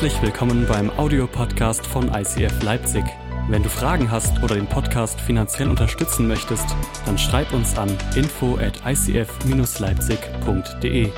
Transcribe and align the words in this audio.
Herzlich 0.00 0.22
willkommen 0.22 0.64
beim 0.66 0.88
Audiopodcast 0.98 1.86
von 1.86 2.10
ICF 2.14 2.62
Leipzig. 2.62 3.04
Wenn 3.50 3.62
du 3.62 3.68
Fragen 3.68 4.10
hast 4.10 4.42
oder 4.42 4.54
den 4.54 4.66
Podcast 4.66 5.20
finanziell 5.20 5.68
unterstützen 5.68 6.26
möchtest, 6.26 6.64
dann 7.04 7.18
schreib 7.18 7.52
uns 7.52 7.76
an 7.76 7.94
info 8.16 8.56
at 8.56 8.80
icf-leipzig.de. 8.86 11.10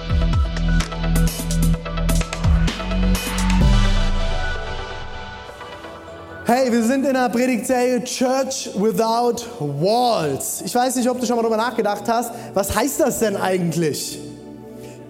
Hey, 6.44 6.72
wir 6.72 6.82
sind 6.82 7.06
in 7.06 7.14
der 7.14 7.28
Predigtserie 7.28 8.02
Church 8.02 8.68
Without 8.74 9.44
Walls. 9.60 10.60
Ich 10.66 10.74
weiß 10.74 10.96
nicht, 10.96 11.08
ob 11.08 11.20
du 11.20 11.26
schon 11.26 11.36
mal 11.36 11.42
darüber 11.42 11.56
nachgedacht 11.56 12.08
hast, 12.08 12.32
was 12.52 12.74
heißt 12.74 12.98
das 12.98 13.21
denn 13.21 13.36
eigentlich? 13.36 14.18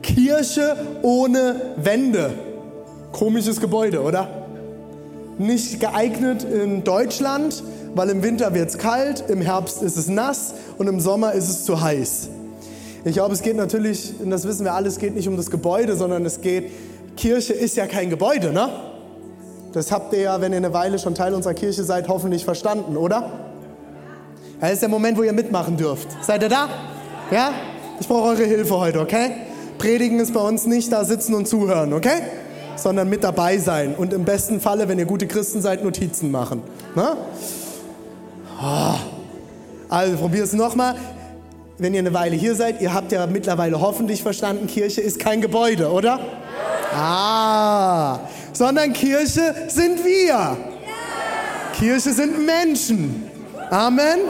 Kirche 0.02 0.76
ohne 1.00 1.72
Wände. 1.76 2.51
Komisches 3.12 3.60
Gebäude, 3.60 4.02
oder? 4.02 4.28
Nicht 5.38 5.80
geeignet 5.80 6.44
in 6.44 6.84
Deutschland, 6.84 7.62
weil 7.94 8.08
im 8.10 8.22
Winter 8.22 8.54
wird 8.54 8.70
es 8.70 8.78
kalt, 8.78 9.24
im 9.28 9.40
Herbst 9.40 9.82
ist 9.82 9.96
es 9.96 10.08
nass 10.08 10.54
und 10.78 10.88
im 10.88 11.00
Sommer 11.00 11.32
ist 11.32 11.48
es 11.48 11.64
zu 11.64 11.80
heiß. 11.80 12.28
Ich 13.04 13.14
glaube, 13.14 13.34
es 13.34 13.42
geht 13.42 13.56
natürlich, 13.56 14.14
und 14.22 14.30
das 14.30 14.46
wissen 14.46 14.64
wir 14.64 14.74
alle, 14.74 14.88
es 14.88 14.98
geht 14.98 15.14
nicht 15.14 15.28
um 15.28 15.36
das 15.36 15.50
Gebäude, 15.50 15.96
sondern 15.96 16.24
es 16.24 16.40
geht, 16.40 16.70
Kirche 17.16 17.52
ist 17.52 17.76
ja 17.76 17.86
kein 17.86 18.10
Gebäude, 18.10 18.52
ne? 18.52 18.68
Das 19.72 19.90
habt 19.90 20.12
ihr 20.12 20.20
ja, 20.20 20.40
wenn 20.40 20.52
ihr 20.52 20.58
eine 20.58 20.72
Weile 20.72 20.98
schon 20.98 21.14
Teil 21.14 21.34
unserer 21.34 21.54
Kirche 21.54 21.82
seid, 21.82 22.08
hoffentlich 22.08 22.44
verstanden, 22.44 22.96
oder? 22.96 23.30
Das 24.60 24.74
ist 24.74 24.82
der 24.82 24.88
Moment, 24.88 25.18
wo 25.18 25.22
ihr 25.22 25.32
mitmachen 25.32 25.76
dürft. 25.76 26.08
Seid 26.22 26.42
ihr 26.42 26.48
da? 26.48 26.68
Ja? 27.30 27.52
Ich 27.98 28.06
brauche 28.06 28.28
eure 28.28 28.44
Hilfe 28.44 28.78
heute, 28.78 29.00
okay? 29.00 29.32
Predigen 29.78 30.20
ist 30.20 30.32
bei 30.32 30.40
uns 30.40 30.66
nicht 30.66 30.92
da 30.92 31.04
sitzen 31.04 31.34
und 31.34 31.48
zuhören, 31.48 31.92
okay? 31.92 32.22
Sondern 32.82 33.08
mit 33.08 33.22
dabei 33.22 33.58
sein 33.58 33.94
und 33.94 34.12
im 34.12 34.24
besten 34.24 34.60
Falle, 34.60 34.88
wenn 34.88 34.98
ihr 34.98 35.04
gute 35.04 35.28
Christen 35.28 35.62
seid, 35.62 35.84
Notizen 35.84 36.32
machen. 36.32 36.62
Ne? 36.96 37.16
Oh. 38.60 38.94
Also 39.88 40.16
probier 40.16 40.42
es 40.42 40.52
nochmal. 40.52 40.96
Wenn 41.78 41.94
ihr 41.94 42.00
eine 42.00 42.12
Weile 42.12 42.34
hier 42.34 42.56
seid, 42.56 42.80
ihr 42.80 42.92
habt 42.92 43.12
ja 43.12 43.26
mittlerweile 43.26 43.80
hoffentlich 43.80 44.22
verstanden, 44.22 44.66
Kirche 44.66 45.00
ist 45.00 45.20
kein 45.20 45.40
Gebäude, 45.40 45.92
oder? 45.92 46.18
Ah, 46.94 48.20
sondern 48.52 48.92
Kirche 48.92 49.54
sind 49.68 50.04
wir. 50.04 50.56
Kirche 51.78 52.12
sind 52.12 52.44
Menschen. 52.44 53.30
Amen. 53.70 54.20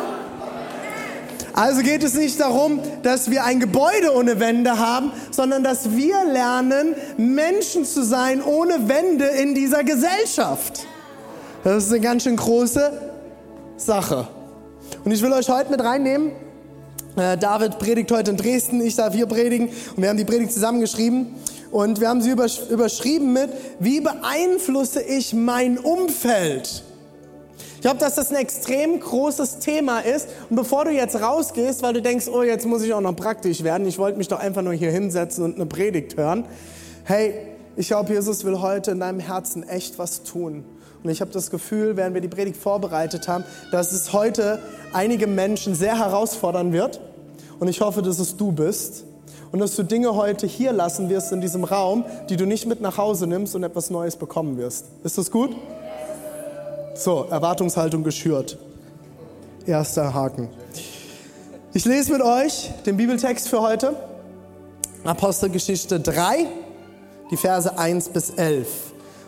Also 1.55 1.83
geht 1.83 2.03
es 2.03 2.15
nicht 2.15 2.41
darum, 2.41 2.81
dass 3.03 3.31
wir 3.31 3.45
ein 3.45 3.61
Gebäude 3.61 4.15
ohne 4.15 4.41
Wände 4.41 4.79
haben, 4.79 5.13
sondern 5.31 5.63
dass 5.63 5.91
wir 5.91 6.25
lernen, 6.25 6.95
Menschen 7.17 7.85
zu 7.85 8.05
sein 8.05 8.43
ohne 8.43 8.89
Wände 8.89 9.27
in 9.27 9.55
dieser 9.55 9.85
Gesellschaft. 9.85 10.87
Das 11.65 11.85
ist 11.85 11.93
eine 11.93 12.01
ganz 12.01 12.25
schön 12.25 12.37
große 12.37 12.91
Sache. 13.77 14.27
Und 15.05 15.13
ich 15.13 15.23
will 15.23 15.33
euch 15.33 15.49
heute 15.49 15.71
mit 15.71 15.83
reinnehmen. 15.83 16.33
Äh, 17.17 17.37
David 17.37 17.79
predigt 17.79 18.11
heute 18.11 18.31
in 18.31 18.37
Dresden, 18.39 18.81
ich 18.81 18.97
darf 18.97 19.15
hier 19.15 19.27
predigen 19.27 19.69
und 19.69 20.03
wir 20.03 20.09
haben 20.09 20.17
die 20.17 20.25
Predigt 20.25 20.53
zusammengeschrieben 20.53 21.35
und 21.71 22.01
wir 22.01 22.09
haben 22.09 22.23
sie 22.23 22.31
überschrieben 22.31 23.35
mit, 23.35 23.51
wie 23.79 24.01
beeinflusse 24.01 25.03
ich 25.03 25.35
mein 25.35 25.79
Umfeld? 25.79 26.83
Ich 27.83 27.85
glaube, 27.85 27.99
dass 27.99 28.15
das 28.15 28.31
ein 28.31 28.37
extrem 28.37 29.01
großes 29.01 29.59
Thema 29.59 29.99
ist. 29.99 30.29
Und 30.49 30.55
bevor 30.55 30.85
du 30.85 30.93
jetzt 30.93 31.21
rausgehst, 31.21 31.83
weil 31.83 31.93
du 31.93 32.01
denkst, 32.01 32.29
oh, 32.33 32.45
jetzt 32.45 32.65
muss 32.65 32.85
ich 32.85 32.95
auch 32.95 33.01
noch 33.01 33.17
praktisch 33.17 33.65
werden, 33.65 33.89
ich 33.89 33.99
wollte 33.99 34.19
mich 34.19 34.29
doch 34.29 34.39
einfach 34.39 34.63
nur 34.63 34.73
hier 34.73 34.93
hinsetzen 34.93 35.43
und 35.43 35.57
eine 35.57 35.67
Predigt 35.67 36.17
hören. 36.17 36.45
Hey, 37.03 37.35
ich 37.75 37.89
glaube, 37.89 38.13
Jesus 38.13 38.45
will 38.45 38.61
heute 38.61 38.93
in 38.93 39.01
deinem 39.01 39.19
Herzen 39.19 39.69
echt 39.69 39.99
was 39.99 40.23
tun. 40.23 40.63
Und 41.03 41.11
ich 41.11 41.21
habe 41.21 41.33
das 41.33 41.51
Gefühl, 41.51 41.97
während 41.97 42.15
wir 42.15 42.21
die 42.21 42.29
Predigt 42.29 42.57
vorbereitet 42.57 43.27
haben, 43.27 43.43
dass 43.73 43.91
es 43.91 44.13
heute 44.13 44.61
einige 44.93 45.27
Menschen 45.27 45.75
sehr 45.75 45.99
herausfordern 45.99 46.73
wird. 46.73 47.01
Und 47.59 47.67
ich 47.67 47.81
hoffe, 47.81 48.01
dass 48.01 48.21
es 48.21 48.37
du 48.37 48.53
bist. 48.53 49.07
Und 49.51 49.59
dass 49.59 49.75
du 49.75 49.83
Dinge 49.83 50.15
heute 50.15 50.47
hier 50.47 50.73
lassen 50.73 51.09
wirst 51.09 51.33
in 51.33 51.41
diesem 51.41 51.65
Raum, 51.65 52.05
die 52.29 52.37
du 52.37 52.47
nicht 52.47 52.65
mit 52.65 52.81
nach 52.81 52.97
Hause 52.97 53.27
nimmst 53.27 53.57
und 53.57 53.65
etwas 53.65 53.91
Neues 53.91 54.15
bekommen 54.15 54.57
wirst. 54.57 54.85
Ist 55.03 55.19
das 55.19 55.33
gut? 55.33 55.57
So, 56.95 57.27
Erwartungshaltung 57.31 58.03
geschürt. 58.03 58.59
Erster 59.67 60.13
Haken. 60.13 60.49
Ich 61.73 61.85
lese 61.85 62.13
mit 62.13 62.21
euch 62.23 62.71
den 62.85 62.97
Bibeltext 62.97 63.49
für 63.49 63.61
heute. 63.61 63.97
Apostelgeschichte 65.05 66.01
3, 66.01 66.47
die 67.31 67.37
Verse 67.37 67.77
1 67.79 68.11
bis 68.11 68.31
11. 68.31 68.69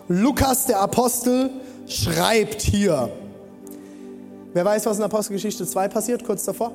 Lukas, 0.09 0.67
der 0.67 0.81
Apostel, 0.81 1.51
schreibt 1.87 2.61
hier. 2.61 3.11
Wer 4.53 4.65
weiß, 4.65 4.87
was 4.87 4.99
in 4.99 5.05
Apostelgeschichte 5.05 5.67
2 5.67 5.89
passiert, 5.89 6.25
kurz 6.25 6.45
davor? 6.45 6.73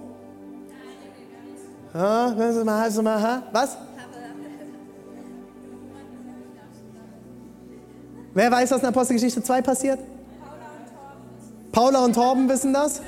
Was? 3.51 3.77
Wer 8.33 8.51
weiß, 8.51 8.71
was 8.71 8.81
in 8.81 8.87
Apostelgeschichte 8.87 9.43
2 9.43 9.61
passiert? 9.61 9.99
Paula 11.71 12.03
und 12.03 12.13
Torben 12.13 12.49
wissen 12.49 12.73
das? 12.73 13.01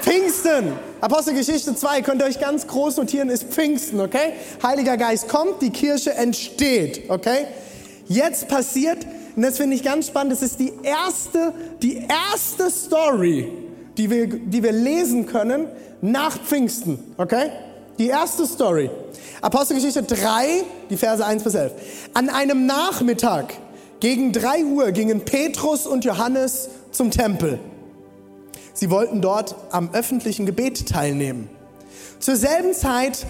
Pfingsten. 0.00 0.72
Apostelgeschichte 1.00 1.74
2, 1.74 2.02
könnt 2.02 2.22
ihr 2.22 2.26
euch 2.26 2.40
ganz 2.40 2.66
groß 2.66 2.98
notieren, 2.98 3.28
ist 3.30 3.44
Pfingsten, 3.44 4.00
okay? 4.00 4.34
Heiliger 4.62 4.96
Geist 4.96 5.28
kommt, 5.28 5.60
die 5.60 5.70
Kirche 5.70 6.14
entsteht, 6.14 7.10
okay? 7.10 7.46
Jetzt 8.06 8.48
passiert, 8.48 9.06
und 9.34 9.42
das 9.42 9.56
finde 9.56 9.76
ich 9.76 9.82
ganz 9.82 10.06
spannend, 10.06 10.32
das 10.32 10.42
ist 10.42 10.60
die 10.60 10.72
erste, 10.82 11.52
die 11.82 12.06
erste 12.06 12.70
Story, 12.70 13.50
die 13.96 14.10
wir, 14.10 14.26
die 14.26 14.62
wir 14.62 14.72
lesen 14.72 15.26
können 15.26 15.68
nach 16.00 16.38
Pfingsten, 16.38 16.98
okay? 17.16 17.50
Die 17.98 18.08
erste 18.08 18.46
Story. 18.46 18.90
Apostelgeschichte 19.40 20.02
3, 20.02 20.64
die 20.90 20.96
Verse 20.96 21.24
1 21.24 21.42
bis 21.42 21.54
11. 21.54 21.72
An 22.14 22.28
einem 22.28 22.66
Nachmittag 22.66 23.54
gegen 24.00 24.32
3 24.32 24.64
Uhr 24.64 24.92
gingen 24.92 25.24
Petrus 25.24 25.86
und 25.86 26.04
Johannes 26.04 26.68
zum 26.94 27.10
Tempel. 27.10 27.58
Sie 28.72 28.90
wollten 28.90 29.20
dort 29.20 29.54
am 29.70 29.90
öffentlichen 29.92 30.46
Gebet 30.46 30.88
teilnehmen. 30.88 31.48
Zur 32.18 32.36
selben 32.36 32.72
Zeit 32.72 33.26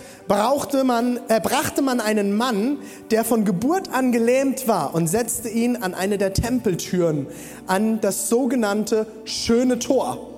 man, 0.85 1.19
äh, 1.29 1.41
brachte 1.41 1.83
man 1.83 2.01
einen 2.01 2.37
Mann, 2.37 2.79
der 3.11 3.25
von 3.25 3.45
Geburt 3.45 3.93
an 3.93 4.13
gelähmt 4.13 4.69
war, 4.69 4.95
und 4.95 5.09
setzte 5.09 5.49
ihn 5.49 5.77
an 5.77 5.95
eine 5.95 6.17
der 6.17 6.33
Tempeltüren, 6.33 7.27
an 7.67 8.01
das 8.01 8.29
sogenannte 8.29 9.07
schöne 9.25 9.79
Tor. 9.81 10.31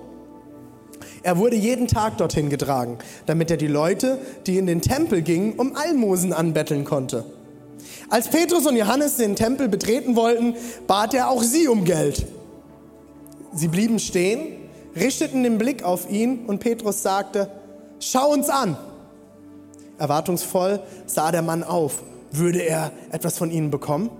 Er 1.23 1.37
wurde 1.37 1.55
jeden 1.55 1.87
Tag 1.87 2.17
dorthin 2.17 2.49
getragen, 2.49 2.97
damit 3.25 3.51
er 3.51 3.57
die 3.57 3.67
Leute, 3.67 4.17
die 4.45 4.57
in 4.57 4.65
den 4.65 4.81
Tempel 4.81 5.21
gingen, 5.21 5.53
um 5.53 5.75
Almosen 5.75 6.33
anbetteln 6.33 6.83
konnte. 6.83 7.25
Als 8.09 8.29
Petrus 8.29 8.65
und 8.65 8.77
Johannes 8.77 9.17
den 9.17 9.35
Tempel 9.35 9.67
betreten 9.67 10.15
wollten, 10.15 10.55
bat 10.87 11.13
er 11.13 11.29
auch 11.29 11.43
sie 11.43 11.67
um 11.67 11.83
Geld. 11.83 12.25
Sie 13.57 13.67
blieben 13.67 13.97
stehen, 13.97 14.69
richteten 14.95 15.41
den 15.41 15.57
Blick 15.57 15.83
auf 15.83 16.09
ihn 16.11 16.45
und 16.45 16.59
Petrus 16.59 17.01
sagte, 17.01 17.49
schau 17.99 18.31
uns 18.31 18.49
an. 18.49 18.77
Erwartungsvoll 19.97 20.79
sah 21.07 21.31
der 21.31 21.41
Mann 21.41 21.63
auf. 21.63 22.03
Würde 22.31 22.59
er 22.59 22.91
etwas 23.11 23.35
von 23.37 23.49
ihnen 23.49 23.71
bekommen? 23.71 24.11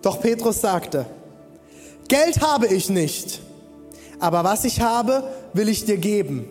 Doch 0.00 0.20
Petrus 0.20 0.62
sagte, 0.62 1.04
Geld 2.08 2.40
habe 2.40 2.66
ich 2.68 2.88
nicht, 2.88 3.42
aber 4.20 4.42
was 4.42 4.64
ich 4.64 4.80
habe, 4.80 5.24
will 5.52 5.68
ich 5.68 5.84
dir 5.84 5.98
geben. 5.98 6.48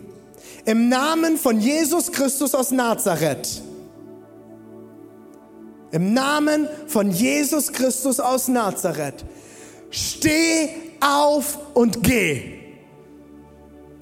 Im 0.64 0.88
Namen 0.88 1.36
von 1.36 1.58
Jesus 1.58 2.12
Christus 2.12 2.54
aus 2.54 2.70
Nazareth. 2.70 3.62
Im 5.90 6.12
Namen 6.12 6.68
von 6.86 7.10
Jesus 7.10 7.72
Christus 7.72 8.20
aus 8.20 8.46
Nazareth. 8.46 9.24
Steh 9.90 10.68
auf 11.00 11.58
und 11.74 12.02
geh. 12.02 12.54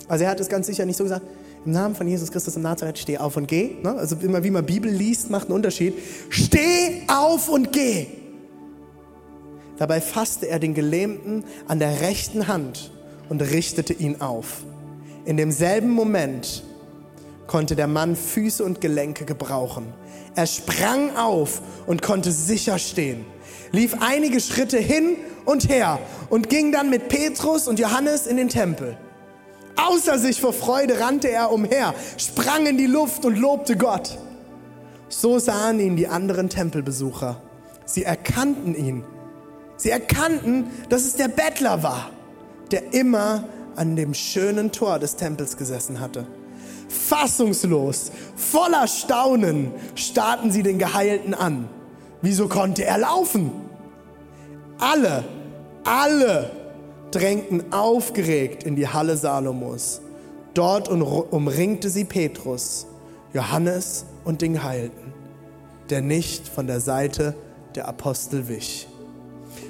Also 0.08 0.24
er 0.24 0.30
hat 0.30 0.40
es 0.40 0.48
ganz 0.48 0.66
sicher 0.66 0.84
nicht 0.84 0.96
so 0.96 1.04
gesagt, 1.04 1.26
im 1.64 1.72
Namen 1.72 1.94
von 1.94 2.06
Jesus 2.06 2.30
Christus 2.30 2.56
in 2.56 2.62
Nazareth, 2.62 2.98
steh 2.98 3.18
auf 3.18 3.36
und 3.36 3.48
geh. 3.48 3.76
Ne? 3.82 3.92
Also 3.92 4.16
immer 4.20 4.44
wie 4.44 4.50
man 4.50 4.66
Bibel 4.66 4.90
liest, 4.90 5.30
macht 5.30 5.46
einen 5.46 5.54
Unterschied. 5.54 5.94
Steh 6.28 7.02
auf 7.08 7.48
und 7.48 7.72
geh. 7.72 8.06
Dabei 9.78 10.00
fasste 10.00 10.46
er 10.46 10.58
den 10.58 10.74
Gelähmten 10.74 11.44
an 11.66 11.78
der 11.78 12.02
rechten 12.02 12.48
Hand 12.48 12.92
und 13.28 13.40
richtete 13.40 13.92
ihn 13.92 14.20
auf. 14.20 14.62
In 15.24 15.36
demselben 15.36 15.90
Moment 15.90 16.62
konnte 17.46 17.76
der 17.76 17.86
Mann 17.86 18.14
Füße 18.14 18.62
und 18.62 18.80
Gelenke 18.80 19.24
gebrauchen. 19.24 19.86
Er 20.36 20.46
sprang 20.46 21.16
auf 21.16 21.62
und 21.86 22.02
konnte 22.02 22.30
sicher 22.30 22.78
stehen, 22.78 23.24
lief 23.74 23.96
einige 24.00 24.40
Schritte 24.40 24.78
hin 24.78 25.16
und 25.44 25.68
her 25.68 25.98
und 26.30 26.48
ging 26.48 26.72
dann 26.72 26.90
mit 26.90 27.08
Petrus 27.08 27.68
und 27.68 27.78
Johannes 27.78 28.26
in 28.26 28.36
den 28.36 28.48
Tempel. 28.48 28.96
Außer 29.76 30.18
sich 30.18 30.40
vor 30.40 30.52
Freude 30.52 31.00
rannte 31.00 31.30
er 31.30 31.52
umher, 31.52 31.94
sprang 32.16 32.66
in 32.66 32.78
die 32.78 32.86
Luft 32.86 33.24
und 33.24 33.36
lobte 33.36 33.76
Gott. 33.76 34.18
So 35.08 35.38
sahen 35.38 35.80
ihn 35.80 35.96
die 35.96 36.06
anderen 36.06 36.48
Tempelbesucher. 36.48 37.42
Sie 37.84 38.04
erkannten 38.04 38.74
ihn, 38.74 39.04
Sie 39.76 39.90
erkannten, 39.90 40.66
dass 40.88 41.04
es 41.04 41.16
der 41.16 41.28
Bettler 41.28 41.82
war, 41.82 42.10
der 42.70 42.94
immer 42.94 43.44
an 43.76 43.96
dem 43.96 44.14
schönen 44.14 44.72
Tor 44.72 44.98
des 44.98 45.16
Tempels 45.16 45.56
gesessen 45.56 46.00
hatte. 46.00 46.26
Fassungslos, 46.88 48.12
voller 48.36 48.86
Staunen 48.86 49.72
starrten 49.94 50.52
sie 50.52 50.62
den 50.62 50.78
Geheilten 50.78 51.34
an. 51.34 51.68
Wieso 52.22 52.48
konnte 52.48 52.84
er 52.84 52.98
laufen? 52.98 53.50
Alle, 54.78 55.24
alle 55.84 56.50
drängten 57.10 57.72
aufgeregt 57.72 58.64
in 58.64 58.76
die 58.76 58.88
Halle 58.88 59.16
Salomos. 59.16 60.00
Dort 60.54 60.88
umringte 60.88 61.90
sie 61.90 62.04
Petrus, 62.04 62.86
Johannes 63.32 64.04
und 64.24 64.42
den 64.42 64.54
Geheilten, 64.54 65.12
der 65.90 66.00
nicht 66.00 66.48
von 66.48 66.66
der 66.66 66.80
Seite 66.80 67.34
der 67.74 67.88
Apostel 67.88 68.48
wich. 68.48 68.88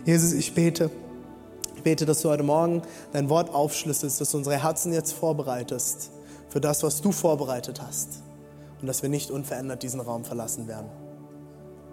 Jesus, 0.05 0.33
ich 0.33 0.55
bete, 0.55 0.91
ich 1.75 1.83
bete, 1.83 2.05
dass 2.07 2.21
du 2.21 2.29
heute 2.29 2.43
Morgen 2.43 2.83
dein 3.13 3.29
Wort 3.29 3.53
aufschlüsselst, 3.53 4.21
dass 4.21 4.31
du 4.31 4.39
unsere 4.39 4.63
Herzen 4.63 4.93
jetzt 4.93 5.13
vorbereitest 5.13 6.11
für 6.49 6.61
das, 6.61 6.83
was 6.83 7.01
du 7.01 7.13
vorbereitet 7.13 7.81
hast 7.83 8.23
und 8.81 8.87
dass 8.87 9.03
wir 9.03 9.09
nicht 9.09 9.31
unverändert 9.31 9.83
diesen 9.83 10.01
Raum 10.01 10.25
verlassen 10.25 10.69
werden. 10.69 10.91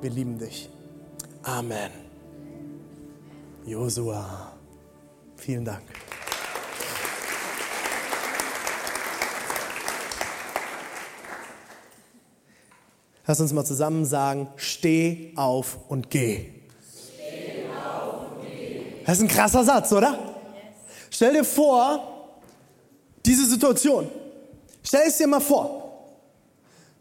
Wir 0.01 0.09
lieben 0.09 0.37
dich. 0.37 0.69
Amen. 1.43 1.91
Josua, 3.65 4.53
vielen 5.35 5.65
Dank. 5.65 5.83
Lass 13.27 13.39
uns 13.39 13.53
mal 13.53 13.63
zusammen 13.63 14.05
sagen, 14.05 14.49
steh 14.57 15.33
auf 15.35 15.77
und 15.87 16.09
geh. 16.09 16.49
Das 19.05 19.17
ist 19.17 19.23
ein 19.23 19.27
krasser 19.27 19.63
Satz, 19.63 19.91
oder? 19.93 20.17
Stell 21.09 21.33
dir 21.33 21.43
vor, 21.43 22.39
diese 23.25 23.45
Situation. 23.45 24.09
Stell 24.83 25.07
es 25.07 25.17
dir 25.17 25.27
mal 25.27 25.39
vor. 25.39 25.80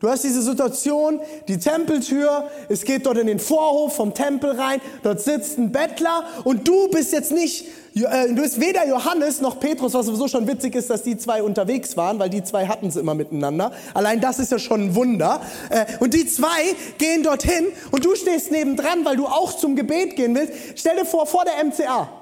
Du 0.00 0.08
hast 0.08 0.25
diese 0.25 0.41
Situation, 0.41 1.20
die 1.47 1.58
Tempeltür, 1.58 2.49
es 2.70 2.85
geht 2.85 3.05
dort 3.05 3.19
in 3.19 3.26
den 3.26 3.38
Vorhof 3.38 3.97
vom 3.97 4.14
Tempel 4.14 4.52
rein, 4.52 4.81
dort 5.02 5.20
sitzt 5.20 5.58
ein 5.58 5.73
Bettler 5.73 6.25
und 6.44 6.67
du 6.67 6.88
bist 6.88 7.12
jetzt 7.12 7.32
nicht, 7.32 7.67
äh, 7.94 8.29
du 8.29 8.37
bist 8.37 8.58
weder 8.62 8.88
Johannes 8.88 9.43
noch 9.43 9.61
Petrus, 9.61 9.93
was 9.93 10.06
sowieso 10.06 10.26
schon 10.26 10.47
witzig 10.47 10.75
ist, 10.75 10.88
dass 10.88 11.02
die 11.02 11.19
zwei 11.19 11.43
unterwegs 11.43 11.99
waren, 11.99 12.19
weil 12.19 12.31
die 12.31 12.43
zwei 12.43 12.67
hatten 12.67 12.87
es 12.87 12.97
immer 12.97 13.14
miteinander. 13.14 13.73
Allein 13.93 14.23
das 14.23 14.38
ist 14.38 14.50
ja 14.50 14.58
schon 14.58 14.87
ein 14.87 14.94
Wunder. 14.94 15.43
Äh, 15.69 15.85
und 16.00 16.14
die 16.14 16.26
zwei 16.26 16.75
gehen 16.97 17.23
dorthin 17.23 17.67
und 17.91 18.02
du 18.02 18.14
stehst 18.14 18.50
nebendran, 18.50 19.05
weil 19.05 19.17
du 19.17 19.26
auch 19.26 19.55
zum 19.55 19.76
Gebet 19.76 20.17
gehen 20.17 20.35
willst. 20.35 20.55
Stell 20.76 20.97
dir 20.97 21.05
vor, 21.05 21.26
vor 21.26 21.44
der 21.44 21.62
MCA. 21.62 22.19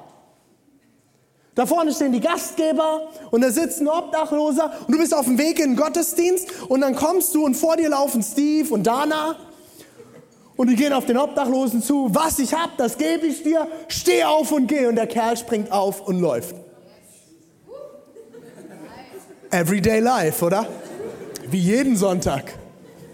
Da 1.59 1.67
vorne 1.67 1.93
stehen 1.93 2.13
die 2.13 2.21
Gastgeber 2.21 3.09
und 3.33 3.41
da 3.41 3.51
sitzt 3.51 3.81
ein 3.81 3.89
Obdachloser 3.89 4.71
und 4.87 4.95
du 4.95 4.99
bist 5.01 5.13
auf 5.13 5.25
dem 5.25 5.39
Weg 5.39 5.59
in 5.59 5.71
den 5.71 5.77
Gottesdienst 5.77 6.47
und 6.69 6.83
dann 6.83 6.95
kommst 6.95 7.35
du 7.35 7.45
und 7.45 7.57
vor 7.57 7.77
dir 7.77 7.89
laufen 7.89 8.23
Steve 8.23 8.73
und 8.73 8.87
Dana 8.87 9.35
und 10.55 10.71
die 10.71 10.77
gehen 10.77 10.93
auf 10.93 11.07
den 11.07 11.17
Obdachlosen 11.17 11.83
zu. 11.83 12.15
Was 12.15 12.39
ich 12.39 12.55
hab, 12.55 12.77
das 12.77 12.97
gebe 12.97 13.27
ich 13.27 13.43
dir. 13.43 13.67
Steh 13.89 14.23
auf 14.23 14.53
und 14.53 14.69
geh. 14.69 14.87
Und 14.87 14.95
der 14.95 15.09
Kerl 15.09 15.37
springt 15.37 15.73
auf 15.73 16.07
und 16.07 16.21
läuft. 16.21 16.55
Everyday 19.51 19.99
life, 19.99 20.45
oder? 20.45 20.65
Wie 21.51 21.59
jeden 21.59 21.97
Sonntag. 21.97 22.55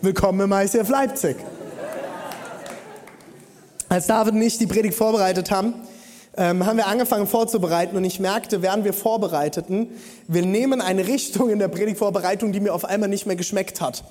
Willkommen 0.03 0.41
im 0.41 0.53
ICF 0.53 0.91
Leipzig. 0.91 1.37
Als 3.89 4.07
David 4.07 4.35
und 4.35 4.43
ich 4.43 4.59
die 4.59 4.67
Predigt 4.67 4.97
vorbereitet 4.97 5.51
haben, 5.51 5.77
ähm, 6.37 6.67
haben 6.67 6.77
wir 6.77 6.87
angefangen 6.87 7.27
vorzubereiten 7.27 7.97
und 7.97 8.05
ich 8.05 8.21
merkte, 8.21 8.63
während 8.63 8.85
wir 8.85 8.93
vorbereiteten, 8.93 9.89
wir 10.27 10.45
nehmen 10.45 10.81
eine 10.81 11.07
Richtung 11.07 11.51
in 11.51 11.59
der 11.59 11.69
Predigtvorbereitung, 11.69 12.53
die 12.53 12.61
mir 12.61 12.75
auf 12.75 12.85
einmal 12.85 13.09
nicht 13.09 13.27
mehr 13.27 13.37
geschmeckt 13.37 13.81
hat. 13.81 14.05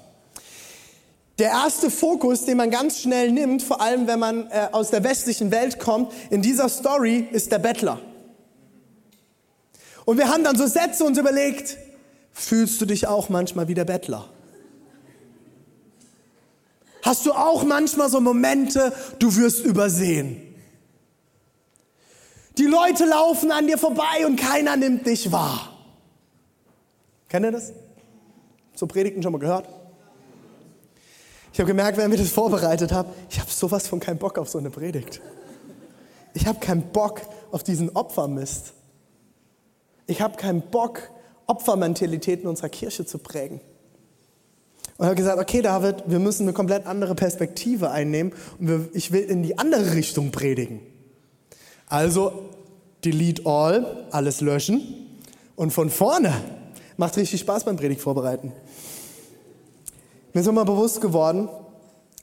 Der 1.40 1.50
erste 1.50 1.90
Fokus, 1.90 2.46
den 2.46 2.58
man 2.58 2.70
ganz 2.70 3.02
schnell 3.02 3.32
nimmt, 3.32 3.64
vor 3.64 3.82
allem 3.82 4.08
wenn 4.08 4.20
man 4.20 4.48
äh, 4.52 4.68
aus 4.72 4.92
der 4.92 5.04
westlichen 5.04 5.52
Welt 5.52 5.80
kommt, 5.80 6.12
in 6.30 6.42
dieser 6.42 6.70
Story 6.70 7.28
ist 7.32 7.52
der 7.52 7.60
Bettler. 7.60 8.00
Und 10.06 10.18
wir 10.18 10.30
haben 10.30 10.44
dann 10.44 10.56
so 10.56 10.68
Sätze 10.68 11.04
uns 11.04 11.18
überlegt, 11.18 11.78
fühlst 12.34 12.80
du 12.82 12.86
dich 12.86 13.08
auch 13.08 13.30
manchmal 13.30 13.68
wie 13.68 13.74
der 13.74 13.86
Bettler? 13.86 14.30
Hast 17.02 17.26
du 17.26 17.34
auch 17.34 17.64
manchmal 17.64 18.10
so 18.10 18.22
Momente, 18.22 18.94
du 19.20 19.36
wirst 19.36 19.66
übersehen? 19.66 20.43
Die 22.58 22.66
Leute 22.66 23.06
laufen 23.06 23.52
an 23.52 23.68
dir 23.68 23.78
vorbei 23.78 24.26
und 24.26 24.36
keiner 24.36 24.78
nimmt 24.78 25.08
dich 25.08 25.32
wahr. 25.32 25.70
Kennt 27.28 27.46
ihr 27.46 27.52
das? 27.52 27.74
So 28.76 28.86
Predigten 28.86 29.24
schon 29.24 29.32
mal 29.32 29.40
gehört? 29.40 29.68
Ich 31.52 31.60
habe 31.60 31.68
gemerkt, 31.68 31.98
während 31.98 32.12
wir 32.12 32.20
das 32.20 32.30
vorbereitet 32.30 32.92
haben, 32.92 33.10
ich 33.30 33.40
habe 33.40 33.50
sowas 33.50 33.88
von 33.88 34.00
keinen 34.00 34.18
Bock 34.18 34.38
auf 34.38 34.50
so 34.50 34.58
eine 34.58 34.70
Predigt. 34.70 35.22
Ich 36.34 36.48
habe 36.48 36.60
keinen 36.60 36.82
Bock 36.92 37.22
auf 37.52 37.64
diesen 37.64 37.96
Opfermist. 37.96 38.74
Ich 40.08 40.22
habe 40.22 40.36
keinen 40.36 40.62
Bock, 40.62 41.12
Opfermentalität 41.46 42.42
in 42.42 42.48
unserer 42.48 42.70
Kirche 42.70 43.06
zu 43.06 43.20
prägen. 43.20 43.62
Und 44.98 45.06
habe 45.06 45.16
gesagt, 45.16 45.40
okay, 45.40 45.62
David, 45.62 46.04
wir 46.08 46.20
müssen 46.20 46.44
eine 46.44 46.54
komplett 46.54 46.86
andere 46.86 47.16
Perspektive 47.16 47.90
einnehmen 47.90 48.34
und 48.60 48.90
ich 48.94 49.12
will 49.12 49.24
in 49.24 49.44
die 49.44 49.58
andere 49.58 49.96
Richtung 49.96 50.32
predigen. 50.32 50.82
Also 51.94 52.50
delete 53.06 53.46
all, 53.46 54.08
alles 54.10 54.42
löschen 54.42 54.82
und 55.56 55.70
von 55.70 55.92
vorne. 55.92 56.34
Macht 56.98 57.18
richtig 57.18 57.42
Spaß 57.42 57.66
beim 57.66 57.78
Predigt 57.78 58.02
vorbereiten. 58.02 58.52
Mir 60.34 60.42
ist 60.42 60.48
immer 60.48 60.66
bewusst 60.66 61.02
geworden, 61.02 61.50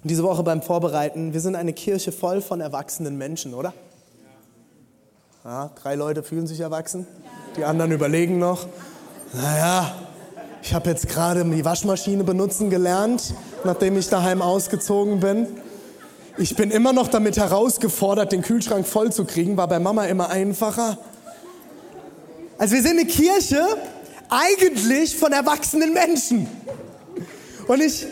diese 0.02 0.24
Woche 0.24 0.42
beim 0.42 0.60
Vorbereiten, 0.60 1.32
wir 1.32 1.40
sind 1.40 1.54
eine 1.54 1.72
Kirche 1.72 2.10
voll 2.10 2.42
von 2.42 2.60
erwachsenen 2.60 3.16
Menschen, 3.16 3.54
oder? 3.54 3.72
Ja, 5.44 5.70
drei 5.80 5.94
Leute 5.94 6.24
fühlen 6.24 6.48
sich 6.48 6.58
erwachsen, 6.58 7.06
die 7.56 7.62
anderen 7.62 7.92
überlegen 7.92 8.40
noch. 8.40 8.66
Naja, 9.32 9.94
ich 10.64 10.74
habe 10.74 10.90
jetzt 10.90 11.08
gerade 11.08 11.44
die 11.44 11.64
Waschmaschine 11.64 12.24
benutzen 12.24 12.70
gelernt, 12.70 13.34
nachdem 13.62 13.96
ich 13.96 14.08
daheim 14.08 14.42
ausgezogen 14.42 15.20
bin. 15.20 15.46
Ich 16.38 16.56
bin 16.56 16.70
immer 16.70 16.92
noch 16.92 17.08
damit 17.08 17.36
herausgefordert, 17.36 18.32
den 18.32 18.42
Kühlschrank 18.42 18.86
voll 18.86 19.12
zu 19.12 19.24
kriegen, 19.24 19.56
war 19.56 19.68
bei 19.68 19.78
Mama 19.78 20.06
immer 20.06 20.30
einfacher. 20.30 20.98
Also 22.56 22.74
wir 22.74 22.82
sind 22.82 22.98
eine 22.98 23.06
Kirche 23.06 23.66
eigentlich 24.28 25.16
von 25.16 25.32
erwachsenen 25.32 25.92
Menschen. 25.92 26.46
Und 27.66 27.80
ich, 27.82 28.06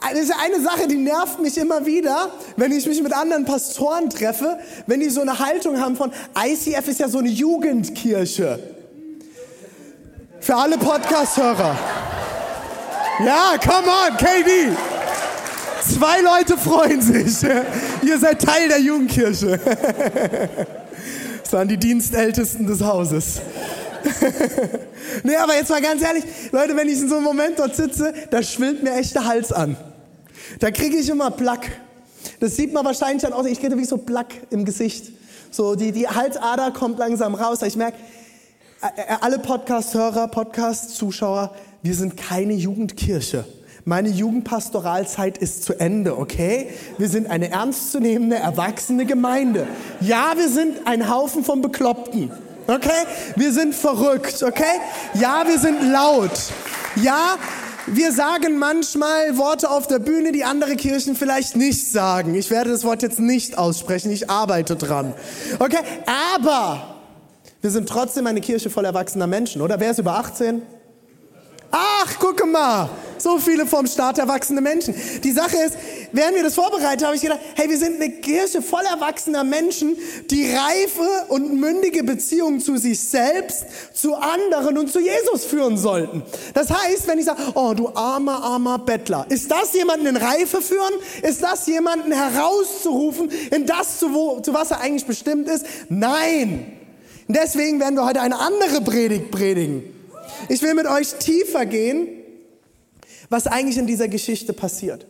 das 0.00 0.20
ist 0.20 0.34
eine 0.38 0.60
Sache, 0.60 0.86
die 0.86 0.96
nervt 0.96 1.40
mich 1.40 1.56
immer 1.58 1.84
wieder, 1.86 2.30
wenn 2.56 2.72
ich 2.72 2.86
mich 2.86 3.02
mit 3.02 3.12
anderen 3.12 3.44
Pastoren 3.44 4.10
treffe, 4.10 4.58
wenn 4.86 5.00
die 5.00 5.08
so 5.08 5.20
eine 5.20 5.38
Haltung 5.38 5.80
haben 5.80 5.96
von, 5.96 6.12
ICF 6.38 6.88
ist 6.88 7.00
ja 7.00 7.08
so 7.08 7.18
eine 7.18 7.30
Jugendkirche. 7.30 8.58
Für 10.40 10.56
alle 10.56 10.76
Podcast-Hörer. 10.76 11.76
Ja, 13.24 13.54
come 13.58 13.88
on, 13.88 14.16
KD. 14.16 14.76
Zwei 15.92 16.20
Leute 16.22 16.56
freuen 16.56 17.00
sich. 17.00 17.42
Ihr 18.02 18.18
seid 18.18 18.40
Teil 18.40 18.68
der 18.68 18.80
Jugendkirche. 18.80 19.60
Das 21.42 21.52
waren 21.52 21.68
die 21.68 21.76
Dienstältesten 21.76 22.66
des 22.66 22.80
Hauses. 22.82 23.38
nee, 25.22 25.36
aber 25.36 25.54
jetzt 25.54 25.68
mal 25.68 25.82
ganz 25.82 26.02
ehrlich, 26.02 26.24
Leute, 26.52 26.74
wenn 26.74 26.88
ich 26.88 26.98
in 26.98 27.08
so 27.08 27.16
einem 27.16 27.24
Moment 27.24 27.58
dort 27.58 27.76
sitze, 27.76 28.14
da 28.30 28.42
schwillt 28.42 28.82
mir 28.82 28.94
echt 28.94 29.14
der 29.14 29.26
Hals 29.26 29.52
an. 29.52 29.76
Da 30.58 30.70
kriege 30.70 30.96
ich 30.96 31.08
immer 31.10 31.30
Plack. 31.30 31.70
Das 32.40 32.56
sieht 32.56 32.72
man 32.72 32.82
wahrscheinlich 32.84 33.22
dann 33.22 33.34
aus, 33.34 33.44
ich 33.44 33.60
kriege 33.60 33.76
wie 33.76 33.84
so 33.84 33.98
Plack 33.98 34.34
im 34.48 34.64
Gesicht. 34.64 35.12
So, 35.50 35.74
die, 35.74 35.92
die 35.92 36.08
Halsader 36.08 36.70
kommt 36.70 36.98
langsam 36.98 37.34
raus. 37.34 37.60
Ich 37.60 37.76
merke, 37.76 37.98
alle 39.20 39.38
Podcast-Hörer, 39.38 40.28
Podcast-Zuschauer, 40.28 41.54
wir 41.82 41.94
sind 41.94 42.16
keine 42.16 42.54
Jugendkirche. 42.54 43.44
Meine 43.86 44.08
Jugendpastoralzeit 44.08 45.36
ist 45.36 45.64
zu 45.64 45.78
Ende, 45.78 46.16
okay? 46.18 46.70
Wir 46.96 47.10
sind 47.10 47.30
eine 47.30 47.50
ernstzunehmende, 47.50 48.36
erwachsene 48.36 49.04
Gemeinde. 49.04 49.66
Ja, 50.00 50.32
wir 50.36 50.48
sind 50.48 50.86
ein 50.86 51.10
Haufen 51.10 51.44
von 51.44 51.60
Bekloppten, 51.60 52.30
okay? 52.66 53.04
Wir 53.36 53.52
sind 53.52 53.74
verrückt, 53.74 54.42
okay? 54.42 54.80
Ja, 55.12 55.44
wir 55.46 55.58
sind 55.58 55.92
laut. 55.92 56.30
Ja, 56.96 57.36
wir 57.86 58.12
sagen 58.12 58.58
manchmal 58.58 59.36
Worte 59.36 59.68
auf 59.68 59.86
der 59.86 59.98
Bühne, 59.98 60.32
die 60.32 60.44
andere 60.44 60.76
Kirchen 60.76 61.14
vielleicht 61.14 61.54
nicht 61.54 61.92
sagen. 61.92 62.34
Ich 62.34 62.50
werde 62.50 62.70
das 62.70 62.84
Wort 62.84 63.02
jetzt 63.02 63.18
nicht 63.18 63.58
aussprechen, 63.58 64.10
ich 64.10 64.30
arbeite 64.30 64.76
dran. 64.76 65.12
Okay, 65.58 65.80
aber 66.32 66.94
wir 67.60 67.70
sind 67.70 67.86
trotzdem 67.86 68.26
eine 68.26 68.40
Kirche 68.40 68.70
voll 68.70 68.86
erwachsener 68.86 69.26
Menschen, 69.26 69.60
oder? 69.60 69.78
Wer 69.78 69.90
ist 69.90 69.98
über 69.98 70.18
18? 70.18 70.62
Ach, 71.76 72.20
gucke 72.20 72.46
mal, 72.46 72.88
so 73.18 73.38
viele 73.38 73.66
vom 73.66 73.88
Staat 73.88 74.18
erwachsene 74.18 74.60
Menschen. 74.60 74.94
Die 75.24 75.32
Sache 75.32 75.56
ist, 75.56 75.76
während 76.12 76.36
wir 76.36 76.44
das 76.44 76.54
vorbereitet 76.54 77.04
habe 77.04 77.16
ich 77.16 77.22
gedacht, 77.22 77.40
hey, 77.56 77.68
wir 77.68 77.76
sind 77.76 78.00
eine 78.00 78.12
Kirche 78.12 78.62
voll 78.62 78.84
erwachsener 78.84 79.42
Menschen, 79.42 79.96
die 80.30 80.52
reife 80.52 81.26
und 81.30 81.58
mündige 81.58 82.04
Beziehungen 82.04 82.60
zu 82.60 82.76
sich 82.76 83.00
selbst, 83.00 83.64
zu 83.92 84.14
anderen 84.14 84.78
und 84.78 84.92
zu 84.92 85.00
Jesus 85.00 85.46
führen 85.46 85.76
sollten. 85.76 86.22
Das 86.54 86.70
heißt, 86.70 87.08
wenn 87.08 87.18
ich 87.18 87.24
sage, 87.24 87.42
oh, 87.56 87.74
du 87.74 87.88
armer, 87.88 88.40
armer 88.44 88.78
Bettler, 88.78 89.26
ist 89.28 89.50
das 89.50 89.72
jemanden 89.72 90.06
in 90.06 90.16
Reife 90.16 90.62
führen? 90.62 90.94
Ist 91.22 91.42
das 91.42 91.66
jemanden 91.66 92.12
herauszurufen 92.12 93.32
in 93.50 93.66
das, 93.66 93.98
zu, 93.98 94.14
wo, 94.14 94.38
zu 94.38 94.54
was 94.54 94.70
er 94.70 94.80
eigentlich 94.80 95.06
bestimmt 95.06 95.48
ist? 95.48 95.66
Nein. 95.88 96.72
Deswegen 97.26 97.80
werden 97.80 97.96
wir 97.96 98.04
heute 98.04 98.20
eine 98.20 98.38
andere 98.38 98.80
Predigt 98.80 99.32
predigen. 99.32 99.94
Ich 100.48 100.62
will 100.62 100.74
mit 100.74 100.86
euch 100.86 101.14
tiefer 101.14 101.66
gehen, 101.66 102.08
was 103.28 103.46
eigentlich 103.46 103.78
in 103.78 103.86
dieser 103.86 104.08
Geschichte 104.08 104.52
passiert. 104.52 105.06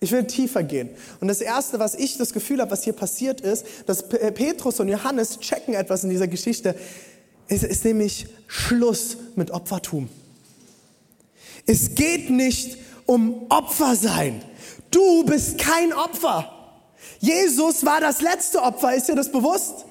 Ich 0.00 0.10
will 0.10 0.24
tiefer 0.24 0.64
gehen. 0.64 0.90
Und 1.20 1.28
das 1.28 1.40
Erste, 1.40 1.78
was 1.78 1.94
ich 1.94 2.18
das 2.18 2.32
Gefühl 2.32 2.60
habe, 2.60 2.72
was 2.72 2.82
hier 2.82 2.92
passiert 2.92 3.40
ist, 3.40 3.64
dass 3.86 4.08
Petrus 4.08 4.80
und 4.80 4.88
Johannes 4.88 5.38
checken 5.38 5.74
etwas 5.74 6.02
in 6.02 6.10
dieser 6.10 6.26
Geschichte. 6.26 6.74
Es 7.46 7.62
ist 7.62 7.84
nämlich 7.84 8.26
Schluss 8.48 9.16
mit 9.36 9.52
Opfertum. 9.52 10.08
Es 11.66 11.94
geht 11.94 12.30
nicht 12.30 12.78
um 13.06 13.46
Opfer 13.48 13.94
sein. 13.94 14.42
Du 14.90 15.24
bist 15.24 15.58
kein 15.58 15.92
Opfer. 15.92 16.50
Jesus 17.20 17.84
war 17.84 18.00
das 18.00 18.20
letzte 18.20 18.60
Opfer. 18.60 18.94
Ist 18.94 19.08
dir 19.08 19.14
das 19.14 19.30
bewusst? 19.30 19.84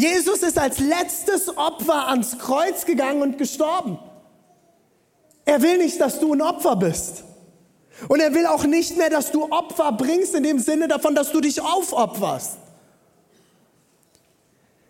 Jesus 0.00 0.42
ist 0.42 0.58
als 0.58 0.78
letztes 0.78 1.54
Opfer 1.58 2.08
ans 2.08 2.38
Kreuz 2.38 2.86
gegangen 2.86 3.20
und 3.20 3.36
gestorben. 3.36 3.98
Er 5.44 5.60
will 5.60 5.76
nicht, 5.76 6.00
dass 6.00 6.20
du 6.20 6.32
ein 6.32 6.40
Opfer 6.40 6.76
bist. 6.76 7.24
Und 8.08 8.20
er 8.20 8.32
will 8.32 8.46
auch 8.46 8.64
nicht 8.64 8.96
mehr, 8.96 9.10
dass 9.10 9.30
du 9.30 9.52
Opfer 9.52 9.92
bringst 9.92 10.34
in 10.34 10.42
dem 10.42 10.58
Sinne 10.58 10.88
davon, 10.88 11.14
dass 11.14 11.32
du 11.32 11.42
dich 11.42 11.60
aufopferst. 11.60 12.56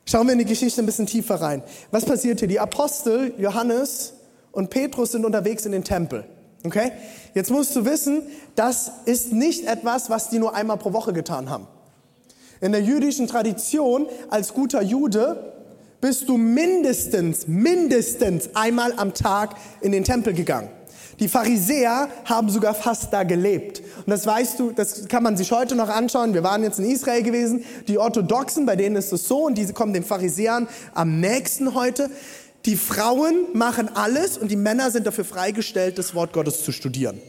Schauen 0.06 0.28
wir 0.28 0.34
in 0.34 0.38
die 0.38 0.44
Geschichte 0.44 0.80
ein 0.80 0.86
bisschen 0.86 1.06
tiefer 1.06 1.40
rein. 1.40 1.64
Was 1.90 2.04
passiert 2.04 2.38
hier? 2.38 2.48
Die 2.48 2.60
Apostel 2.60 3.34
Johannes 3.36 4.12
und 4.52 4.70
Petrus 4.70 5.10
sind 5.10 5.24
unterwegs 5.24 5.66
in 5.66 5.72
den 5.72 5.82
Tempel. 5.82 6.24
Okay? 6.64 6.92
Jetzt 7.34 7.50
musst 7.50 7.74
du 7.74 7.84
wissen, 7.84 8.22
das 8.54 8.92
ist 9.06 9.32
nicht 9.32 9.66
etwas, 9.66 10.08
was 10.08 10.30
die 10.30 10.38
nur 10.38 10.54
einmal 10.54 10.76
pro 10.76 10.92
Woche 10.92 11.12
getan 11.12 11.50
haben. 11.50 11.66
In 12.60 12.72
der 12.72 12.82
jüdischen 12.82 13.26
Tradition 13.26 14.06
als 14.28 14.52
guter 14.52 14.82
Jude 14.82 15.54
bist 16.00 16.28
du 16.28 16.36
mindestens, 16.36 17.46
mindestens 17.46 18.50
einmal 18.54 18.92
am 18.96 19.14
Tag 19.14 19.56
in 19.80 19.92
den 19.92 20.04
Tempel 20.04 20.34
gegangen. 20.34 20.68
Die 21.20 21.28
Pharisäer 21.28 22.08
haben 22.24 22.48
sogar 22.48 22.74
fast 22.74 23.12
da 23.12 23.24
gelebt. 23.24 23.80
Und 23.80 24.08
das 24.08 24.26
weißt 24.26 24.58
du, 24.58 24.72
das 24.72 25.08
kann 25.08 25.22
man 25.22 25.36
sich 25.36 25.52
heute 25.52 25.74
noch 25.74 25.88
anschauen. 25.88 26.32
Wir 26.32 26.42
waren 26.42 26.62
jetzt 26.62 26.78
in 26.78 26.86
Israel 26.86 27.22
gewesen. 27.22 27.64
Die 27.88 27.98
Orthodoxen, 27.98 28.64
bei 28.64 28.76
denen 28.76 28.96
ist 28.96 29.12
es 29.12 29.28
so, 29.28 29.46
und 29.46 29.56
diese 29.56 29.74
kommen 29.74 29.92
den 29.92 30.04
Pharisäern 30.04 30.66
am 30.94 31.20
nächsten 31.20 31.74
heute. 31.74 32.10
Die 32.66 32.76
Frauen 32.76 33.46
machen 33.54 33.90
alles 33.94 34.38
und 34.38 34.50
die 34.50 34.56
Männer 34.56 34.90
sind 34.90 35.06
dafür 35.06 35.24
freigestellt, 35.24 35.98
das 35.98 36.14
Wort 36.14 36.32
Gottes 36.32 36.64
zu 36.64 36.72
studieren. 36.72 37.20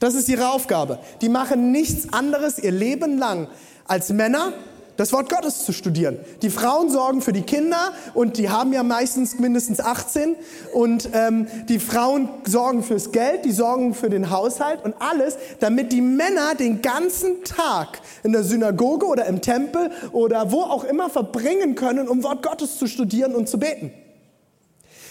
Das 0.00 0.14
ist 0.14 0.30
ihre 0.30 0.50
Aufgabe. 0.50 0.98
Die 1.20 1.28
machen 1.28 1.72
nichts 1.72 2.10
anderes 2.12 2.58
ihr 2.58 2.72
Leben 2.72 3.18
lang 3.18 3.48
als 3.90 4.10
Männer 4.10 4.52
das 4.96 5.14
Wort 5.14 5.30
Gottes 5.30 5.64
zu 5.64 5.72
studieren. 5.72 6.18
Die 6.42 6.50
Frauen 6.50 6.90
sorgen 6.90 7.22
für 7.22 7.32
die 7.32 7.40
Kinder 7.40 7.92
und 8.12 8.36
die 8.36 8.50
haben 8.50 8.72
ja 8.74 8.82
meistens 8.82 9.38
mindestens 9.38 9.80
18 9.80 10.36
und 10.74 11.08
ähm, 11.14 11.46
die 11.70 11.78
Frauen 11.78 12.28
sorgen 12.44 12.82
fürs 12.82 13.10
Geld, 13.10 13.46
die 13.46 13.52
sorgen 13.52 13.94
für 13.94 14.10
den 14.10 14.28
Haushalt 14.28 14.84
und 14.84 14.94
alles, 14.98 15.38
damit 15.58 15.92
die 15.92 16.02
Männer 16.02 16.54
den 16.54 16.82
ganzen 16.82 17.42
Tag 17.44 18.00
in 18.22 18.32
der 18.32 18.44
Synagoge 18.44 19.06
oder 19.06 19.24
im 19.24 19.40
Tempel 19.40 19.90
oder 20.12 20.52
wo 20.52 20.60
auch 20.60 20.84
immer 20.84 21.08
verbringen 21.08 21.76
können, 21.76 22.06
um 22.06 22.22
Wort 22.22 22.42
Gottes 22.42 22.78
zu 22.78 22.86
studieren 22.86 23.34
und 23.34 23.48
zu 23.48 23.58
beten. 23.58 23.92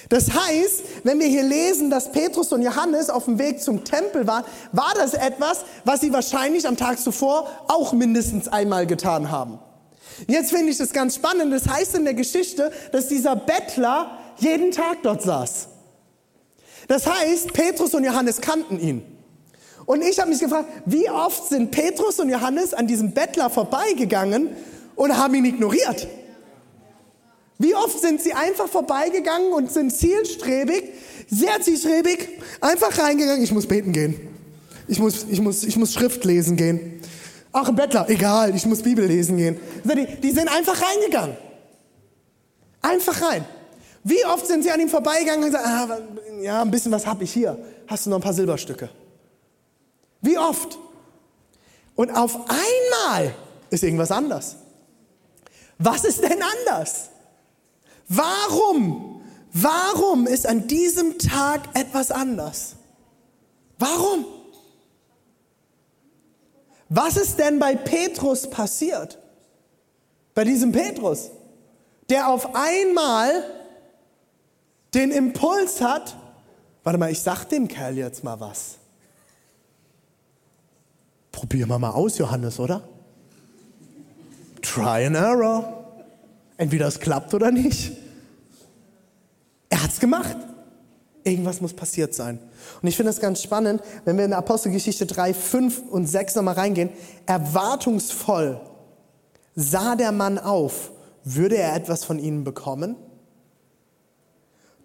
Das 0.10 0.32
heißt, 0.34 0.84
wenn 1.04 1.20
wir 1.20 1.28
hier 1.28 1.44
lesen, 1.44 1.92
dass 1.92 2.12
Petrus 2.12 2.52
und 2.52 2.64
Johannes 2.64 3.12
auf 3.12 3.26
dem 3.26 3.38
Weg 3.38 3.62
zum 3.62 3.84
Tempel 3.84 4.26
waren, 4.26 4.44
war 4.72 4.92
das 4.96 5.14
etwas, 5.14 5.66
was 5.86 6.02
sie 6.02 6.12
wahrscheinlich 6.12 6.68
am 6.68 6.76
Tag 6.76 7.00
zuvor 7.00 7.48
auch 7.68 7.94
mindestens 7.94 8.48
einmal 8.48 8.88
getan 8.88 9.30
haben. 9.30 9.60
Jetzt 10.28 10.50
finde 10.50 10.72
ich 10.72 10.78
das 10.78 10.92
ganz 10.92 11.16
spannend. 11.16 11.54
Das 11.54 11.68
heißt 11.68 11.96
in 11.96 12.06
der 12.06 12.16
Geschichte, 12.16 12.72
dass 12.92 13.08
dieser 13.08 13.36
Bettler 13.36 14.18
jeden 14.38 14.72
Tag 14.72 15.04
dort 15.04 15.22
saß. 15.22 15.68
Das 16.88 17.06
heißt, 17.06 17.54
Petrus 17.54 17.94
und 17.94 18.04
Johannes 18.04 18.42
kannten 18.42 18.80
ihn. 18.80 19.04
Und 19.86 20.02
ich 20.02 20.20
habe 20.20 20.32
mich 20.32 20.40
gefragt, 20.40 20.70
wie 20.86 21.10
oft 21.10 21.50
sind 21.50 21.70
Petrus 21.70 22.20
und 22.20 22.30
Johannes 22.30 22.74
an 22.74 22.88
diesem 22.88 23.14
Bettler 23.14 23.50
vorbeigegangen 23.50 24.50
und 24.96 25.16
haben 25.16 25.36
ihn 25.36 25.46
ignoriert? 25.46 26.08
Wie 27.60 27.76
oft 27.76 28.00
sind 28.00 28.22
sie 28.22 28.34
einfach 28.34 28.70
vorbeigegangen 28.70 29.52
und 29.52 29.72
sind 29.72 29.92
zielstrebig, 29.92 30.94
sehr 31.30 31.62
zielstrebig, 31.62 32.40
einfach 32.62 32.98
reingegangen, 32.98 33.44
ich 33.44 33.52
muss 33.52 33.68
beten 33.68 33.92
gehen. 33.92 34.16
Ich 34.88 34.98
muss, 34.98 35.26
ich 35.30 35.42
muss, 35.42 35.64
ich 35.64 35.76
muss 35.76 35.94
Schrift 35.94 36.24
lesen 36.24 36.56
gehen. 36.56 37.02
Ach, 37.52 37.68
ein 37.68 37.76
Bettler, 37.76 38.10
egal, 38.10 38.56
ich 38.56 38.66
muss 38.66 38.82
Bibel 38.82 39.06
lesen 39.06 39.38
gehen. 39.38 39.60
Die, 39.84 40.22
die 40.22 40.32
sind 40.32 40.48
einfach 40.48 40.82
reingegangen. 40.82 41.36
Einfach 42.82 43.22
rein. 43.22 43.44
Wie 44.06 44.24
oft 44.26 44.48
sind 44.48 44.64
sie 44.64 44.72
an 44.72 44.80
ihm 44.80 44.88
vorbeigegangen 44.88 45.44
und 45.44 45.52
gesagt, 45.52 45.68
ah, 45.68 46.00
ja, 46.42 46.62
ein 46.62 46.72
bisschen 46.72 46.94
was 46.94 47.06
habe 47.06 47.26
ich 47.26 47.34
hier. 47.34 47.58
Hast 47.88 48.06
du 48.06 48.10
noch 48.10 48.18
ein 48.18 48.24
paar 48.24 48.34
Silberstücke? 48.34 48.90
Wie 50.22 50.38
oft? 50.38 50.80
Und 51.96 52.12
auf 52.12 52.36
einmal 52.36 53.34
ist 53.70 53.84
irgendwas 53.84 54.12
anders. 54.12 54.56
Was 55.78 56.06
ist 56.06 56.24
denn 56.24 56.40
anders? 56.42 57.10
Warum? 58.10 59.22
Warum 59.54 60.28
ist 60.28 60.46
an 60.46 60.68
diesem 60.68 61.18
Tag 61.20 61.70
etwas 61.76 62.12
anders? 62.12 62.76
Warum? 63.78 64.26
Was 66.90 67.18
ist 67.18 67.38
denn 67.38 67.60
bei 67.60 67.76
Petrus 67.76 68.50
passiert? 68.50 69.20
Bei 70.34 70.44
diesem 70.44 70.72
Petrus, 70.72 71.30
der 72.10 72.30
auf 72.30 72.56
einmal 72.56 73.44
den 74.94 75.12
Impuls 75.12 75.82
hat, 75.82 76.18
warte 76.84 76.98
mal, 76.98 77.12
ich 77.12 77.22
sag 77.22 77.46
dem 77.46 77.68
Kerl 77.68 77.96
jetzt 77.96 78.24
mal 78.24 78.40
was. 78.40 78.78
Probieren 81.32 81.70
wir 81.70 81.78
mal 81.78 81.92
aus, 81.92 82.18
Johannes, 82.18 82.60
oder? 82.60 82.82
Try 84.62 85.06
and 85.06 85.16
error. 85.16 85.79
Entweder 86.60 86.88
es 86.88 87.00
klappt 87.00 87.34
oder 87.34 87.52
nicht. 87.52 87.94
Er 89.70 89.82
hat's 89.82 90.02
gemacht. 90.02 90.36
Irgendwas 91.24 91.62
muss 91.62 91.74
passiert 91.74 92.14
sein. 92.14 92.38
Und 92.82 92.88
ich 92.90 92.98
finde 92.98 93.12
es 93.12 93.22
ganz 93.22 93.42
spannend, 93.42 93.82
wenn 94.04 94.18
wir 94.18 94.26
in 94.26 94.34
Apostelgeschichte 94.34 95.06
3, 95.06 95.34
5 95.34 95.84
und 95.90 96.08
6 96.08 96.36
nochmal 96.36 96.56
reingehen. 96.56 96.90
Erwartungsvoll 97.26 98.60
sah 99.56 99.96
der 99.96 100.12
Mann 100.12 100.38
auf, 100.38 100.92
würde 101.24 101.56
er 101.56 101.78
etwas 101.78 102.04
von 102.04 102.20
ihnen 102.20 102.44
bekommen? 102.44 102.98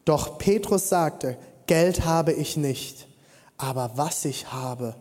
Doch 0.05 0.39
Petrus 0.39 0.89
sagte, 0.89 1.37
Geld 1.67 2.05
habe 2.05 2.33
ich 2.33 2.57
nicht, 2.57 3.09
aber 3.57 3.91
was 3.97 4.25
ich 4.25 4.53
habe, 4.53 4.95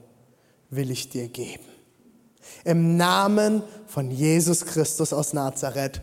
will 0.71 0.89
ich 0.89 1.09
dir 1.09 1.27
geben. 1.27 1.65
Im 2.63 2.97
Namen 2.97 3.61
von 3.85 4.09
Jesus 4.09 4.65
Christus 4.65 5.13
aus 5.13 5.33
Nazareth 5.33 6.01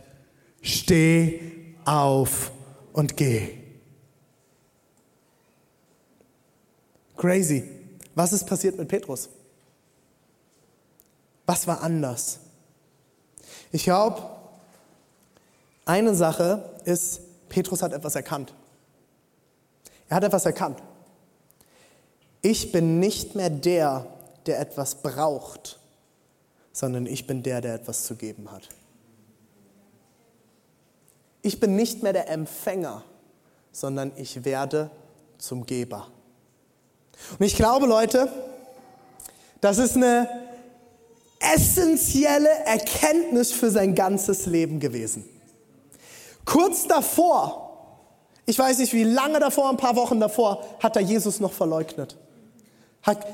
Steh 0.61 1.41
auf 1.85 2.51
und 2.93 3.17
geh. 3.17 3.57
Crazy. 7.17 7.63
Was 8.15 8.33
ist 8.33 8.45
passiert 8.45 8.77
mit 8.77 8.87
Petrus? 8.87 9.29
Was 11.45 11.67
war 11.67 11.81
anders? 11.81 12.39
Ich 13.71 13.83
glaube, 13.83 14.21
eine 15.85 16.15
Sache 16.15 16.63
ist, 16.85 17.21
Petrus 17.49 17.81
hat 17.81 17.93
etwas 17.93 18.15
erkannt. 18.15 18.53
Er 20.07 20.17
hat 20.17 20.23
etwas 20.23 20.45
erkannt. 20.45 20.81
Ich 22.41 22.71
bin 22.71 22.99
nicht 22.99 23.35
mehr 23.35 23.49
der, 23.49 24.07
der 24.45 24.59
etwas 24.59 24.95
braucht, 24.95 25.79
sondern 26.73 27.05
ich 27.05 27.27
bin 27.27 27.43
der, 27.43 27.61
der 27.61 27.75
etwas 27.75 28.05
zu 28.05 28.15
geben 28.15 28.51
hat. 28.51 28.67
Ich 31.41 31.59
bin 31.59 31.75
nicht 31.75 32.03
mehr 32.03 32.13
der 32.13 32.29
Empfänger, 32.29 33.03
sondern 33.71 34.11
ich 34.15 34.45
werde 34.45 34.91
zum 35.37 35.65
Geber. 35.65 36.07
Und 37.37 37.45
ich 37.45 37.55
glaube, 37.55 37.85
Leute, 37.85 38.31
das 39.59 39.77
ist 39.77 39.95
eine 39.95 40.27
essentielle 41.39 42.49
Erkenntnis 42.65 43.51
für 43.51 43.71
sein 43.71 43.95
ganzes 43.95 44.45
Leben 44.45 44.79
gewesen. 44.79 45.25
Kurz 46.45 46.87
davor, 46.87 47.71
Ich 48.45 48.57
weiß 48.59 48.79
nicht, 48.79 48.93
wie 48.93 49.03
lange 49.03 49.39
davor, 49.39 49.69
ein 49.69 49.77
paar 49.77 49.95
Wochen 49.95 50.19
davor, 50.19 50.65
hat 50.81 50.95
er 50.95 51.01
Jesus 51.01 51.39
noch 51.39 51.53
verleugnet. 51.53 52.17
Hat, 53.03 53.25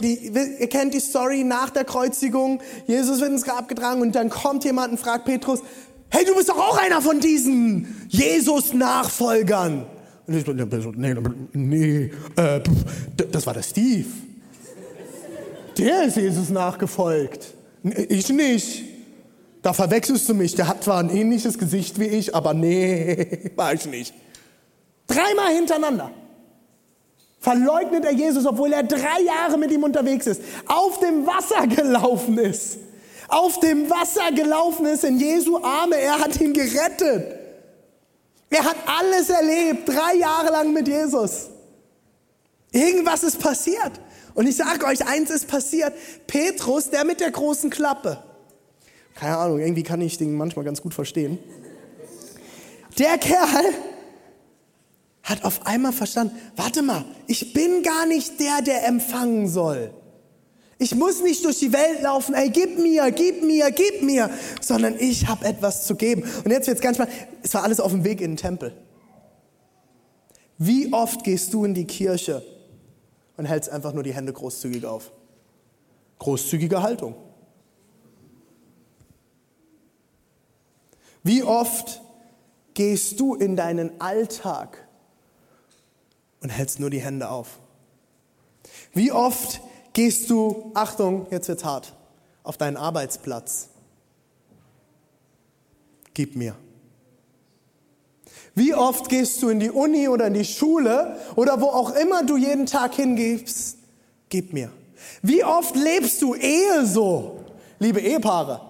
die, 0.00 0.28
ihr 0.28 0.68
kennt 0.68 0.94
die 0.94 1.00
Story 1.00 1.42
nach 1.42 1.70
der 1.70 1.84
Kreuzigung. 1.84 2.60
Jesus 2.86 3.20
wird 3.20 3.30
ins 3.30 3.42
Grab 3.42 3.68
getragen 3.68 4.00
und 4.00 4.14
dann 4.14 4.30
kommt 4.30 4.64
jemand 4.64 4.92
und 4.92 4.98
fragt 4.98 5.24
Petrus, 5.24 5.60
hey, 6.10 6.24
du 6.24 6.34
bist 6.34 6.48
doch 6.48 6.58
auch 6.58 6.78
einer 6.78 7.00
von 7.00 7.20
diesen 7.20 8.06
Jesus-Nachfolgern. 8.08 9.86
Und 10.26 10.36
ich 10.36 10.44
so, 10.44 10.52
nee, 10.92 11.14
nee 11.52 12.10
äh, 12.36 12.60
das 13.30 13.46
war 13.46 13.54
der 13.54 13.62
Steve. 13.62 14.06
Der 15.78 16.04
ist 16.04 16.16
Jesus 16.16 16.50
nachgefolgt. 16.50 17.54
Ich 18.08 18.28
nicht. 18.28 18.84
Da 19.62 19.72
verwechselst 19.72 20.28
du 20.28 20.34
mich. 20.34 20.54
Der 20.54 20.68
hat 20.68 20.84
zwar 20.84 20.98
ein 21.00 21.10
ähnliches 21.10 21.58
Gesicht 21.58 21.98
wie 21.98 22.06
ich, 22.06 22.34
aber 22.34 22.54
nee, 22.54 23.50
war 23.56 23.72
ich 23.74 23.86
nicht. 23.86 24.14
Dreimal 25.06 25.54
hintereinander 25.54 26.10
verleugnet 27.40 28.04
er 28.04 28.12
Jesus, 28.12 28.46
obwohl 28.46 28.72
er 28.72 28.82
drei 28.82 29.22
Jahre 29.24 29.58
mit 29.58 29.72
ihm 29.72 29.82
unterwegs 29.82 30.26
ist, 30.26 30.42
auf 30.66 31.00
dem 31.00 31.26
Wasser 31.26 31.66
gelaufen 31.66 32.38
ist. 32.38 32.78
Auf 33.30 33.60
dem 33.60 33.88
Wasser 33.88 34.32
gelaufen 34.32 34.86
ist 34.86 35.04
in 35.04 35.18
Jesu 35.18 35.58
Arme. 35.62 35.96
Er 35.96 36.18
hat 36.18 36.40
ihn 36.40 36.52
gerettet. 36.52 37.38
Er 38.50 38.64
hat 38.64 38.76
alles 38.84 39.30
erlebt, 39.30 39.88
drei 39.88 40.16
Jahre 40.16 40.50
lang 40.50 40.72
mit 40.72 40.88
Jesus. 40.88 41.46
Irgendwas 42.72 43.22
ist 43.22 43.38
passiert. 43.38 43.92
Und 44.34 44.48
ich 44.48 44.56
sage 44.56 44.84
euch, 44.84 45.06
eins 45.06 45.30
ist 45.30 45.46
passiert. 45.46 45.94
Petrus, 46.26 46.90
der 46.90 47.04
mit 47.04 47.20
der 47.20 47.30
großen 47.30 47.70
Klappe. 47.70 48.22
Keine 49.14 49.36
Ahnung, 49.36 49.60
irgendwie 49.60 49.84
kann 49.84 50.00
ich 50.00 50.18
den 50.18 50.36
manchmal 50.36 50.64
ganz 50.64 50.82
gut 50.82 50.94
verstehen. 50.94 51.38
Der 52.98 53.18
Kerl 53.18 53.74
hat 55.22 55.44
auf 55.44 55.66
einmal 55.66 55.92
verstanden, 55.92 56.36
warte 56.56 56.82
mal, 56.82 57.04
ich 57.28 57.52
bin 57.52 57.84
gar 57.84 58.06
nicht 58.06 58.40
der, 58.40 58.62
der 58.62 58.86
empfangen 58.86 59.48
soll. 59.48 59.92
Ich 60.82 60.94
muss 60.94 61.20
nicht 61.20 61.44
durch 61.44 61.58
die 61.58 61.74
Welt 61.74 62.00
laufen, 62.00 62.34
ey, 62.34 62.48
gib 62.48 62.78
mir, 62.78 63.10
gib 63.10 63.44
mir, 63.44 63.70
gib 63.70 64.02
mir, 64.02 64.30
sondern 64.62 64.98
ich 64.98 65.28
habe 65.28 65.44
etwas 65.44 65.86
zu 65.86 65.94
geben. 65.94 66.22
Und 66.42 66.50
jetzt 66.50 66.68
wird 66.68 66.78
es 66.78 66.82
ganz 66.82 66.96
spannend, 66.96 67.14
es 67.42 67.52
war 67.52 67.64
alles 67.64 67.80
auf 67.80 67.92
dem 67.92 68.02
Weg 68.02 68.22
in 68.22 68.30
den 68.30 68.36
Tempel. 68.38 68.72
Wie 70.56 70.90
oft 70.90 71.22
gehst 71.22 71.52
du 71.52 71.66
in 71.66 71.74
die 71.74 71.84
Kirche 71.84 72.42
und 73.36 73.44
hältst 73.44 73.68
einfach 73.68 73.92
nur 73.92 74.02
die 74.02 74.14
Hände 74.14 74.32
großzügig 74.32 74.86
auf? 74.86 75.12
Großzügige 76.18 76.82
Haltung. 76.82 77.14
Wie 81.22 81.42
oft 81.42 82.00
gehst 82.72 83.20
du 83.20 83.34
in 83.34 83.54
deinen 83.54 84.00
Alltag 84.00 84.88
und 86.40 86.48
hältst 86.48 86.80
nur 86.80 86.88
die 86.88 87.02
Hände 87.02 87.28
auf? 87.28 87.58
Wie 88.94 89.12
oft 89.12 89.60
gehst 89.92 90.30
du, 90.30 90.70
Achtung, 90.74 91.26
jetzt 91.30 91.48
wird's 91.48 91.64
hart, 91.64 91.92
auf 92.42 92.56
deinen 92.56 92.76
Arbeitsplatz? 92.76 93.68
Gib 96.14 96.36
mir. 96.36 96.54
Wie 98.54 98.74
oft 98.74 99.08
gehst 99.08 99.42
du 99.42 99.48
in 99.48 99.60
die 99.60 99.70
Uni 99.70 100.08
oder 100.08 100.26
in 100.26 100.34
die 100.34 100.44
Schule 100.44 101.16
oder 101.36 101.60
wo 101.60 101.66
auch 101.66 101.94
immer 101.94 102.24
du 102.24 102.36
jeden 102.36 102.66
Tag 102.66 102.94
hingibst? 102.94 103.78
Gib 104.28 104.52
mir. 104.52 104.70
Wie 105.22 105.44
oft 105.44 105.76
lebst 105.76 106.20
du 106.22 106.34
Ehe 106.34 106.84
so, 106.84 107.44
liebe 107.78 108.00
Ehepaare? 108.00 108.60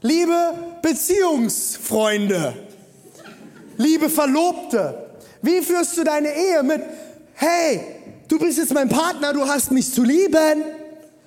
Liebe 0.00 0.54
Beziehungsfreunde, 0.82 2.54
liebe 3.76 4.10
Verlobte, 4.10 5.10
wie 5.42 5.62
führst 5.62 5.96
du 5.96 6.04
deine 6.04 6.28
Ehe 6.28 6.62
mit, 6.62 6.82
hey, 7.34 7.80
du 8.28 8.38
bist 8.38 8.58
jetzt 8.58 8.72
mein 8.74 8.88
Partner, 8.88 9.32
du 9.32 9.46
hast 9.46 9.70
mich 9.70 9.92
zu 9.92 10.02
lieben. 10.02 10.64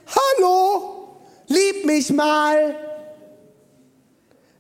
Hallo, 0.08 1.18
lieb 1.48 1.86
mich 1.86 2.12
mal. 2.12 2.76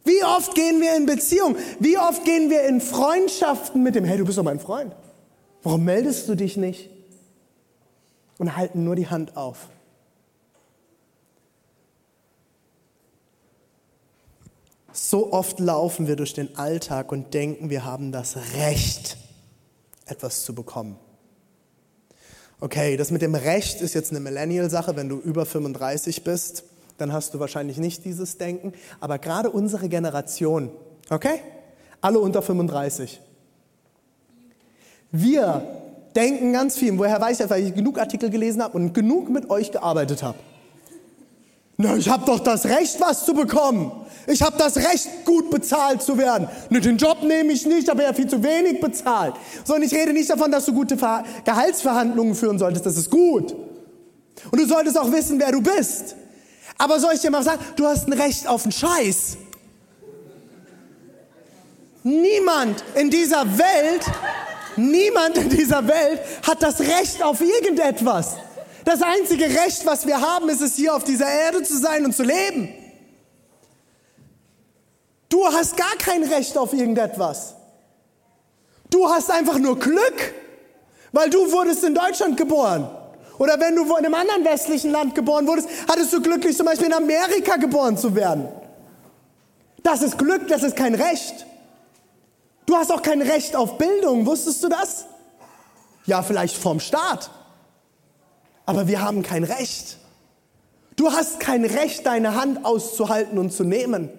Wie 0.03 0.23
oft 0.23 0.55
gehen 0.55 0.79
wir 0.79 0.95
in 0.95 1.05
Beziehung? 1.05 1.57
Wie 1.79 1.97
oft 1.97 2.23
gehen 2.23 2.49
wir 2.49 2.63
in 2.63 2.79
Freundschaften 2.79 3.83
mit 3.83 3.95
dem, 3.95 4.05
hey, 4.05 4.17
du 4.17 4.25
bist 4.25 4.37
doch 4.37 4.43
mein 4.43 4.59
Freund. 4.59 4.95
Warum 5.63 5.83
meldest 5.83 6.29
du 6.29 6.35
dich 6.35 6.55
nicht? 6.55 6.89
Und 8.37 8.55
halten 8.55 8.83
nur 8.83 8.95
die 8.95 9.07
Hand 9.07 9.35
auf. 9.35 9.67
So 14.93 15.31
oft 15.31 15.59
laufen 15.59 16.07
wir 16.07 16.15
durch 16.15 16.33
den 16.33 16.57
Alltag 16.57 17.11
und 17.11 17.33
denken, 17.33 17.69
wir 17.69 17.83
haben 17.83 18.11
das 18.11 18.37
Recht, 18.55 19.17
etwas 20.05 20.43
zu 20.43 20.55
bekommen. 20.55 20.97
Okay, 22.59 22.97
das 22.97 23.11
mit 23.11 23.21
dem 23.21 23.35
Recht 23.35 23.81
ist 23.81 23.93
jetzt 23.93 24.11
eine 24.11 24.19
Millennial-Sache. 24.19 24.95
Wenn 24.95 25.09
du 25.09 25.19
über 25.19 25.45
35 25.45 26.23
bist, 26.23 26.63
dann 26.97 27.13
hast 27.13 27.33
du 27.33 27.39
wahrscheinlich 27.39 27.77
nicht 27.77 28.03
dieses 28.03 28.37
Denken. 28.37 28.73
Aber 28.99 29.19
gerade 29.19 29.51
unsere 29.51 29.89
Generation, 29.89 30.71
okay? 31.09 31.39
Alle 32.01 32.19
unter 32.19 32.41
35. 32.41 33.21
Wir 35.11 35.61
denken 36.15 36.51
ganz 36.51 36.77
viel. 36.77 36.97
Woher 36.97 37.21
weiß 37.21 37.41
ich, 37.41 37.49
weil 37.49 37.63
ich 37.63 37.75
genug 37.75 37.99
Artikel 37.99 38.31
gelesen 38.31 38.63
habe 38.63 38.75
und 38.75 38.93
genug 38.93 39.29
mit 39.29 39.49
euch 39.51 39.71
gearbeitet 39.71 40.23
habe. 40.23 40.37
Na, 41.77 41.95
ich 41.95 42.09
habe 42.09 42.25
doch 42.25 42.39
das 42.39 42.65
Recht, 42.65 42.99
was 42.99 43.23
zu 43.23 43.35
bekommen. 43.35 43.91
Ich 44.25 44.41
habe 44.41 44.57
das 44.57 44.77
Recht, 44.77 45.25
gut 45.25 45.51
bezahlt 45.51 46.01
zu 46.01 46.17
werden. 46.17 46.49
Ne, 46.69 46.81
den 46.81 46.97
Job 46.97 47.21
nehme 47.21 47.53
ich 47.53 47.65
nicht, 47.67 47.89
aber 47.89 48.03
ja 48.03 48.13
viel 48.13 48.27
zu 48.27 48.43
wenig 48.43 48.81
bezahlt. 48.81 49.35
So, 49.63 49.75
und 49.75 49.83
ich 49.83 49.93
rede 49.93 50.11
nicht 50.11 50.29
davon, 50.29 50.51
dass 50.51 50.65
du 50.65 50.73
gute 50.73 50.97
Ver 50.97 51.23
Gehaltsverhandlungen 51.45 52.33
führen 52.33 52.57
solltest. 52.57 52.85
Das 52.85 52.97
ist 52.97 53.11
gut. 53.11 53.55
Und 54.51 54.59
du 54.59 54.65
solltest 54.65 54.97
auch 54.97 55.11
wissen, 55.11 55.39
wer 55.39 55.51
du 55.51 55.61
bist. 55.61 56.15
Aber 56.79 56.99
soll 56.99 57.13
ich 57.13 57.21
dir 57.21 57.31
mal 57.31 57.43
sagen, 57.43 57.63
du 57.75 57.85
hast 57.85 58.07
ein 58.07 58.13
Recht 58.13 58.47
auf 58.47 58.63
einen 58.63 58.71
Scheiß. 58.71 59.37
Niemand 62.03 62.83
in 62.95 63.09
dieser 63.09 63.45
Welt, 63.57 64.03
niemand 64.77 65.37
in 65.37 65.49
dieser 65.49 65.87
Welt 65.87 66.21
hat 66.45 66.63
das 66.63 66.79
Recht 66.79 67.21
auf 67.21 67.39
irgendetwas. 67.41 68.35
Das 68.87 69.01
einzige 69.01 69.43
Recht, 69.43 69.85
was 69.85 70.07
wir 70.07 70.21
haben, 70.21 70.47
ist 70.47 70.61
es 70.61 70.77
hier 70.77 70.95
auf 70.95 71.03
dieser 71.03 71.27
Erde 71.27 71.61
zu 71.61 71.77
sein 71.77 72.05
und 72.05 72.15
zu 72.15 72.23
leben. 72.23 72.73
Du 75.27 75.45
hast 75.45 75.75
gar 75.75 75.97
kein 75.97 76.23
Recht 76.23 76.57
auf 76.57 76.71
irgendetwas. 76.71 77.55
Du 78.89 79.09
hast 79.09 79.29
einfach 79.29 79.59
nur 79.59 79.77
Glück, 79.77 80.33
weil 81.11 81.29
du 81.29 81.51
wurdest 81.51 81.83
in 81.83 81.95
Deutschland 81.95 82.37
geboren. 82.37 82.89
Oder 83.39 83.59
wenn 83.59 83.75
du 83.75 83.83
in 83.83 84.05
einem 84.05 84.13
anderen 84.13 84.45
westlichen 84.45 84.91
Land 84.91 85.15
geboren 85.15 85.45
wurdest, 85.47 85.67
hattest 85.89 86.13
du 86.13 86.21
glücklich 86.21 86.55
zum 86.55 86.65
Beispiel 86.65 86.87
in 86.87 86.93
Amerika 86.93 87.57
geboren 87.57 87.97
zu 87.97 88.15
werden. 88.15 88.47
Das 89.83 90.01
ist 90.01 90.17
Glück, 90.17 90.47
das 90.47 90.63
ist 90.63 90.77
kein 90.77 90.95
Recht. 90.95 91.45
Du 92.65 92.73
hast 92.73 92.89
auch 92.93 93.01
kein 93.01 93.21
Recht 93.21 93.53
auf 93.53 93.77
Bildung, 93.77 94.25
wusstest 94.25 94.63
du 94.63 94.69
das? 94.69 95.07
Ja, 96.05 96.23
vielleicht 96.23 96.55
vom 96.55 96.79
Staat. 96.79 97.31
Aber 98.67 98.87
wir 98.87 99.01
haben 99.01 99.23
kein 99.23 99.43
Recht. 99.43 99.97
Du 100.97 101.11
hast 101.11 101.39
kein 101.39 101.65
Recht, 101.65 102.05
deine 102.05 102.35
Hand 102.35 102.65
auszuhalten 102.65 103.39
und 103.39 103.51
zu 103.51 103.63
nehmen. 103.63 104.09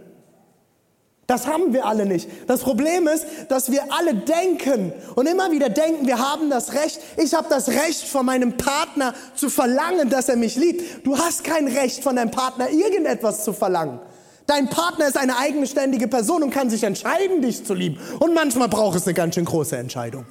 Das 1.27 1.47
haben 1.47 1.75
wir 1.75 1.85
alle 1.85 2.07
nicht. 2.07 2.27
Das 2.47 2.63
Problem 2.63 3.07
ist, 3.07 3.27
dass 3.51 3.71
wir 3.71 3.93
alle 3.93 4.15
denken 4.15 4.95
und 5.15 5.27
immer 5.27 5.53
wieder 5.53 5.69
denken, 5.69 6.07
wir 6.07 6.19
haben 6.19 6.49
das 6.49 6.73
Recht, 6.73 6.99
ich 7.19 7.35
habe 7.35 7.47
das 7.51 7.69
Recht 7.69 8.05
von 8.05 8.25
meinem 8.25 8.57
Partner 8.57 9.13
zu 9.35 9.51
verlangen, 9.51 10.09
dass 10.09 10.31
er 10.31 10.37
mich 10.37 10.57
liebt. 10.57 11.07
Du 11.07 11.19
hast 11.19 11.45
kein 11.45 11.69
Recht 11.69 12.03
von 12.03 12.17
deinem 12.17 12.31
Partner 12.31 12.71
irgendetwas 12.71 13.45
zu 13.45 13.53
verlangen. 13.53 14.01
Dein 14.47 14.71
Partner 14.71 15.09
ist 15.09 15.19
eine 15.19 15.37
eigenständige 15.37 16.09
Person 16.09 16.43
und 16.43 16.51
kann 16.51 16.71
sich 16.71 16.83
entscheiden, 16.85 17.43
dich 17.43 17.67
zu 17.67 17.75
lieben. 17.75 18.01
Und 18.19 18.33
manchmal 18.33 18.69
braucht 18.69 18.97
es 18.97 19.05
eine 19.05 19.13
ganz 19.13 19.35
schön 19.35 19.45
große 19.45 19.77
Entscheidung. 19.77 20.25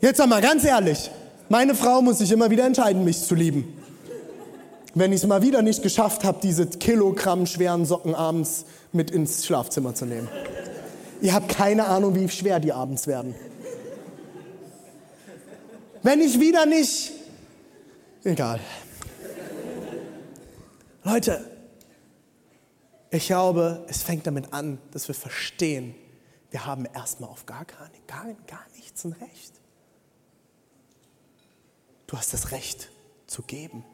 Jetzt 0.00 0.20
einmal 0.20 0.40
ganz 0.40 0.62
ehrlich, 0.62 1.10
meine 1.52 1.74
Frau 1.74 2.02
muss 2.02 2.18
sich 2.18 2.32
immer 2.32 2.50
wieder 2.50 2.66
entscheiden, 2.66 3.04
mich 3.04 3.22
zu 3.22 3.34
lieben 3.34 3.82
wenn 4.94 5.12
ich 5.12 5.22
es 5.22 5.26
mal 5.26 5.42
wieder 5.42 5.62
nicht 5.62 5.82
geschafft 5.82 6.24
habe, 6.24 6.38
diese 6.42 6.66
Kilogramm 6.66 7.46
schweren 7.46 7.86
Socken 7.86 8.14
abends 8.14 8.66
mit 8.92 9.10
ins 9.10 9.46
Schlafzimmer 9.46 9.94
zu 9.94 10.04
nehmen. 10.04 10.28
Ihr 11.20 11.32
habt 11.32 11.48
keine 11.48 11.86
Ahnung, 11.86 12.14
wie 12.14 12.28
schwer 12.28 12.60
die 12.60 12.72
abends 12.72 13.06
werden. 13.06 13.34
Wenn 16.02 16.20
ich 16.20 16.40
wieder 16.40 16.66
nicht... 16.66 17.12
Egal. 18.24 18.60
Leute, 21.04 21.44
ich 23.10 23.26
glaube, 23.26 23.84
es 23.88 24.02
fängt 24.02 24.26
damit 24.26 24.52
an, 24.52 24.78
dass 24.92 25.08
wir 25.08 25.14
verstehen, 25.14 25.94
wir 26.50 26.66
haben 26.66 26.86
erstmal 26.94 27.30
auf 27.30 27.46
gar, 27.46 27.64
gar, 27.64 27.88
gar, 28.46 28.66
nichts 28.76 29.04
ein 29.04 29.12
Recht. 29.12 29.61
Du 32.12 32.18
hast 32.18 32.34
das 32.34 32.50
Recht 32.50 32.90
zu 33.26 33.40
geben. 33.40 33.86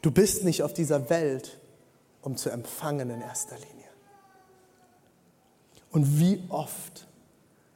Du 0.00 0.12
bist 0.12 0.44
nicht 0.44 0.62
auf 0.62 0.72
dieser 0.72 1.10
Welt, 1.10 1.58
um 2.22 2.36
zu 2.36 2.50
empfangen 2.50 3.10
in 3.10 3.20
erster 3.20 3.56
Linie. 3.56 3.88
Und 5.90 6.20
wie 6.20 6.40
oft 6.48 7.08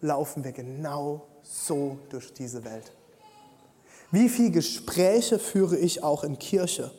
laufen 0.00 0.44
wir 0.44 0.52
genau 0.52 1.26
so 1.42 1.98
durch 2.10 2.32
diese 2.32 2.62
Welt? 2.62 2.92
Wie 4.12 4.28
viele 4.28 4.52
Gespräche 4.52 5.40
führe 5.40 5.76
ich 5.76 6.04
auch 6.04 6.22
in 6.22 6.38
Kirche? 6.38 6.92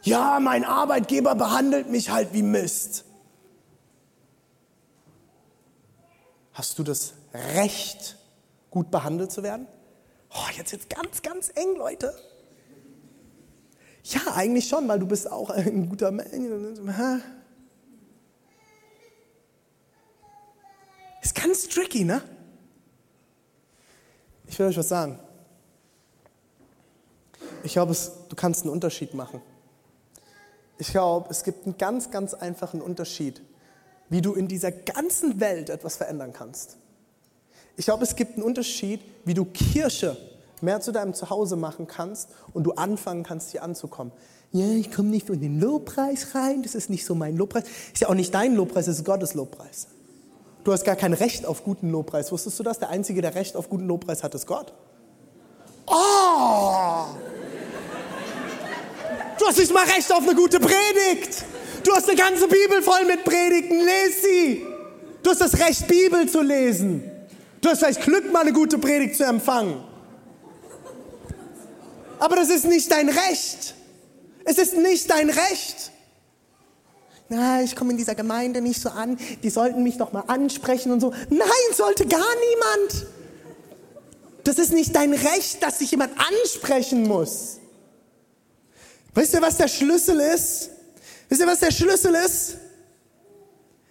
Ja, 0.00 0.40
mein 0.40 0.64
Arbeitgeber 0.64 1.34
behandelt 1.34 1.90
mich 1.90 2.08
halt 2.08 2.32
wie 2.32 2.42
Mist. 2.42 3.04
Hast 6.54 6.78
du 6.78 6.84
das 6.84 7.12
Recht, 7.34 8.17
gut 8.70 8.90
behandelt 8.90 9.32
zu 9.32 9.42
werden? 9.42 9.66
Oh, 10.30 10.48
jetzt 10.56 10.72
jetzt 10.72 10.90
ganz, 10.90 11.22
ganz 11.22 11.50
eng, 11.54 11.76
Leute. 11.76 12.14
Ja, 14.04 14.20
eigentlich 14.34 14.68
schon, 14.68 14.88
weil 14.88 14.98
du 14.98 15.06
bist 15.06 15.30
auch 15.30 15.50
ein 15.50 15.88
guter 15.88 16.10
Mensch. 16.10 16.32
Ist 21.22 21.34
ganz 21.34 21.68
tricky, 21.68 22.04
ne? 22.04 22.22
Ich 24.46 24.58
will 24.58 24.66
euch 24.66 24.78
was 24.78 24.88
sagen. 24.88 25.18
Ich 27.62 27.72
glaube, 27.72 27.94
du 28.28 28.36
kannst 28.36 28.62
einen 28.62 28.70
Unterschied 28.72 29.12
machen. 29.14 29.42
Ich 30.78 30.88
glaube, 30.88 31.28
es 31.30 31.42
gibt 31.42 31.66
einen 31.66 31.76
ganz, 31.76 32.10
ganz 32.10 32.32
einfachen 32.34 32.80
Unterschied, 32.80 33.42
wie 34.08 34.22
du 34.22 34.32
in 34.34 34.48
dieser 34.48 34.72
ganzen 34.72 35.40
Welt 35.40 35.68
etwas 35.68 35.96
verändern 35.96 36.32
kannst. 36.32 36.78
Ich 37.78 37.84
glaube, 37.84 38.02
es 38.02 38.16
gibt 38.16 38.34
einen 38.34 38.42
Unterschied, 38.42 39.00
wie 39.24 39.34
du 39.34 39.44
Kirche 39.44 40.16
mehr 40.60 40.80
zu 40.80 40.90
deinem 40.90 41.14
Zuhause 41.14 41.54
machen 41.54 41.86
kannst 41.86 42.28
und 42.52 42.64
du 42.64 42.72
anfangen 42.72 43.22
kannst, 43.22 43.52
hier 43.52 43.62
anzukommen. 43.62 44.12
Ja, 44.50 44.68
ich 44.72 44.90
komme 44.90 45.10
nicht 45.10 45.30
in 45.30 45.40
den 45.40 45.60
Lobpreis 45.60 46.34
rein, 46.34 46.64
das 46.64 46.74
ist 46.74 46.90
nicht 46.90 47.06
so 47.06 47.14
mein 47.14 47.36
Lobpreis. 47.36 47.62
Ist 47.92 48.00
ja 48.00 48.08
auch 48.08 48.14
nicht 48.14 48.34
dein 48.34 48.56
Lobpreis, 48.56 48.86
das 48.86 48.98
ist 48.98 49.04
Gottes 49.04 49.34
Lobpreis. 49.34 49.86
Du 50.64 50.72
hast 50.72 50.82
gar 50.84 50.96
kein 50.96 51.12
Recht 51.12 51.46
auf 51.46 51.62
guten 51.62 51.90
Lobpreis. 51.92 52.32
Wusstest 52.32 52.58
du 52.58 52.64
das? 52.64 52.80
Der 52.80 52.88
Einzige, 52.88 53.22
der 53.22 53.36
Recht 53.36 53.54
auf 53.54 53.68
guten 53.68 53.86
Lobpreis 53.86 54.24
hat, 54.24 54.34
ist 54.34 54.48
Gott. 54.48 54.72
Oh! 55.86 57.04
Du 59.38 59.46
hast 59.46 59.56
nicht 59.56 59.72
mal 59.72 59.86
Recht 59.86 60.12
auf 60.12 60.24
eine 60.24 60.34
gute 60.34 60.58
Predigt. 60.58 61.44
Du 61.84 61.92
hast 61.92 62.08
eine 62.08 62.18
ganze 62.18 62.48
Bibel 62.48 62.82
voll 62.82 63.04
mit 63.06 63.22
Predigten. 63.22 63.78
Lies 63.78 64.22
sie. 64.22 64.66
Du 65.22 65.30
hast 65.30 65.40
das 65.40 65.60
Recht, 65.60 65.86
Bibel 65.86 66.28
zu 66.28 66.42
lesen. 66.42 67.12
Du 67.60 67.68
hast 67.68 67.80
vielleicht 67.80 68.02
Glück, 68.02 68.32
mal 68.32 68.40
eine 68.40 68.52
gute 68.52 68.78
Predigt 68.78 69.16
zu 69.16 69.24
empfangen. 69.24 69.82
Aber 72.18 72.36
das 72.36 72.50
ist 72.50 72.64
nicht 72.64 72.90
dein 72.90 73.08
Recht. 73.08 73.74
Es 74.44 74.58
ist 74.58 74.76
nicht 74.76 75.10
dein 75.10 75.30
Recht. 75.30 75.92
Na, 77.28 77.62
ich 77.62 77.76
komme 77.76 77.90
in 77.90 77.98
dieser 77.98 78.14
Gemeinde 78.14 78.60
nicht 78.60 78.80
so 78.80 78.88
an. 78.88 79.18
Die 79.42 79.50
sollten 79.50 79.82
mich 79.82 79.98
doch 79.98 80.12
mal 80.12 80.24
ansprechen 80.26 80.92
und 80.92 81.00
so. 81.00 81.10
Nein, 81.28 81.48
sollte 81.74 82.06
gar 82.06 82.18
niemand. 82.18 83.06
Das 84.44 84.58
ist 84.58 84.72
nicht 84.72 84.96
dein 84.96 85.12
Recht, 85.12 85.62
dass 85.62 85.80
sich 85.80 85.90
jemand 85.90 86.12
ansprechen 86.18 87.06
muss. 87.06 87.58
Wisst 89.14 89.34
ihr, 89.34 89.42
was 89.42 89.58
der 89.58 89.68
Schlüssel 89.68 90.20
ist? 90.20 90.70
Wisst 91.28 91.40
ihr, 91.40 91.46
was 91.46 91.60
der 91.60 91.70
Schlüssel 91.70 92.14
ist? 92.14 92.56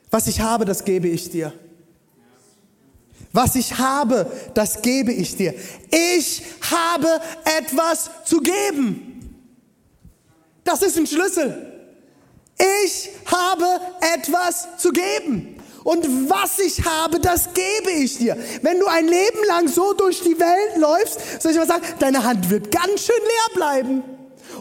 Was 0.09 0.27
ich 0.27 0.39
habe, 0.39 0.65
das 0.65 0.83
gebe 0.83 1.07
ich 1.07 1.29
dir. 1.29 1.53
Was 3.33 3.55
ich 3.55 3.77
habe, 3.77 4.31
das 4.53 4.81
gebe 4.81 5.11
ich 5.11 5.35
dir. 5.35 5.53
Ich 5.89 6.43
habe 6.71 7.19
etwas 7.43 8.09
zu 8.25 8.39
geben. 8.39 9.17
Das 10.63 10.81
ist 10.81 10.97
ein 10.97 11.07
Schlüssel. 11.07 11.73
Ich 12.57 13.09
habe 13.25 13.65
etwas 14.15 14.77
zu 14.77 14.91
geben. 14.91 15.57
Und 15.83 16.29
was 16.29 16.59
ich 16.59 16.83
habe, 16.85 17.19
das 17.19 17.53
gebe 17.53 17.91
ich 17.91 18.17
dir. 18.17 18.35
Wenn 18.61 18.79
du 18.79 18.87
ein 18.87 19.07
Leben 19.07 19.43
lang 19.47 19.69
so 19.69 19.93
durch 19.93 20.21
die 20.21 20.37
Welt 20.37 20.75
läufst, 20.75 21.41
soll 21.41 21.51
ich 21.51 21.57
mal 21.57 21.67
sagen, 21.67 21.85
deine 21.99 22.23
Hand 22.23 22.49
wird 22.49 22.71
ganz 22.71 23.05
schön 23.05 23.15
leer 23.15 23.55
bleiben. 23.55 24.03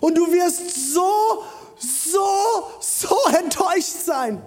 Und 0.01 0.17
du 0.17 0.31
wirst 0.31 0.93
so, 0.93 1.43
so, 1.79 2.71
so 2.81 3.17
enttäuscht 3.39 4.05
sein. 4.05 4.41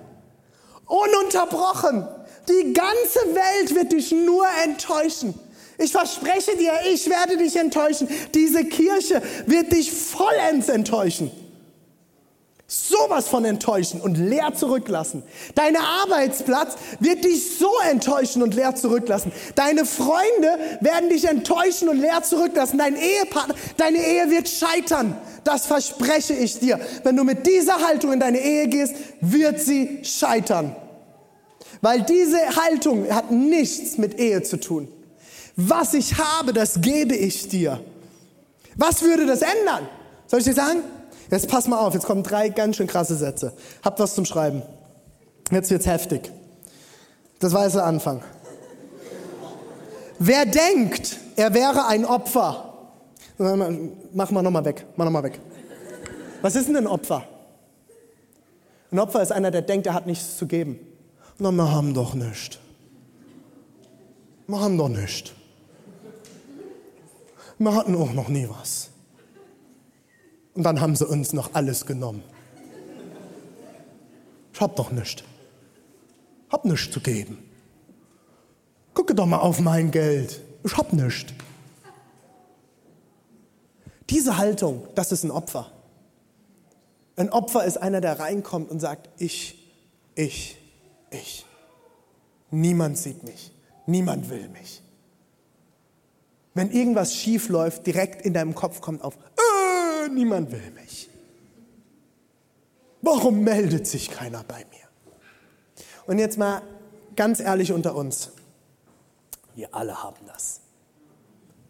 Ununterbrochen. 0.86 2.08
Die 2.50 2.74
ganze 2.74 3.20
Welt 3.36 3.76
wird 3.76 3.92
dich 3.92 4.12
nur 4.12 4.46
enttäuschen. 4.64 5.34
Ich 5.78 5.92
verspreche 5.92 6.58
dir, 6.58 6.74
ich 6.92 7.10
werde 7.10 7.38
dich 7.38 7.56
enttäuschen. 7.56 8.10
Diese 8.34 8.66
Kirche 8.66 9.22
wird 9.46 9.72
dich 9.72 9.92
vollends 9.92 10.68
enttäuschen. 10.68 11.32
Sowas 12.68 13.28
von 13.28 13.46
enttäuschen 13.46 14.00
und 14.00 14.16
leer 14.16 14.54
zurücklassen. 14.54 15.24
Dein 15.56 15.76
Arbeitsplatz 15.76 16.76
wird 17.00 17.24
dich 17.24 17.58
so 17.58 17.72
enttäuschen 17.90 18.44
und 18.44 18.54
leer 18.54 18.76
zurücklassen. 18.76 19.32
Deine 19.56 19.86
Freunde 19.86 20.60
werden 20.82 21.10
dich 21.10 21.26
enttäuschen 21.26 21.90
und 21.90 21.98
leer 21.98 22.22
zurücklassen. 22.22 22.78
Dein 22.78 22.96
Ehepartner, 22.96 23.56
deine 23.78 23.98
Ehe 23.98 24.30
wird 24.30 24.50
scheitern. 24.50 25.18
Das 25.44 25.66
verspreche 25.66 26.34
ich 26.34 26.60
dir. 26.60 26.80
Wenn 27.04 27.16
du 27.16 27.24
mit 27.24 27.48
dieser 27.48 27.88
Haltung 27.88 28.14
in 28.14 28.20
deine 28.20 28.40
Ehe 28.40 28.68
gehst, 28.68 28.94
wird 29.22 29.60
sie 29.60 30.02
scheitern. 30.04 30.76
Weil 31.82 32.02
diese 32.04 32.38
Haltung 32.56 33.10
hat 33.10 33.32
nichts 33.32 33.98
mit 33.98 34.20
Ehe 34.20 34.44
zu 34.44 34.60
tun. 34.60 34.88
Was 35.56 35.94
ich 35.94 36.18
habe, 36.18 36.54
das 36.54 36.82
gebe 36.82 37.16
ich 37.16 37.48
dir. 37.48 37.80
Was 38.76 39.02
würde 39.02 39.26
das 39.26 39.42
ändern? 39.42 39.88
Soll 40.28 40.40
ich 40.40 40.46
dir 40.46 40.54
sagen? 40.54 40.82
Jetzt 41.32 41.48
pass 41.48 41.68
mal 41.68 41.80
auf, 41.80 41.94
jetzt 41.94 42.06
kommen 42.06 42.24
drei 42.24 42.50
ganz 42.50 42.78
schön 42.78 42.88
krasse 42.88 43.16
Sätze. 43.16 43.54
Habt 43.84 44.00
was 44.00 44.16
zum 44.16 44.26
Schreiben. 44.26 44.62
Jetzt 45.52 45.70
wird's 45.70 45.86
heftig. 45.86 46.32
Das 47.40 47.54
war 47.54 47.64
jetzt 47.64 47.76
der 47.76 47.86
Anfang. 47.86 48.24
Wer 50.18 50.46
denkt, 50.46 51.18
er 51.36 51.54
wäre 51.54 51.88
ein 51.88 52.04
Opfer, 52.04 52.74
mach 53.38 54.32
mal 54.32 54.42
nochmal 54.42 54.66
weg, 54.66 54.86
mach 54.98 55.06
nochmal 55.06 55.24
weg. 55.24 55.40
Was 56.42 56.56
ist 56.56 56.68
denn 56.68 56.76
ein 56.76 56.88
Opfer? 56.88 57.24
Ein 58.92 59.00
Opfer 59.00 59.22
ist 59.22 59.32
einer, 59.32 59.52
der 59.52 59.62
denkt, 59.62 59.88
er 59.88 59.94
hat 59.94 60.08
nichts 60.08 60.38
zu 60.38 60.48
geben. 60.48 60.80
Na, 61.40 61.52
wir 61.52 61.72
haben 61.72 61.94
doch 61.94 62.14
nichts. 62.14 62.60
Wir 64.48 64.60
haben 64.60 64.78
doch 64.78 64.90
nichts. 64.90 65.32
Wir 67.58 67.74
hatten 67.74 67.96
auch 67.96 68.12
noch 68.12 68.28
nie 68.28 68.48
was. 68.50 68.90
Und 70.54 70.64
dann 70.64 70.82
haben 70.82 70.98
sie 70.98 71.08
uns 71.08 71.32
noch 71.32 71.54
alles 71.54 71.86
genommen. 71.86 72.24
Ich 74.54 74.60
hab 74.60 74.76
doch 74.76 74.92
nichts. 74.92 75.24
Hab 76.50 76.66
nichts 76.66 76.92
zu 76.92 77.00
geben. 77.00 77.38
Gucke 78.94 79.16
doch 79.16 79.26
mal 79.26 79.38
auf 79.38 79.62
mein 79.62 79.92
Geld. 79.92 80.42
Ich 80.66 80.76
hab 80.76 80.92
nichts. 80.92 81.32
Diese 84.10 84.38
Haltung, 84.38 84.88
das 84.96 85.14
ist 85.14 85.24
ein 85.24 85.32
Opfer. 85.32 85.72
Ein 87.16 87.30
Opfer 87.30 87.64
ist 87.64 87.78
einer, 87.78 88.02
der 88.02 88.20
reinkommt 88.20 88.70
und 88.70 88.82
sagt, 88.82 89.10
ich, 89.18 89.72
ich, 90.16 90.59
ich. 91.12 91.46
Niemand 92.52 92.98
sieht 92.98 93.24
mich. 93.24 93.52
Niemand 93.86 94.30
will 94.30 94.50
mich. 94.50 94.82
Wenn 96.54 96.72
irgendwas 96.72 97.14
schief 97.16 97.50
läuft, 97.50 97.86
direkt 97.88 98.26
in 98.26 98.34
deinem 98.34 98.56
Kopf 98.56 98.82
kommt 98.82 99.04
auf, 99.04 99.16
äh, 99.16 100.10
niemand 100.10 100.52
will 100.52 100.72
mich. 100.72 101.10
Warum 103.02 103.42
meldet 103.44 103.88
sich 103.88 104.12
keiner 104.12 104.44
bei 104.44 104.66
mir? 104.66 105.86
Und 106.06 106.20
jetzt 106.20 106.38
mal 106.38 106.62
ganz 107.16 107.40
ehrlich 107.40 107.72
unter 107.72 107.96
uns. 107.96 108.32
Wir 109.56 109.74
alle 109.74 110.04
haben 110.04 110.26
das. 110.28 110.62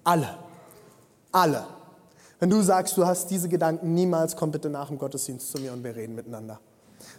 Alle. 0.03 0.37
Alle. 1.31 1.67
Wenn 2.39 2.49
du 2.49 2.61
sagst, 2.61 2.95
du 2.97 3.05
hast 3.05 3.29
diese 3.29 3.49
Gedanken 3.49 3.93
niemals, 3.93 4.35
komm 4.35 4.51
bitte 4.51 4.69
nach 4.69 4.87
dem 4.87 4.97
Gottesdienst 4.97 5.51
zu 5.51 5.59
mir 5.59 5.73
und 5.73 5.83
wir 5.83 5.95
reden 5.95 6.15
miteinander. 6.15 6.59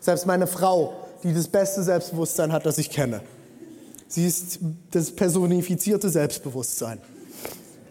Selbst 0.00 0.26
meine 0.26 0.46
Frau, 0.46 0.94
die 1.22 1.34
das 1.34 1.48
beste 1.48 1.82
Selbstbewusstsein 1.82 2.52
hat, 2.52 2.66
das 2.66 2.78
ich 2.78 2.90
kenne. 2.90 3.20
Sie 4.08 4.26
ist 4.26 4.58
das 4.90 5.12
personifizierte 5.12 6.08
Selbstbewusstsein. 6.08 6.98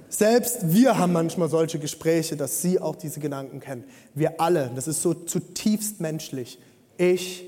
Selbst 0.09 0.73
wir 0.73 0.97
haben 0.97 1.13
manchmal 1.13 1.49
solche 1.49 1.77
Gespräche, 1.79 2.35
dass 2.35 2.61
sie 2.61 2.81
auch 2.81 2.95
diese 2.95 3.19
Gedanken 3.19 3.59
kennen. 3.59 3.83
Wir 4.15 4.41
alle, 4.41 4.71
das 4.75 4.87
ist 4.87 5.01
so 5.01 5.13
zutiefst 5.13 6.01
menschlich. 6.01 6.59
Ich, 6.97 7.45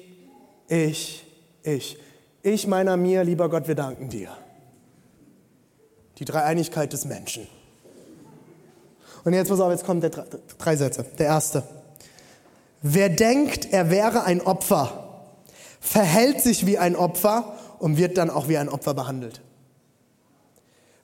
ich, 0.70 1.26
ich. 1.64 1.98
Ich 2.44 2.68
meiner 2.68 2.98
mir, 2.98 3.24
lieber 3.24 3.50
Gott, 3.50 3.68
wir 3.68 3.76
danken 3.76 4.10
dir. 4.10 4.30
Die 6.20 6.26
Dreieinigkeit 6.26 6.94
des 6.94 7.06
Menschen. 7.06 7.48
Und 9.24 9.34
jetzt 9.34 9.50
pass 9.50 9.60
auf, 9.60 9.72
jetzt 9.72 9.86
kommen 9.86 10.02
drei, 10.02 10.24
drei 10.58 10.76
Sätze. 10.76 11.06
Der 11.18 11.26
erste. 11.28 11.64
Wer 12.82 13.10
denkt, 13.10 13.72
er 13.72 13.90
wäre 13.92 14.24
ein 14.24 14.42
Opfer, 14.42 15.24
verhält 15.80 16.42
sich 16.42 16.66
wie 16.66 16.78
ein 16.78 16.96
Opfer 16.96 17.58
und 17.80 17.98
wird 17.98 18.18
dann 18.18 18.30
auch 18.30 18.48
wie 18.48 18.58
ein 18.58 18.70
Opfer 18.70 18.94
behandelt. 18.94 19.42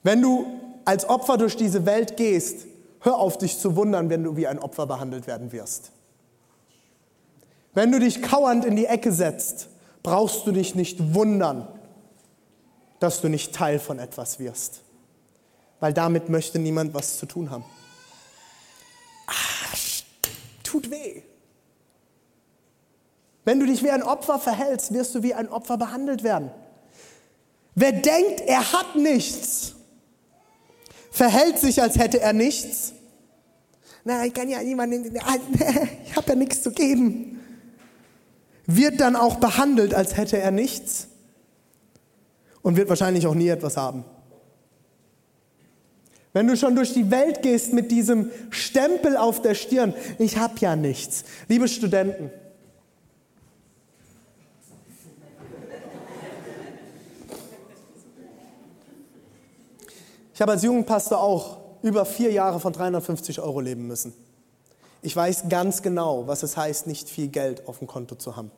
Wenn 0.02 0.22
du 0.22 0.46
als 0.84 1.08
Opfer 1.08 1.36
durch 1.36 1.56
diese 1.56 1.86
Welt 1.86 2.16
gehst, 2.16 2.66
hör 3.00 3.18
auf 3.18 3.38
dich 3.38 3.58
zu 3.58 3.76
wundern, 3.76 4.10
wenn 4.10 4.24
du 4.24 4.36
wie 4.36 4.46
ein 4.46 4.58
Opfer 4.58 4.86
behandelt 4.86 5.26
werden 5.26 5.52
wirst. 5.52 5.92
Wenn 7.74 7.92
du 7.92 8.00
dich 8.00 8.22
kauernd 8.22 8.64
in 8.64 8.74
die 8.74 8.86
Ecke 8.86 9.12
setzt, 9.12 9.68
brauchst 10.02 10.46
du 10.46 10.52
dich 10.52 10.74
nicht 10.74 11.14
wundern, 11.14 11.68
dass 12.98 13.20
du 13.20 13.28
nicht 13.28 13.54
Teil 13.54 13.78
von 13.78 13.98
etwas 13.98 14.40
wirst. 14.40 14.80
Weil 15.78 15.92
damit 15.92 16.28
möchte 16.28 16.58
niemand 16.58 16.94
was 16.94 17.18
zu 17.18 17.26
tun 17.26 17.50
haben. 17.50 17.64
Ah, 19.26 19.76
tut 20.64 20.90
weh. 20.90 21.22
Wenn 23.48 23.60
du 23.60 23.64
dich 23.64 23.82
wie 23.82 23.90
ein 23.90 24.02
Opfer 24.02 24.38
verhältst, 24.38 24.92
wirst 24.92 25.14
du 25.14 25.22
wie 25.22 25.32
ein 25.32 25.48
Opfer 25.48 25.78
behandelt 25.78 26.22
werden. 26.22 26.50
Wer 27.74 27.92
denkt, 27.92 28.42
er 28.46 28.74
hat 28.74 28.94
nichts, 28.94 29.74
verhält 31.10 31.58
sich, 31.58 31.80
als 31.80 31.96
hätte 31.96 32.20
er 32.20 32.34
nichts. 32.34 32.92
Na, 34.04 34.26
ich 34.26 34.34
kann 34.34 34.50
ja 34.50 34.62
niemanden, 34.62 35.16
ich 36.04 36.14
habe 36.14 36.28
ja 36.28 36.34
nichts 36.34 36.62
zu 36.62 36.72
geben. 36.72 37.40
Wird 38.66 39.00
dann 39.00 39.16
auch 39.16 39.36
behandelt, 39.36 39.94
als 39.94 40.18
hätte 40.18 40.36
er 40.36 40.50
nichts 40.50 41.08
und 42.60 42.76
wird 42.76 42.90
wahrscheinlich 42.90 43.26
auch 43.26 43.34
nie 43.34 43.48
etwas 43.48 43.78
haben. 43.78 44.04
Wenn 46.34 46.48
du 46.48 46.54
schon 46.54 46.76
durch 46.76 46.92
die 46.92 47.10
Welt 47.10 47.40
gehst 47.40 47.72
mit 47.72 47.90
diesem 47.90 48.30
Stempel 48.50 49.16
auf 49.16 49.40
der 49.40 49.54
Stirn, 49.54 49.94
ich 50.18 50.36
habe 50.36 50.56
ja 50.60 50.76
nichts. 50.76 51.24
Liebe 51.48 51.66
Studenten, 51.66 52.30
ich 60.38 60.40
habe 60.40 60.52
als 60.52 60.62
Jugendpastor 60.62 61.20
auch 61.20 61.58
über 61.82 62.06
vier 62.06 62.30
Jahre 62.30 62.60
von 62.60 62.72
350 62.72 63.40
Euro 63.40 63.58
leben 63.58 63.88
müssen. 63.88 64.14
Ich 65.02 65.16
weiß 65.16 65.48
ganz 65.48 65.82
genau, 65.82 66.28
was 66.28 66.44
es 66.44 66.56
heißt, 66.56 66.86
nicht 66.86 67.08
viel 67.08 67.26
Geld 67.26 67.66
auf 67.66 67.78
dem 67.78 67.88
Konto 67.88 68.14
zu 68.14 68.36
haben. 68.36 68.52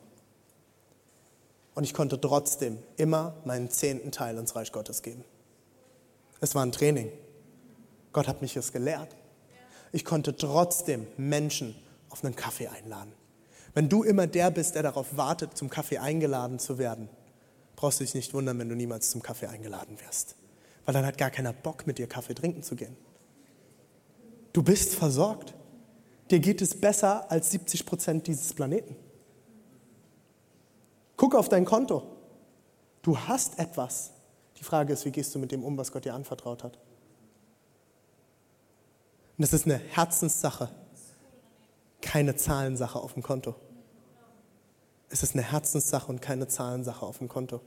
Und 1.73 1.83
ich 1.83 1.95
konnte 1.95 2.21
trotzdem 2.21 2.77
immer 2.97 3.33
meinen 3.45 3.71
zehnten 3.71 4.11
Teil 4.11 4.37
ins 4.37 4.55
Reich 4.55 4.71
Gottes 4.71 5.01
geben. 5.01 5.23
Es 6.39 6.53
war 6.53 6.63
ein 6.63 6.71
Training. 6.71 7.11
Gott 8.13 8.27
hat 8.27 8.43
mich 8.43 8.55
es 8.55 8.71
gelehrt. 8.71 9.15
Ich 9.91 10.05
konnte 10.05 10.37
trotzdem 10.37 11.07
Menschen 11.17 11.73
auf 12.11 12.23
einen 12.23 12.35
Kaffee 12.35 12.67
einladen. 12.67 13.11
Wenn 13.73 13.89
du 13.89 14.03
immer 14.03 14.27
der 14.27 14.51
bist, 14.51 14.75
der 14.75 14.83
darauf 14.83 15.17
wartet, 15.17 15.57
zum 15.57 15.71
Kaffee 15.71 15.97
eingeladen 15.97 16.59
zu 16.59 16.77
werden, 16.77 17.09
brauchst 17.75 17.99
du 17.99 18.03
dich 18.03 18.13
nicht 18.13 18.35
wundern, 18.35 18.59
wenn 18.59 18.69
du 18.69 18.75
niemals 18.75 19.09
zum 19.09 19.23
Kaffee 19.23 19.47
eingeladen 19.47 19.99
wirst. 19.99 20.35
Weil 20.85 20.93
dann 20.93 21.05
hat 21.05 21.17
gar 21.17 21.29
keiner 21.29 21.53
Bock, 21.53 21.85
mit 21.87 21.97
dir 21.97 22.07
Kaffee 22.07 22.33
trinken 22.33 22.63
zu 22.63 22.75
gehen. 22.75 22.95
Du 24.53 24.63
bist 24.63 24.95
versorgt. 24.95 25.53
Dir 26.29 26.39
geht 26.39 26.61
es 26.61 26.79
besser 26.79 27.29
als 27.29 27.51
70 27.51 27.85
Prozent 27.85 28.27
dieses 28.27 28.53
Planeten. 28.53 28.95
Guck 31.17 31.35
auf 31.35 31.49
dein 31.49 31.65
Konto. 31.65 32.03
Du 33.01 33.17
hast 33.17 33.59
etwas. 33.59 34.11
Die 34.57 34.63
Frage 34.63 34.93
ist, 34.93 35.05
wie 35.05 35.11
gehst 35.11 35.33
du 35.35 35.39
mit 35.39 35.51
dem 35.51 35.63
um, 35.63 35.77
was 35.77 35.91
Gott 35.91 36.05
dir 36.05 36.13
anvertraut 36.13 36.63
hat? 36.63 36.77
Und 39.37 39.43
das 39.43 39.53
ist 39.53 39.65
eine 39.65 39.77
Herzenssache, 39.77 40.69
keine 42.01 42.35
Zahlensache 42.35 42.99
auf 42.99 43.13
dem 43.13 43.23
Konto. 43.23 43.55
Es 45.09 45.23
ist 45.23 45.33
eine 45.33 45.43
Herzenssache 45.43 46.11
und 46.11 46.21
keine 46.21 46.47
Zahlensache 46.47 47.05
auf 47.05 47.17
dem 47.17 47.27
Konto. 47.27 47.59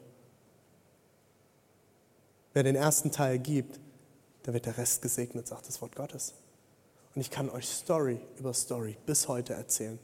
Wer 2.54 2.62
den 2.62 2.76
ersten 2.76 3.10
Teil 3.10 3.38
gibt, 3.38 3.80
der 4.46 4.54
wird 4.54 4.66
der 4.66 4.78
Rest 4.78 5.02
gesegnet, 5.02 5.48
sagt 5.48 5.68
das 5.68 5.82
Wort 5.82 5.96
Gottes. 5.96 6.34
Und 7.14 7.20
ich 7.20 7.30
kann 7.30 7.50
euch 7.50 7.66
Story 7.66 8.20
über 8.38 8.54
Story 8.54 8.96
bis 9.06 9.28
heute 9.28 9.54
erzählen. 9.54 9.98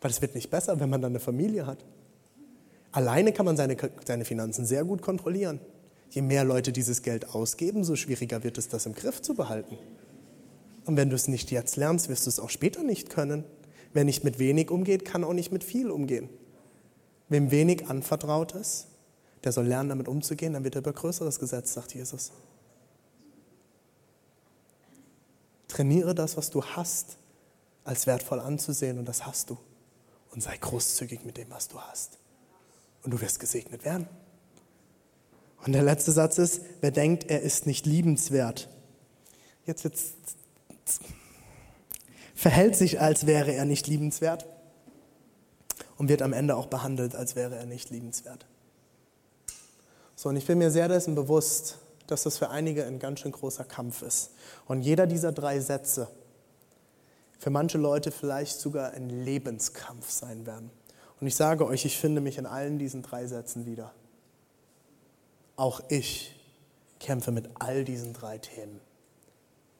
Weil 0.00 0.10
es 0.10 0.20
wird 0.20 0.34
nicht 0.34 0.50
besser, 0.50 0.78
wenn 0.80 0.90
man 0.90 1.00
dann 1.00 1.12
eine 1.12 1.20
Familie 1.20 1.66
hat. 1.66 1.84
Alleine 2.92 3.32
kann 3.32 3.46
man 3.46 3.56
seine, 3.56 3.76
seine 4.04 4.24
Finanzen 4.24 4.66
sehr 4.66 4.84
gut 4.84 5.00
kontrollieren. 5.00 5.60
Je 6.10 6.20
mehr 6.20 6.44
Leute 6.44 6.72
dieses 6.72 7.02
Geld 7.02 7.34
ausgeben, 7.34 7.84
so 7.84 7.96
schwieriger 7.96 8.44
wird 8.44 8.58
es, 8.58 8.68
das 8.68 8.84
im 8.84 8.94
Griff 8.94 9.22
zu 9.22 9.34
behalten. 9.34 9.78
Und 10.84 10.96
wenn 10.96 11.08
du 11.08 11.16
es 11.16 11.26
nicht 11.26 11.50
jetzt 11.50 11.76
lernst, 11.76 12.10
wirst 12.10 12.26
du 12.26 12.30
es 12.30 12.38
auch 12.38 12.50
später 12.50 12.82
nicht 12.82 13.08
können. 13.08 13.44
Wer 13.94 14.04
nicht 14.04 14.24
mit 14.24 14.38
wenig 14.38 14.70
umgeht, 14.70 15.06
kann 15.06 15.24
auch 15.24 15.32
nicht 15.32 15.52
mit 15.52 15.64
viel 15.64 15.90
umgehen. 15.90 16.28
Wem 17.30 17.50
wenig 17.50 17.86
anvertraut 17.86 18.52
ist, 18.52 18.88
der 19.44 19.52
soll 19.52 19.66
lernen, 19.66 19.88
damit 19.88 20.08
umzugehen, 20.08 20.52
dann 20.52 20.64
wird 20.64 20.76
er 20.76 20.80
über 20.80 20.92
Größeres 20.92 21.38
gesetzt, 21.38 21.72
sagt 21.72 21.94
Jesus. 21.94 22.32
Trainiere 25.68 26.14
das, 26.14 26.36
was 26.36 26.50
du 26.50 26.62
hast, 26.64 27.16
als 27.84 28.06
wertvoll 28.06 28.40
anzusehen 28.40 28.98
und 28.98 29.06
das 29.06 29.26
hast 29.26 29.50
du. 29.50 29.58
Und 30.30 30.42
sei 30.42 30.56
großzügig 30.56 31.24
mit 31.24 31.36
dem, 31.36 31.50
was 31.50 31.68
du 31.68 31.80
hast 31.80 32.18
und 33.02 33.10
du 33.10 33.20
wirst 33.20 33.40
gesegnet 33.40 33.84
werden. 33.84 34.06
Und 35.64 35.72
der 35.72 35.82
letzte 35.82 36.12
Satz 36.12 36.38
ist, 36.38 36.62
wer 36.80 36.90
denkt, 36.90 37.30
er 37.30 37.42
ist 37.42 37.66
nicht 37.66 37.86
liebenswert, 37.86 38.68
jetzt, 39.64 39.84
jetzt 39.84 40.14
verhält 42.34 42.76
sich, 42.76 43.00
als 43.00 43.26
wäre 43.26 43.52
er 43.52 43.64
nicht 43.64 43.86
liebenswert 43.86 44.46
und 45.98 46.08
wird 46.08 46.22
am 46.22 46.32
Ende 46.32 46.56
auch 46.56 46.66
behandelt, 46.66 47.14
als 47.14 47.36
wäre 47.36 47.56
er 47.56 47.66
nicht 47.66 47.90
liebenswert. 47.90 48.46
So, 50.22 50.28
und 50.28 50.36
ich 50.36 50.46
bin 50.46 50.58
mir 50.58 50.70
sehr 50.70 50.86
dessen 50.86 51.16
bewusst, 51.16 51.78
dass 52.06 52.22
das 52.22 52.38
für 52.38 52.48
einige 52.48 52.86
ein 52.86 53.00
ganz 53.00 53.18
schön 53.18 53.32
großer 53.32 53.64
Kampf 53.64 54.02
ist. 54.02 54.30
Und 54.68 54.82
jeder 54.82 55.08
dieser 55.08 55.32
drei 55.32 55.58
Sätze 55.58 56.06
für 57.40 57.50
manche 57.50 57.76
Leute 57.76 58.12
vielleicht 58.12 58.60
sogar 58.60 58.92
ein 58.92 59.10
Lebenskampf 59.10 60.08
sein 60.08 60.46
werden. 60.46 60.70
Und 61.20 61.26
ich 61.26 61.34
sage 61.34 61.66
euch, 61.66 61.84
ich 61.84 61.98
finde 61.98 62.20
mich 62.20 62.38
in 62.38 62.46
allen 62.46 62.78
diesen 62.78 63.02
drei 63.02 63.26
Sätzen 63.26 63.66
wieder. 63.66 63.92
Auch 65.56 65.80
ich 65.88 66.40
kämpfe 67.00 67.32
mit 67.32 67.50
all 67.58 67.82
diesen 67.82 68.12
drei 68.12 68.38
Themen. 68.38 68.80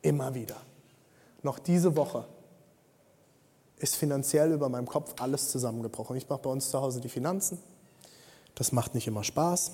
Immer 0.01 0.35
wieder. 0.35 0.57
Noch 1.45 1.61
diese 1.61 1.95
Woche 1.95 2.27
ist 3.77 3.95
finanziell 3.95 4.51
über 4.51 4.69
meinem 4.69 4.89
Kopf 4.89 5.15
alles 5.23 5.51
zusammengebrochen. 5.53 6.17
Ich 6.17 6.29
mache 6.29 6.43
bei 6.43 6.51
uns 6.51 6.69
zu 6.69 6.81
Hause 6.81 7.01
die 7.01 7.09
Finanzen. 7.09 7.59
Das 8.57 8.73
macht 8.73 8.97
nicht 8.97 9.07
immer 9.07 9.23
Spaß. 9.23 9.71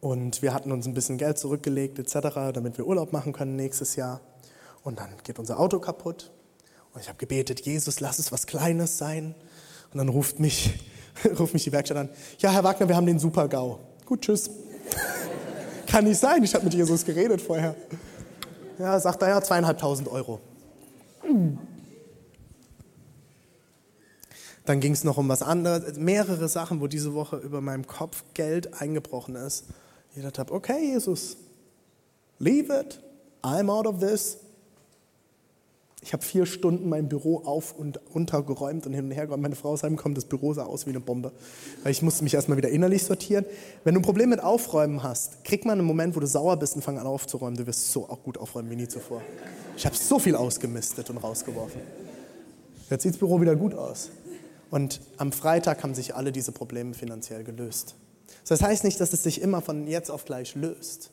Und 0.00 0.40
wir 0.40 0.54
hatten 0.54 0.72
uns 0.72 0.86
ein 0.86 0.94
bisschen 0.94 1.18
Geld 1.18 1.38
zurückgelegt 1.38 1.98
etc., 1.98 2.52
damit 2.54 2.78
wir 2.78 2.86
Urlaub 2.86 3.12
machen 3.12 3.32
können 3.32 3.56
nächstes 3.56 3.96
Jahr. 3.96 4.20
Und 4.82 4.98
dann 4.98 5.10
geht 5.24 5.38
unser 5.38 5.60
Auto 5.60 5.78
kaputt. 5.78 6.30
Und 6.92 7.02
ich 7.02 7.08
habe 7.08 7.18
gebetet, 7.18 7.60
Jesus, 7.60 8.00
lass 8.00 8.18
es 8.18 8.32
was 8.32 8.46
Kleines 8.46 8.96
sein. 8.96 9.34
Und 9.92 9.98
dann 9.98 10.08
ruft 10.08 10.40
mich, 10.40 10.72
ruft 11.38 11.52
mich 11.52 11.64
die 11.64 11.72
Werkstatt 11.72 11.98
an. 11.98 12.08
Ja, 12.38 12.50
Herr 12.50 12.64
Wagner, 12.64 12.88
wir 12.88 12.96
haben 12.96 13.06
den 13.06 13.18
Super-GAU. 13.18 13.78
Gut, 14.06 14.22
tschüss. 14.22 14.50
Kann 15.86 16.04
nicht 16.04 16.18
sein, 16.18 16.42
ich 16.42 16.54
habe 16.54 16.64
mit 16.64 16.74
Jesus 16.74 17.04
geredet 17.04 17.42
vorher. 17.42 17.76
Ja, 18.78 18.98
sagt 18.98 19.20
er, 19.22 19.28
ja, 19.28 19.42
zweieinhalbtausend 19.42 20.08
Euro. 20.08 20.40
Dann 24.64 24.80
ging 24.80 24.92
es 24.92 25.04
noch 25.04 25.18
um 25.18 25.28
was 25.28 25.42
anderes, 25.42 25.96
mehrere 25.98 26.48
Sachen, 26.48 26.80
wo 26.80 26.86
diese 26.86 27.12
Woche 27.12 27.36
über 27.36 27.60
meinem 27.60 27.86
Kopf 27.86 28.24
Geld 28.34 28.80
eingebrochen 28.80 29.36
ist. 29.36 29.66
Ich 30.16 30.22
dachte, 30.22 30.52
okay, 30.52 30.92
Jesus, 30.92 31.36
leave 32.38 32.72
it, 32.72 33.00
I'm 33.42 33.70
out 33.70 33.86
of 33.86 34.00
this, 34.00 34.38
ich 36.02 36.14
habe 36.14 36.22
vier 36.22 36.46
Stunden 36.46 36.88
mein 36.88 37.08
Büro 37.08 37.42
auf 37.44 37.74
und 37.78 38.00
untergeräumt 38.14 38.86
und 38.86 38.94
hin 38.94 39.04
und 39.06 39.10
her 39.10 39.26
geräumt. 39.26 39.42
Meine 39.42 39.54
Frau 39.54 39.74
ist 39.74 39.82
heimgekommen, 39.82 40.14
das 40.14 40.24
Büro 40.24 40.54
sah 40.54 40.64
aus 40.64 40.86
wie 40.86 40.90
eine 40.90 41.00
Bombe. 41.00 41.30
Weil 41.82 41.92
ich 41.92 42.00
musste 42.00 42.24
mich 42.24 42.32
erstmal 42.32 42.56
wieder 42.56 42.70
innerlich 42.70 43.04
sortieren. 43.04 43.44
Wenn 43.84 43.94
du 43.94 44.00
ein 44.00 44.02
Problem 44.02 44.30
mit 44.30 44.40
Aufräumen 44.40 45.02
hast, 45.02 45.44
krieg 45.44 45.66
mal 45.66 45.72
einen 45.72 45.84
Moment, 45.84 46.16
wo 46.16 46.20
du 46.20 46.26
sauer 46.26 46.56
bist 46.56 46.74
und 46.74 46.82
fang 46.82 46.98
an 46.98 47.06
aufzuräumen. 47.06 47.56
Du 47.56 47.66
wirst 47.66 47.92
so 47.92 48.08
auch 48.08 48.22
gut 48.22 48.38
aufräumen 48.38 48.70
wie 48.70 48.76
nie 48.76 48.88
zuvor. 48.88 49.20
Ich 49.76 49.84
habe 49.84 49.94
so 49.94 50.18
viel 50.18 50.36
ausgemistet 50.36 51.10
und 51.10 51.18
rausgeworfen. 51.18 51.82
Jetzt 52.88 53.02
sieht 53.02 53.12
das 53.12 53.18
Büro 53.18 53.40
wieder 53.40 53.54
gut 53.54 53.74
aus. 53.74 54.08
Und 54.70 55.00
am 55.18 55.32
Freitag 55.32 55.82
haben 55.82 55.94
sich 55.94 56.14
alle 56.14 56.32
diese 56.32 56.52
Probleme 56.52 56.94
finanziell 56.94 57.44
gelöst. 57.44 57.94
Das 58.48 58.62
heißt 58.62 58.84
nicht, 58.84 59.00
dass 59.00 59.12
es 59.12 59.22
sich 59.22 59.40
immer 59.40 59.62
von 59.62 59.86
jetzt 59.86 60.10
auf 60.10 60.24
gleich 60.24 60.54
löst. 60.54 61.10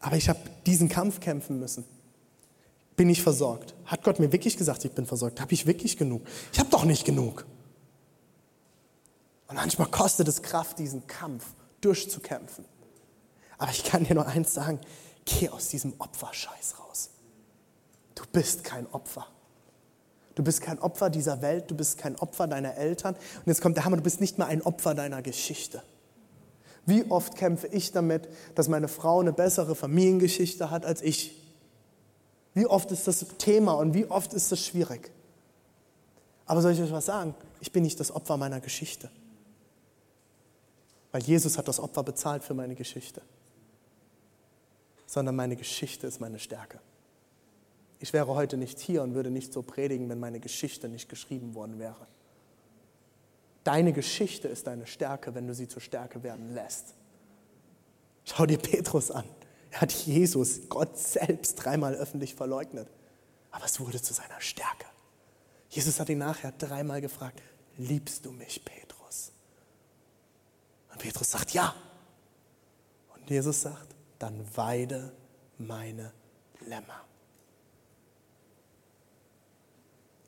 Aber 0.00 0.16
ich 0.16 0.28
habe 0.28 0.40
diesen 0.66 0.88
Kampf 0.88 1.20
kämpfen 1.20 1.60
müssen. 1.60 1.84
Bin 2.96 3.08
ich 3.08 3.22
versorgt? 3.22 3.74
Hat 3.86 4.02
Gott 4.02 4.18
mir 4.18 4.32
wirklich 4.32 4.56
gesagt, 4.56 4.84
ich 4.84 4.92
bin 4.92 5.06
versorgt? 5.06 5.40
Habe 5.40 5.52
ich 5.52 5.66
wirklich 5.66 5.96
genug? 5.96 6.22
Ich 6.52 6.58
habe 6.58 6.70
doch 6.70 6.84
nicht 6.84 7.04
genug. 7.04 7.46
Und 9.48 9.56
manchmal 9.56 9.88
kostet 9.88 10.28
es 10.28 10.42
Kraft, 10.42 10.78
diesen 10.78 11.06
Kampf 11.06 11.44
durchzukämpfen. 11.80 12.64
Aber 13.58 13.70
ich 13.70 13.84
kann 13.84 14.04
dir 14.04 14.14
nur 14.14 14.26
eins 14.26 14.54
sagen, 14.54 14.80
geh 15.24 15.48
aus 15.48 15.68
diesem 15.68 15.94
Opferscheiß 15.98 16.78
raus. 16.78 17.10
Du 18.14 18.24
bist 18.32 18.64
kein 18.64 18.86
Opfer. 18.88 19.26
Du 20.34 20.42
bist 20.42 20.60
kein 20.60 20.78
Opfer 20.78 21.10
dieser 21.10 21.42
Welt, 21.42 21.70
du 21.70 21.74
bist 21.74 21.98
kein 21.98 22.16
Opfer 22.16 22.46
deiner 22.46 22.76
Eltern. 22.76 23.14
Und 23.14 23.46
jetzt 23.46 23.60
kommt 23.60 23.76
der 23.76 23.84
Hammer, 23.84 23.96
du 23.96 24.02
bist 24.02 24.20
nicht 24.20 24.38
mal 24.38 24.46
ein 24.46 24.62
Opfer 24.62 24.94
deiner 24.94 25.22
Geschichte. 25.22 25.82
Wie 26.86 27.04
oft 27.10 27.36
kämpfe 27.36 27.66
ich 27.66 27.92
damit, 27.92 28.28
dass 28.54 28.68
meine 28.68 28.88
Frau 28.88 29.20
eine 29.20 29.32
bessere 29.32 29.74
Familiengeschichte 29.74 30.70
hat 30.70 30.86
als 30.86 31.02
ich? 31.02 31.36
Wie 32.54 32.66
oft 32.66 32.90
ist 32.90 33.06
das 33.06 33.24
Thema 33.38 33.72
und 33.72 33.94
wie 33.94 34.06
oft 34.06 34.32
ist 34.32 34.50
das 34.50 34.64
schwierig? 34.64 35.10
Aber 36.46 36.62
soll 36.62 36.72
ich 36.72 36.80
euch 36.80 36.90
was 36.90 37.06
sagen? 37.06 37.34
Ich 37.60 37.70
bin 37.70 37.82
nicht 37.82 38.00
das 38.00 38.10
Opfer 38.10 38.36
meiner 38.36 38.60
Geschichte. 38.60 39.10
Weil 41.12 41.22
Jesus 41.22 41.58
hat 41.58 41.68
das 41.68 41.78
Opfer 41.78 42.02
bezahlt 42.02 42.42
für 42.42 42.54
meine 42.54 42.74
Geschichte. 42.74 43.22
Sondern 45.06 45.36
meine 45.36 45.56
Geschichte 45.56 46.06
ist 46.06 46.20
meine 46.20 46.38
Stärke. 46.38 46.80
Ich 48.00 48.14
wäre 48.14 48.28
heute 48.28 48.56
nicht 48.56 48.80
hier 48.80 49.02
und 49.02 49.14
würde 49.14 49.30
nicht 49.30 49.52
so 49.52 49.62
predigen, 49.62 50.08
wenn 50.08 50.18
meine 50.18 50.40
Geschichte 50.40 50.88
nicht 50.88 51.08
geschrieben 51.08 51.54
worden 51.54 51.78
wäre. 51.78 52.06
Deine 53.62 53.92
Geschichte 53.92 54.48
ist 54.48 54.66
deine 54.66 54.86
Stärke, 54.86 55.34
wenn 55.34 55.46
du 55.46 55.54
sie 55.54 55.68
zur 55.68 55.82
Stärke 55.82 56.22
werden 56.22 56.54
lässt. 56.54 56.94
Schau 58.24 58.46
dir 58.46 58.58
Petrus 58.58 59.10
an. 59.10 59.26
Er 59.70 59.82
hat 59.82 59.92
Jesus, 59.92 60.68
Gott 60.70 60.98
selbst, 60.98 61.56
dreimal 61.56 61.94
öffentlich 61.94 62.34
verleugnet. 62.34 62.88
Aber 63.50 63.66
es 63.66 63.78
wurde 63.80 64.00
zu 64.00 64.14
seiner 64.14 64.40
Stärke. 64.40 64.86
Jesus 65.68 66.00
hat 66.00 66.08
ihn 66.08 66.18
nachher 66.18 66.52
dreimal 66.52 67.02
gefragt, 67.02 67.42
liebst 67.76 68.24
du 68.24 68.32
mich, 68.32 68.64
Petrus? 68.64 69.32
Und 70.90 70.98
Petrus 70.98 71.30
sagt, 71.30 71.52
ja. 71.52 71.74
Und 73.14 73.28
Jesus 73.28 73.62
sagt, 73.62 73.94
dann 74.18 74.44
weide 74.56 75.12
meine 75.58 76.12
Lämmer. 76.66 77.04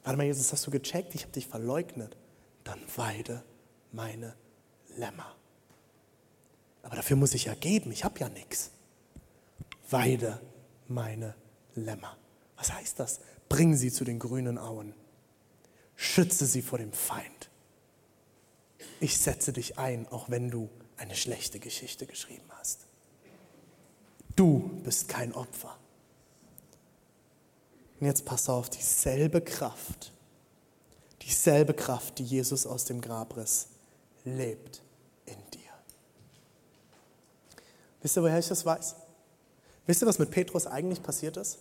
Warte 0.04 0.16
mal, 0.16 0.24
Jesus, 0.24 0.52
hast 0.52 0.66
du 0.66 0.70
gecheckt? 0.70 1.14
Ich 1.14 1.22
habe 1.22 1.32
dich 1.32 1.46
verleugnet. 1.46 2.16
Dann 2.64 2.80
weide 2.96 3.42
meine 3.92 4.34
Lämmer. 4.96 5.36
Aber 6.82 6.96
dafür 6.96 7.16
muss 7.16 7.34
ich 7.34 7.44
ja 7.44 7.54
geben. 7.54 7.92
Ich 7.92 8.04
habe 8.04 8.18
ja 8.18 8.28
nichts. 8.28 8.70
Weide 9.88 10.40
meine 10.88 11.34
Lämmer. 11.74 12.16
Was 12.56 12.72
heißt 12.72 12.98
das? 12.98 13.20
Bring 13.48 13.76
sie 13.76 13.92
zu 13.92 14.04
den 14.04 14.18
grünen 14.18 14.58
Auen. 14.58 14.94
Schütze 15.94 16.46
sie 16.46 16.62
vor 16.62 16.78
dem 16.78 16.92
Feind. 16.92 17.50
Ich 19.00 19.18
setze 19.18 19.52
dich 19.52 19.78
ein, 19.78 20.08
auch 20.08 20.30
wenn 20.30 20.50
du 20.50 20.68
eine 20.96 21.14
schlechte 21.14 21.58
Geschichte 21.58 22.06
geschrieben 22.06 22.48
hast. 22.58 22.86
Du 24.36 24.80
bist 24.84 25.08
kein 25.08 25.32
Opfer. 25.34 25.76
Und 28.02 28.08
jetzt 28.08 28.24
pass 28.24 28.48
auf, 28.48 28.68
dieselbe 28.68 29.40
Kraft, 29.40 30.12
dieselbe 31.20 31.72
Kraft, 31.72 32.18
die 32.18 32.24
Jesus 32.24 32.66
aus 32.66 32.84
dem 32.84 33.00
Grab 33.00 33.36
riss, 33.36 33.68
lebt 34.24 34.82
in 35.24 35.36
dir. 35.54 35.70
Wisst 38.00 38.18
ihr, 38.18 38.24
woher 38.24 38.40
ich 38.40 38.48
das 38.48 38.66
weiß? 38.66 38.96
Wisst 39.86 40.02
ihr, 40.02 40.08
was 40.08 40.18
mit 40.18 40.32
Petrus 40.32 40.66
eigentlich 40.66 41.00
passiert 41.00 41.36
ist? 41.36 41.58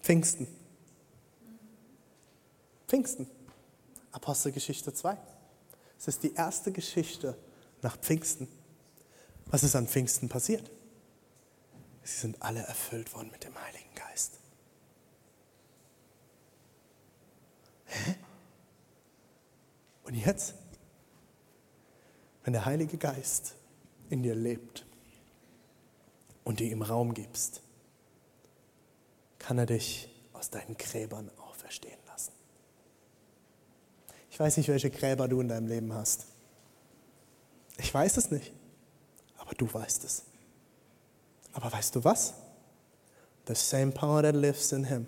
Pfingsten. 0.00 0.48
Pfingsten. 2.88 3.26
Apostelgeschichte 4.12 4.94
2. 4.94 5.18
Es 5.98 6.08
ist 6.08 6.22
die 6.22 6.32
erste 6.32 6.72
Geschichte 6.72 7.36
nach 7.82 7.98
Pfingsten. 7.98 8.48
Was 9.48 9.64
ist 9.64 9.76
an 9.76 9.86
Pfingsten 9.86 10.30
passiert? 10.30 10.70
Sie 12.04 12.20
sind 12.20 12.40
alle 12.40 12.60
erfüllt 12.60 13.12
worden 13.12 13.30
mit 13.30 13.44
dem 13.44 13.54
Heiligen 13.60 13.94
Geist. 13.94 14.38
Hä? 18.04 18.14
Und 20.04 20.14
jetzt, 20.14 20.54
wenn 22.44 22.52
der 22.52 22.64
Heilige 22.64 22.96
Geist 22.96 23.54
in 24.08 24.22
dir 24.22 24.34
lebt 24.34 24.86
und 26.44 26.60
dir 26.60 26.70
ihm 26.70 26.82
Raum 26.82 27.12
gibst, 27.14 27.62
kann 29.38 29.58
er 29.58 29.66
dich 29.66 30.08
aus 30.32 30.50
deinen 30.50 30.76
Gräbern 30.76 31.30
auferstehen 31.38 31.98
lassen. 32.06 32.32
Ich 34.30 34.38
weiß 34.38 34.56
nicht, 34.58 34.68
welche 34.68 34.90
Gräber 34.90 35.28
du 35.28 35.40
in 35.40 35.48
deinem 35.48 35.66
Leben 35.66 35.92
hast. 35.92 36.26
Ich 37.78 37.92
weiß 37.92 38.16
es 38.16 38.30
nicht, 38.30 38.52
aber 39.38 39.54
du 39.54 39.72
weißt 39.72 40.04
es. 40.04 40.24
Aber 41.52 41.72
weißt 41.72 41.96
du 41.96 42.04
was? 42.04 42.34
The 43.48 43.54
same 43.54 43.92
power 43.92 44.22
that 44.22 44.34
lives 44.34 44.72
in 44.72 44.84
him 44.84 45.06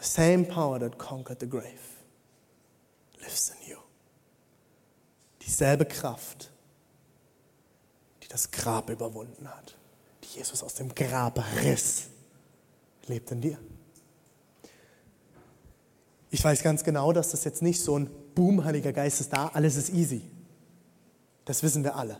The 0.00 0.06
same 0.06 0.46
power 0.46 0.78
that 0.78 0.98
conquered 0.98 1.40
the 1.40 1.46
grave 1.46 1.80
lives 3.20 3.50
in 3.50 3.70
you. 3.70 3.76
Dieselbe 5.42 5.84
Kraft, 5.84 6.50
die 8.22 8.28
das 8.28 8.50
Grab 8.50 8.88
überwunden 8.88 9.46
hat, 9.48 9.76
die 10.24 10.38
Jesus 10.38 10.62
aus 10.62 10.74
dem 10.74 10.94
Grab 10.94 11.42
riss, 11.62 12.06
lebt 13.06 13.30
in 13.30 13.40
dir. 13.42 13.58
Ich 16.30 16.42
weiß 16.42 16.62
ganz 16.62 16.84
genau, 16.84 17.12
dass 17.12 17.32
das 17.32 17.44
jetzt 17.44 17.60
nicht 17.60 17.82
so 17.82 17.98
ein 17.98 18.08
Boom, 18.34 18.64
Heiliger 18.64 18.92
Geist 18.92 19.20
ist 19.20 19.32
da, 19.32 19.48
alles 19.48 19.76
ist 19.76 19.90
easy. 19.90 20.22
Das 21.44 21.62
wissen 21.62 21.82
wir 21.82 21.96
alle. 21.96 22.18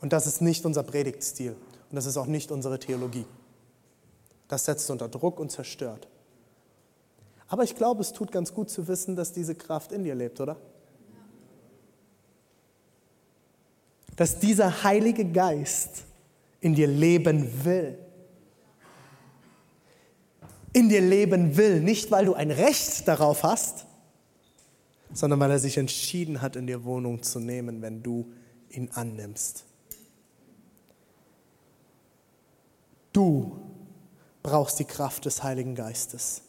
Und 0.00 0.12
das 0.12 0.26
ist 0.26 0.42
nicht 0.42 0.66
unser 0.66 0.82
Predigtstil. 0.82 1.52
Und 1.52 1.96
das 1.96 2.04
ist 2.04 2.16
auch 2.16 2.26
nicht 2.26 2.50
unsere 2.50 2.78
Theologie. 2.78 3.24
Das 4.48 4.64
setzt 4.64 4.90
unter 4.90 5.08
Druck 5.08 5.38
und 5.38 5.50
zerstört. 5.50 6.08
Aber 7.48 7.64
ich 7.64 7.74
glaube, 7.74 8.02
es 8.02 8.12
tut 8.12 8.30
ganz 8.30 8.52
gut 8.52 8.68
zu 8.68 8.86
wissen, 8.88 9.16
dass 9.16 9.32
diese 9.32 9.54
Kraft 9.54 9.90
in 9.92 10.04
dir 10.04 10.14
lebt, 10.14 10.40
oder? 10.40 10.56
Dass 14.16 14.38
dieser 14.38 14.84
Heilige 14.84 15.24
Geist 15.24 16.04
in 16.60 16.74
dir 16.74 16.86
leben 16.86 17.64
will. 17.64 17.98
In 20.74 20.90
dir 20.90 21.00
leben 21.00 21.56
will, 21.56 21.80
nicht 21.80 22.10
weil 22.10 22.26
du 22.26 22.34
ein 22.34 22.50
Recht 22.50 23.08
darauf 23.08 23.42
hast, 23.42 23.86
sondern 25.14 25.40
weil 25.40 25.50
er 25.50 25.58
sich 25.58 25.78
entschieden 25.78 26.42
hat, 26.42 26.56
in 26.56 26.66
dir 26.66 26.84
Wohnung 26.84 27.22
zu 27.22 27.40
nehmen, 27.40 27.80
wenn 27.80 28.02
du 28.02 28.30
ihn 28.68 28.90
annimmst. 28.92 29.64
Du 33.12 33.58
brauchst 34.42 34.78
die 34.78 34.84
Kraft 34.84 35.24
des 35.24 35.42
Heiligen 35.42 35.74
Geistes. 35.74 36.42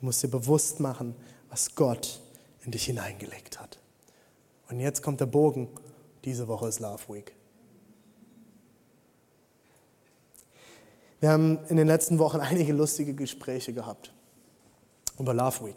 Du 0.00 0.06
musst 0.06 0.22
dir 0.22 0.28
bewusst 0.28 0.80
machen, 0.80 1.14
was 1.50 1.74
Gott 1.74 2.20
in 2.64 2.72
dich 2.72 2.86
hineingelegt 2.86 3.60
hat. 3.60 3.78
Und 4.70 4.80
jetzt 4.80 5.02
kommt 5.02 5.20
der 5.20 5.26
Bogen. 5.26 5.68
Diese 6.24 6.48
Woche 6.48 6.68
ist 6.68 6.80
Love 6.80 7.02
Week. 7.14 7.34
Wir 11.20 11.30
haben 11.30 11.58
in 11.68 11.76
den 11.76 11.86
letzten 11.86 12.18
Wochen 12.18 12.38
einige 12.40 12.72
lustige 12.72 13.14
Gespräche 13.14 13.74
gehabt 13.74 14.12
über 15.18 15.34
Love 15.34 15.66
Week. 15.66 15.76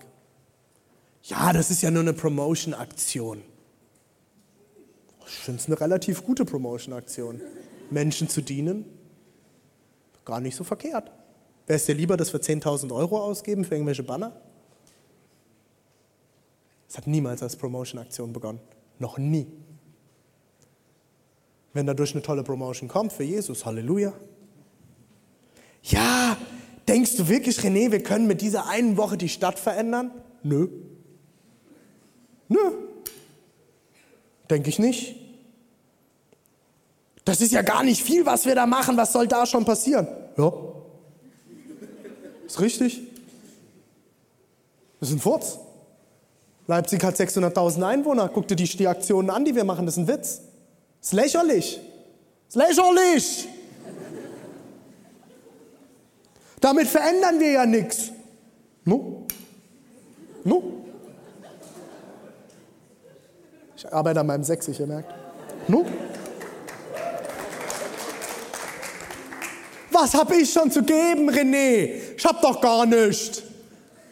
Ja, 1.23 1.51
das 1.51 1.69
ist 1.69 1.81
ja 1.81 1.91
nur 1.91 2.01
eine 2.01 2.13
Promotion-Aktion. 2.13 3.41
Ich 5.25 5.33
finde 5.33 5.59
es 5.59 5.67
eine 5.67 5.79
relativ 5.79 6.25
gute 6.25 6.45
Promotion-Aktion. 6.45 7.41
Menschen 7.89 8.29
zu 8.29 8.41
dienen, 8.41 8.86
gar 10.23 10.39
nicht 10.39 10.55
so 10.55 10.63
verkehrt. 10.63 11.12
Wäre 11.65 11.78
es 11.78 11.86
dir 11.86 11.95
lieber, 11.95 12.17
dass 12.17 12.34
wir 12.34 12.41
10.000 12.41 12.93
Euro 12.93 13.19
ausgeben 13.19 13.63
für 13.63 13.76
irgendwelche 13.76 14.04
Banner? 14.04 14.34
Es 16.89 16.97
hat 16.97 17.08
niemals 17.08 17.41
als 17.41 17.56
Promotion-Aktion 17.56 18.34
begonnen. 18.34 18.60
Noch 18.99 19.17
nie. 19.17 19.47
Wenn 21.73 21.88
dadurch 21.88 22.13
eine 22.13 22.21
tolle 22.21 22.43
Promotion 22.43 22.88
kommt 22.88 23.13
für 23.13 23.23
Jesus, 23.23 23.65
Halleluja. 23.65 24.13
Ja, 25.82 26.38
denkst 26.88 27.17
du 27.17 27.28
wirklich, 27.28 27.60
René, 27.60 27.91
wir 27.91 28.04
können 28.04 28.28
mit 28.28 28.41
dieser 28.41 28.67
einen 28.67 28.95
Woche 28.95 29.17
die 29.17 29.30
Stadt 29.30 29.58
verändern? 29.58 30.12
Nö. 30.43 30.67
Nö. 32.47 32.60
Denke 34.49 34.69
ich 34.69 34.78
nicht. 34.78 35.15
Das 37.26 37.41
ist 37.41 37.54
ja 37.54 37.62
gar 37.62 37.84
nicht 37.84 38.04
viel, 38.04 38.26
was 38.26 38.45
wir 38.45 38.54
da 38.54 38.67
machen. 38.67 38.97
Was 38.97 39.13
soll 39.13 39.28
da 39.28 39.45
schon 39.45 39.65
passieren? 39.65 40.08
Ja, 40.38 40.52
ist 42.45 42.62
richtig? 42.62 43.01
Das 44.99 45.10
ist 45.10 45.15
ein 45.15 45.19
Furz. 45.19 45.60
Leipzig 46.67 47.04
hat 47.04 47.15
600.000 47.15 47.85
Einwohner. 47.85 48.29
Guck 48.29 48.48
dir 48.48 48.56
die, 48.56 48.63
die 48.65 48.87
Aktionen 48.87 49.29
an, 49.29 49.44
die 49.44 49.56
wir 49.56 49.63
machen. 49.63 49.85
Das 49.85 49.98
ist 49.98 50.04
ein 50.04 50.08
Witz. 50.08 50.41
Das 51.00 51.08
ist 51.10 51.13
lächerlich. 51.13 51.79
Das 52.48 52.56
ist 52.56 52.77
lächerlich. 52.77 53.48
Damit 56.62 56.87
verändern 56.87 57.39
wir 57.39 57.52
ja 57.52 57.65
nichts. 57.65 58.12
No? 58.85 59.25
No? 60.46 60.63
Ich 63.75 63.91
arbeite 63.91 64.21
an 64.21 64.27
meinem 64.27 64.44
Sächsisch, 64.46 64.79
ihr 64.79 64.87
merkt. 64.87 65.13
No? 65.67 65.85
Was 69.94 70.13
habe 70.15 70.35
ich 70.35 70.52
schon 70.52 70.71
zu 70.71 70.81
geben, 70.81 71.29
René? 71.29 71.91
Ich 72.17 72.25
habe 72.25 72.39
doch 72.41 72.60
gar 72.60 72.85
nichts. 72.85 73.44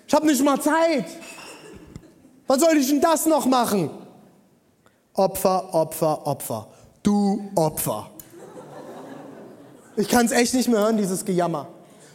Ich 0.07 0.13
habe 0.13 0.27
nicht 0.27 0.43
mal 0.43 0.61
Zeit. 0.61 1.05
Was 2.45 2.59
soll 2.59 2.77
ich 2.77 2.87
denn 2.87 3.01
das 3.01 3.25
noch 3.25 3.45
machen? 3.47 3.89
Opfer, 5.13 5.73
Opfer, 5.73 6.27
Opfer. 6.27 6.67
Du 7.01 7.49
Opfer. 7.55 8.11
Ich 9.97 10.07
kann 10.07 10.25
es 10.27 10.31
echt 10.31 10.53
nicht 10.53 10.69
mehr 10.69 10.79
hören, 10.79 10.97
dieses 10.97 11.25
Gejammer. 11.25 11.67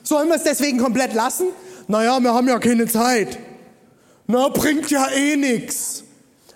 Sollen 0.03 0.29
wir 0.29 0.37
es 0.37 0.45
deswegen 0.45 0.79
komplett 0.79 1.13
lassen? 1.15 1.49
Naja, 1.89 2.21
wir 2.21 2.33
haben 2.33 2.49
ja 2.49 2.59
keine 2.59 2.87
Zeit. 2.87 3.39
Na, 4.29 4.49
bringt 4.49 4.91
ja 4.91 5.09
eh 5.09 5.37
nichts. 5.37 6.05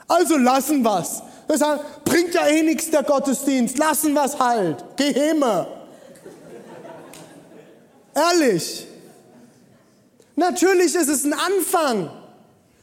Also 0.07 0.37
lassen 0.37 0.85
was. 0.85 1.23
Wir 1.49 1.59
sagen, 1.59 1.81
bringt 2.05 2.35
ja 2.35 2.47
eh 2.47 2.63
nichts 2.63 2.91
der 2.91 3.03
Gottesdienst, 3.03 3.79
lassen 3.79 4.15
was 4.15 4.39
halt. 4.39 4.85
Geh 4.97 5.13
himme. 5.13 5.67
Ehrlich. 8.15 8.87
Natürlich 10.37 10.95
ist 10.95 11.09
es 11.09 11.25
ein 11.25 11.33
Anfang. 11.33 12.11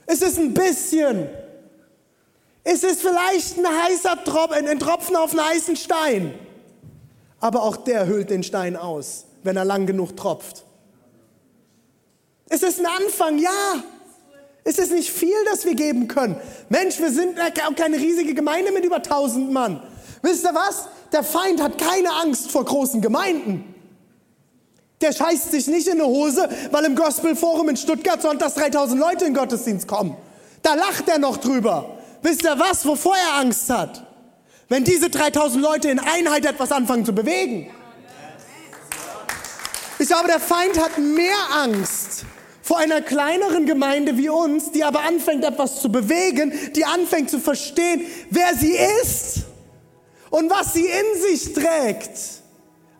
Es 0.05 0.21
ist 0.21 0.37
ein 0.37 0.53
bisschen. 0.53 1.27
Es 2.63 2.83
ist 2.83 3.01
vielleicht 3.01 3.57
ein 3.57 3.65
heißer 3.65 4.23
Tropfen, 4.23 4.67
ein 4.67 4.79
Tropfen 4.79 5.15
auf 5.15 5.31
einen 5.31 5.45
heißen 5.45 5.75
Stein. 5.75 6.33
Aber 7.39 7.63
auch 7.63 7.77
der 7.77 8.07
hüllt 8.07 8.29
den 8.29 8.43
Stein 8.43 8.75
aus, 8.75 9.25
wenn 9.43 9.57
er 9.57 9.65
lang 9.65 9.85
genug 9.85 10.17
tropft. 10.17 10.63
Es 12.49 12.63
ist 12.63 12.79
ein 12.79 12.85
Anfang, 12.85 13.37
ja. 13.37 13.83
Es 14.63 14.77
ist 14.79 14.91
nicht 14.91 15.11
viel, 15.11 15.35
das 15.49 15.65
wir 15.65 15.75
geben 15.75 16.07
können. 16.07 16.35
Mensch, 16.67 16.99
wir 16.99 17.11
sind 17.11 17.37
keine 17.75 17.97
riesige 17.97 18.33
Gemeinde 18.33 18.71
mit 18.71 18.83
über 18.83 18.97
1000 18.97 19.51
Mann. 19.51 19.81
Wisst 20.21 20.43
ihr 20.43 20.53
was? 20.53 20.87
Der 21.13 21.23
Feind 21.23 21.61
hat 21.61 21.77
keine 21.77 22.11
Angst 22.11 22.51
vor 22.51 22.65
großen 22.65 23.01
Gemeinden. 23.01 23.75
Der 25.01 25.13
scheißt 25.13 25.51
sich 25.51 25.67
nicht 25.67 25.87
in 25.87 25.97
die 25.97 26.03
Hose, 26.03 26.49
weil 26.71 26.85
im 26.85 26.95
Gospelforum 26.95 27.69
in 27.69 27.77
Stuttgart 27.77 28.21
sonntags 28.21 28.55
3000 28.55 28.99
Leute 28.99 29.25
in 29.25 29.33
Gottesdienst 29.33 29.87
kommen. 29.87 30.17
Da 30.63 30.73
lacht 30.73 31.07
er 31.07 31.19
noch 31.19 31.37
drüber. 31.37 31.97
Wisst 32.23 32.43
ihr 32.43 32.57
was, 32.57 32.85
wovor 32.85 33.15
er 33.15 33.39
Angst 33.39 33.69
hat? 33.69 34.05
Wenn 34.69 34.83
diese 34.83 35.09
3000 35.09 35.63
Leute 35.63 35.89
in 35.89 35.99
Einheit 35.99 36.45
etwas 36.45 36.71
anfangen 36.71 37.05
zu 37.05 37.13
bewegen. 37.13 37.69
Ich 39.99 40.07
glaube, 40.07 40.27
der 40.27 40.39
Feind 40.39 40.79
hat 40.79 40.97
mehr 40.97 41.37
Angst 41.53 42.25
vor 42.61 42.77
einer 42.77 43.01
kleineren 43.01 43.65
Gemeinde 43.65 44.17
wie 44.17 44.29
uns, 44.29 44.71
die 44.71 44.83
aber 44.83 45.01
anfängt 45.01 45.45
etwas 45.45 45.81
zu 45.81 45.89
bewegen, 45.89 46.51
die 46.75 46.85
anfängt 46.85 47.29
zu 47.29 47.39
verstehen, 47.39 48.01
wer 48.29 48.55
sie 48.55 48.75
ist 49.01 49.43
und 50.29 50.49
was 50.49 50.73
sie 50.73 50.85
in 50.85 51.21
sich 51.21 51.53
trägt, 51.53 52.11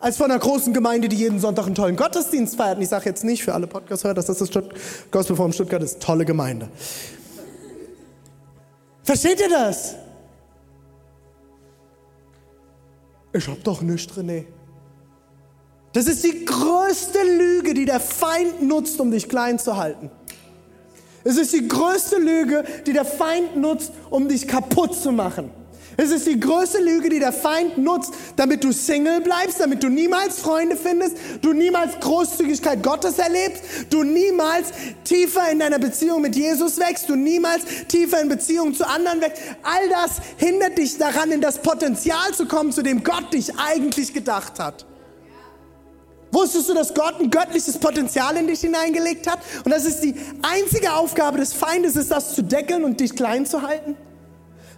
als 0.00 0.16
von 0.16 0.30
einer 0.30 0.38
großen 0.38 0.72
Gemeinde, 0.72 1.08
die 1.08 1.16
jeden 1.16 1.40
Sonntag 1.40 1.66
einen 1.66 1.74
tollen 1.74 1.96
Gottesdienst 1.96 2.56
feiert. 2.56 2.76
Und 2.76 2.82
ich 2.82 2.88
sage 2.88 3.06
jetzt 3.06 3.24
nicht 3.24 3.42
für 3.42 3.54
alle 3.54 3.66
Podcast-Hörer, 3.66 4.14
dass 4.14 4.26
das 4.26 4.38
das 4.38 4.50
Gospelforum 5.10 5.52
Stuttgart 5.52 5.82
ist. 5.82 6.00
Tolle 6.00 6.24
Gemeinde. 6.24 6.68
Versteht 9.02 9.40
ihr 9.40 9.48
das? 9.48 9.96
Ich 13.32 13.46
hab 13.48 13.62
doch 13.64 13.82
nichts, 13.82 14.12
René. 14.14 14.44
Das 15.92 16.06
ist 16.06 16.22
die 16.22 16.44
größte 16.44 17.18
Lüge, 17.38 17.74
die 17.74 17.84
der 17.84 18.00
Feind 18.00 18.62
nutzt, 18.62 19.00
um 19.00 19.10
dich 19.10 19.28
klein 19.28 19.58
zu 19.58 19.76
halten. 19.76 20.10
Es 21.24 21.36
ist 21.36 21.52
die 21.52 21.66
größte 21.66 22.16
Lüge, 22.16 22.64
die 22.86 22.92
der 22.92 23.04
Feind 23.04 23.56
nutzt, 23.56 23.92
um 24.10 24.28
dich 24.28 24.46
kaputt 24.46 24.94
zu 24.94 25.12
machen. 25.12 25.50
Es 26.00 26.12
ist 26.12 26.28
die 26.28 26.38
größte 26.38 26.78
Lüge, 26.78 27.08
die 27.08 27.18
der 27.18 27.32
Feind 27.32 27.76
nutzt, 27.76 28.12
damit 28.36 28.62
du 28.62 28.70
Single 28.70 29.20
bleibst, 29.20 29.58
damit 29.58 29.82
du 29.82 29.88
niemals 29.88 30.38
Freunde 30.38 30.76
findest, 30.76 31.16
du 31.42 31.52
niemals 31.52 31.98
Großzügigkeit 31.98 32.84
Gottes 32.84 33.18
erlebst, 33.18 33.64
du 33.90 34.04
niemals 34.04 34.68
tiefer 35.02 35.50
in 35.50 35.58
deiner 35.58 35.80
Beziehung 35.80 36.22
mit 36.22 36.36
Jesus 36.36 36.78
wächst, 36.78 37.08
du 37.08 37.16
niemals 37.16 37.64
tiefer 37.88 38.20
in 38.20 38.28
Beziehung 38.28 38.74
zu 38.74 38.88
anderen 38.88 39.20
wächst. 39.20 39.42
All 39.64 39.88
das 39.88 40.18
hindert 40.36 40.78
dich 40.78 40.98
daran, 40.98 41.32
in 41.32 41.40
das 41.40 41.58
Potenzial 41.58 42.32
zu 42.32 42.46
kommen, 42.46 42.70
zu 42.70 42.82
dem 42.82 43.02
Gott 43.02 43.34
dich 43.34 43.58
eigentlich 43.58 44.14
gedacht 44.14 44.60
hat. 44.60 44.86
Wusstest 46.30 46.68
du, 46.68 46.74
dass 46.74 46.94
Gott 46.94 47.18
ein 47.18 47.28
göttliches 47.28 47.76
Potenzial 47.76 48.36
in 48.36 48.46
dich 48.46 48.60
hineingelegt 48.60 49.28
hat? 49.28 49.40
Und 49.64 49.72
das 49.72 49.84
ist 49.84 49.98
die 50.04 50.14
einzige 50.42 50.92
Aufgabe 50.92 51.38
des 51.38 51.54
Feindes, 51.54 51.96
ist 51.96 52.12
das 52.12 52.36
zu 52.36 52.42
deckeln 52.42 52.84
und 52.84 53.00
dich 53.00 53.16
klein 53.16 53.46
zu 53.46 53.62
halten? 53.62 53.96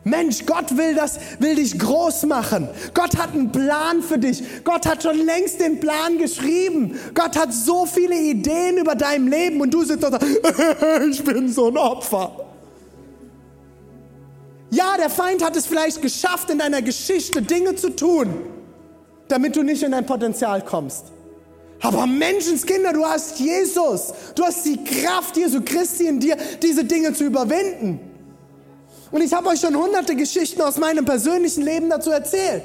Mensch, 0.02 0.46
Gott 0.46 0.76
will 0.76 0.94
das, 0.94 1.18
will 1.40 1.56
dich 1.56 1.78
groß 1.78 2.24
machen. 2.24 2.68
Gott 2.94 3.18
hat 3.18 3.34
einen 3.34 3.52
Plan 3.52 4.02
für 4.02 4.18
dich. 4.18 4.42
Gott 4.64 4.86
hat 4.86 5.02
schon 5.02 5.18
längst 5.26 5.60
den 5.60 5.78
Plan 5.78 6.16
geschrieben. 6.16 6.98
Gott 7.14 7.36
hat 7.36 7.52
so 7.52 7.84
viele 7.84 8.16
Ideen 8.16 8.78
über 8.78 8.94
dein 8.94 9.26
Leben 9.26 9.60
und 9.60 9.72
du 9.74 9.84
sitzt 9.84 10.02
da, 10.02 10.18
ich 11.10 11.22
bin 11.22 11.52
so 11.52 11.68
ein 11.68 11.76
Opfer. 11.76 12.46
Ja, 14.70 14.96
der 14.96 15.10
Feind 15.10 15.44
hat 15.44 15.56
es 15.56 15.66
vielleicht 15.66 16.00
geschafft, 16.00 16.48
in 16.48 16.58
deiner 16.58 16.80
Geschichte 16.80 17.42
Dinge 17.42 17.74
zu 17.74 17.90
tun, 17.90 18.34
damit 19.28 19.56
du 19.56 19.62
nicht 19.62 19.82
in 19.82 19.92
dein 19.92 20.06
Potenzial 20.06 20.64
kommst. 20.64 21.06
Aber 21.82 22.06
Menschenskinder, 22.06 22.92
du 22.92 23.04
hast 23.04 23.38
Jesus. 23.38 24.12
Du 24.34 24.44
hast 24.44 24.64
die 24.64 24.82
Kraft 24.82 25.36
Jesu 25.36 25.60
Christi 25.62 26.06
in 26.06 26.20
dir, 26.20 26.36
diese 26.62 26.84
Dinge 26.84 27.12
zu 27.12 27.24
überwinden. 27.24 28.09
Und 29.10 29.22
ich 29.22 29.32
habe 29.32 29.48
euch 29.48 29.60
schon 29.60 29.76
hunderte 29.76 30.14
Geschichten 30.14 30.60
aus 30.62 30.76
meinem 30.76 31.04
persönlichen 31.04 31.64
Leben 31.64 31.90
dazu 31.90 32.10
erzählt. 32.10 32.62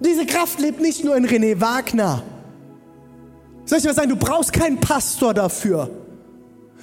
Diese 0.00 0.26
Kraft 0.26 0.60
lebt 0.60 0.80
nicht 0.80 1.04
nur 1.04 1.16
in 1.16 1.26
René 1.26 1.60
Wagner. 1.60 2.22
Soll 3.64 3.78
ich 3.78 3.84
mal 3.84 3.94
sagen, 3.94 4.10
du 4.10 4.16
brauchst 4.16 4.52
keinen 4.52 4.78
Pastor 4.78 5.34
dafür. 5.34 5.90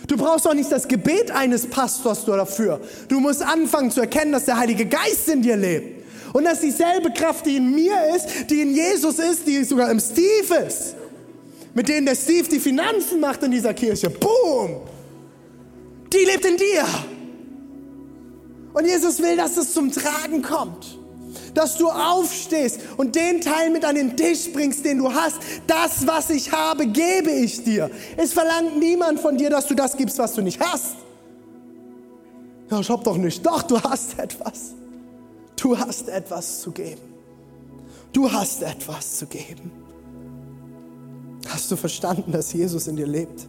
Du 0.07 0.17
brauchst 0.17 0.47
auch 0.47 0.53
nicht 0.53 0.71
das 0.71 0.87
Gebet 0.87 1.31
eines 1.31 1.65
Pastors 1.67 2.25
dafür. 2.25 2.81
Du 3.07 3.19
musst 3.19 3.41
anfangen 3.41 3.89
zu 3.89 4.01
erkennen, 4.01 4.33
dass 4.33 4.45
der 4.45 4.57
Heilige 4.57 4.85
Geist 4.85 5.29
in 5.29 5.41
dir 5.41 5.55
lebt. 5.55 6.05
Und 6.33 6.43
dass 6.43 6.59
dieselbe 6.59 7.11
Kraft, 7.11 7.45
die 7.45 7.55
in 7.55 7.73
mir 7.73 7.95
ist, 8.15 8.49
die 8.49 8.61
in 8.61 8.75
Jesus 8.75 9.17
ist, 9.17 9.47
die 9.47 9.63
sogar 9.63 9.89
im 9.89 9.99
Steve 9.99 10.55
ist. 10.67 10.95
Mit 11.73 11.87
denen 11.87 12.05
der 12.05 12.15
Steve 12.15 12.47
die 12.49 12.59
Finanzen 12.59 13.19
macht 13.21 13.41
in 13.43 13.51
dieser 13.51 13.73
Kirche. 13.73 14.09
Boom! 14.09 14.81
Die 16.11 16.25
lebt 16.25 16.45
in 16.45 16.57
dir. 16.57 16.85
Und 18.75 18.85
Jesus 18.85 19.21
will, 19.21 19.37
dass 19.37 19.55
es 19.55 19.73
zum 19.73 19.89
Tragen 19.89 20.41
kommt. 20.41 20.99
Dass 21.53 21.77
du 21.77 21.89
aufstehst 21.89 22.81
und 22.97 23.15
den 23.15 23.39
Teil 23.39 23.69
mit 23.69 23.85
an 23.85 23.95
den 23.95 24.17
Tisch 24.17 24.51
bringst, 24.51 24.83
den 24.83 24.97
du 24.97 25.13
hast. 25.13 25.37
Das, 25.65 26.05
was 26.05 26.29
ich 26.29 26.51
habe, 26.51 26.85
gebe 26.85 27.31
ich 27.31 27.63
dir. 27.63 27.89
Es 28.17 28.33
verlangt 28.33 28.77
niemand 28.77 29.21
von 29.21 29.37
dir, 29.37 29.49
dass 29.49 29.67
du 29.67 29.75
das 29.75 29.95
gibst, 29.95 30.17
was 30.17 30.33
du 30.33 30.41
nicht 30.41 30.59
hast. 30.59 30.97
Ja, 32.69 32.81
ich 32.81 32.89
hab 32.89 33.01
doch 33.05 33.15
nicht. 33.15 33.45
Doch, 33.45 33.63
du 33.63 33.79
hast 33.81 34.19
etwas. 34.19 34.73
Du 35.55 35.77
hast 35.77 36.09
etwas 36.09 36.59
zu 36.59 36.71
geben. 36.71 37.01
Du 38.11 38.29
hast 38.29 38.61
etwas 38.61 39.19
zu 39.19 39.25
geben. 39.25 39.71
Hast 41.47 41.71
du 41.71 41.77
verstanden, 41.77 42.33
dass 42.33 42.51
Jesus 42.51 42.87
in 42.87 42.97
dir 42.97 43.07
lebt? 43.07 43.47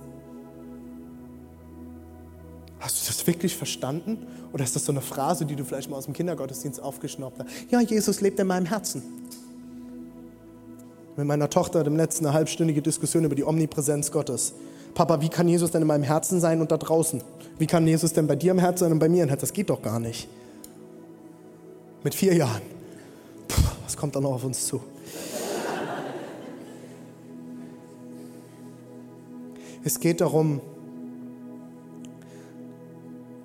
Hast 2.87 3.03
du 3.03 3.13
das 3.13 3.27
wirklich 3.27 3.57
verstanden? 3.57 4.29
Oder 4.53 4.63
ist 4.63 4.77
das 4.77 4.85
so 4.85 4.93
eine 4.93 5.01
Phrase, 5.01 5.45
die 5.45 5.57
du 5.57 5.65
vielleicht 5.65 5.91
mal 5.91 5.97
aus 5.97 6.05
dem 6.05 6.15
Kindergottesdienst 6.15 6.81
aufgeschnappt 6.81 7.41
hast? 7.41 7.49
Ja, 7.69 7.81
Jesus 7.81 8.21
lebt 8.21 8.39
in 8.39 8.47
meinem 8.47 8.67
Herzen. 8.67 9.03
Mit 11.17 11.27
meiner 11.27 11.51
Tochter 11.51 11.83
dem 11.83 11.97
letzten 11.97 12.27
eine 12.27 12.35
halbstündige 12.35 12.81
Diskussion 12.83 13.25
über 13.25 13.35
die 13.35 13.43
Omnipräsenz 13.43 14.13
Gottes. 14.13 14.53
Papa, 14.95 15.21
wie 15.21 15.29
kann 15.29 15.49
Jesus 15.49 15.73
denn 15.73 15.83
in 15.83 15.89
meinem 15.89 16.05
Herzen 16.05 16.39
sein 16.39 16.61
und 16.61 16.71
da 16.71 16.77
draußen? 16.77 17.23
Wie 17.59 17.67
kann 17.67 17.89
Jesus 17.89 18.13
denn 18.13 18.29
bei 18.29 18.37
dir 18.37 18.53
im 18.53 18.61
Herzen 18.61 18.85
sein 18.85 18.93
und 18.93 19.01
bei 19.01 19.09
mir 19.09 19.25
im 19.25 19.31
Herzen? 19.31 19.41
Das 19.41 19.53
geht 19.53 19.69
doch 19.69 19.83
gar 19.83 19.99
nicht. 19.99 20.29
Mit 22.05 22.15
vier 22.15 22.37
Jahren. 22.37 22.63
Puh, 23.49 23.63
was 23.85 23.97
kommt 23.97 24.15
da 24.15 24.21
noch 24.21 24.35
auf 24.35 24.45
uns 24.45 24.65
zu? 24.65 24.81
Es 29.83 29.99
geht 29.99 30.21
darum, 30.21 30.61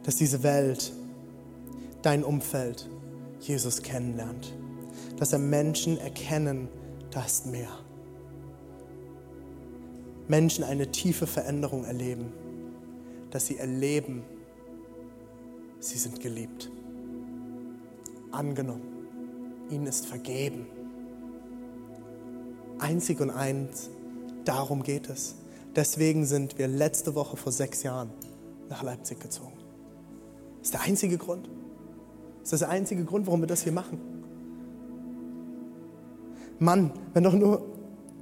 dass 0.04 0.16
diese 0.16 0.44
Welt, 0.44 0.92
dein 2.02 2.24
Umfeld, 2.24 2.90
Jesus 3.40 3.82
kennenlernt. 3.82 4.54
Dass 5.18 5.34
er 5.34 5.40
Menschen 5.40 5.98
erkennen, 5.98 6.68
da 7.12 7.24
ist 7.24 7.46
mehr. 7.46 7.70
Menschen 10.28 10.64
eine 10.64 10.92
tiefe 10.92 11.28
Veränderung 11.28 11.84
erleben. 11.84 12.32
Dass 13.30 13.48
sie 13.48 13.58
erleben, 13.58 14.24
sie 15.80 15.98
sind 15.98 16.20
geliebt. 16.20 16.72
Angenommen. 18.32 18.82
Ihnen 19.70 19.88
ist 19.88 20.06
vergeben. 20.06 20.66
Einzig 22.80 23.20
und 23.22 23.30
eins, 23.30 23.90
darum 24.44 24.84
geht 24.84 25.10
es. 25.10 25.36
Deswegen 25.76 26.26
sind 26.26 26.58
wir 26.58 26.68
letzte 26.68 27.16
Woche 27.16 27.38
vor 27.38 27.52
sechs 27.52 27.84
Jahren 27.84 28.10
nach 28.70 28.84
Leipzig 28.84 29.20
gezogen. 29.20 29.61
Das 30.62 30.68
ist 30.68 30.74
der 30.76 30.82
einzige 30.82 31.18
Grund. 31.18 31.50
Das 32.44 32.54
ist 32.54 32.60
der 32.60 32.70
einzige 32.70 33.04
Grund, 33.04 33.26
warum 33.26 33.42
wir 33.42 33.48
das 33.48 33.64
hier 33.64 33.72
machen. 33.72 34.00
Mann, 36.60 36.92
wenn 37.14 37.24
doch 37.24 37.34
nur 37.34 37.66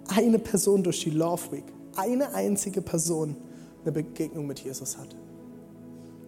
eine 0.08 0.40
Person 0.40 0.82
durch 0.82 1.02
die 1.04 1.10
Love 1.10 1.52
Week, 1.52 1.66
eine 1.98 2.34
einzige 2.34 2.82
Person 2.82 3.36
eine 3.84 3.92
Begegnung 3.92 4.48
mit 4.48 4.60
Jesus 4.60 4.98
hat. 4.98 5.16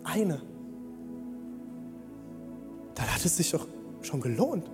Eine. 0.03 0.41
Dann 2.95 3.13
hat 3.13 3.23
es 3.23 3.37
sich 3.37 3.51
doch 3.51 3.65
schon 4.01 4.19
gelohnt. 4.19 4.69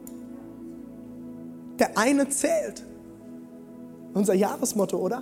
Der 1.77 1.95
eine 1.97 2.27
zählt. 2.29 2.83
Unser 4.13 4.33
Jahresmotto, 4.33 4.97
oder? 4.97 5.21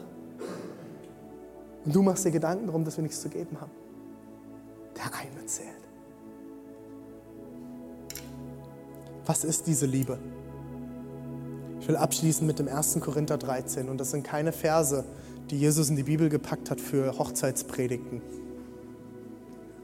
Und 1.84 1.94
du 1.94 2.02
machst 2.02 2.24
dir 2.24 2.32
Gedanken 2.32 2.68
darum, 2.68 2.86
dass 2.86 2.98
wir 2.98 3.04
nichts 3.04 3.22
zu 3.22 3.30
geben 3.30 3.60
haben. 3.60 3.72
Der 4.96 5.14
eine 5.14 5.46
zählt. 5.46 5.85
Was 9.26 9.44
ist 9.44 9.66
diese 9.66 9.88
Liebe? 9.88 10.20
Ich 11.82 11.88
will 11.88 11.96
abschließen 11.96 12.46
mit 12.46 12.60
dem 12.60 12.68
1. 12.68 13.00
Korinther 13.00 13.38
13 13.38 13.90
und 13.90 13.98
das 14.00 14.12
sind 14.12 14.24
keine 14.24 14.52
Verse, 14.52 15.04
die 15.50 15.58
Jesus 15.58 15.90
in 15.90 15.96
die 15.96 16.04
Bibel 16.04 16.30
gepackt 16.30 16.70
hat 16.70 16.80
für 16.80 17.18
Hochzeitspredigten, 17.18 18.22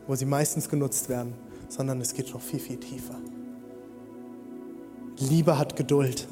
wo 0.07 0.15
sie 0.15 0.25
meistens 0.25 0.69
genutzt 0.69 1.09
werden, 1.09 1.33
sondern 1.69 2.01
es 2.01 2.13
geht 2.13 2.33
noch 2.33 2.41
viel, 2.41 2.59
viel 2.59 2.77
tiefer. 2.77 3.15
Liebe 5.17 5.57
hat 5.57 5.75
Geduld. 5.75 6.27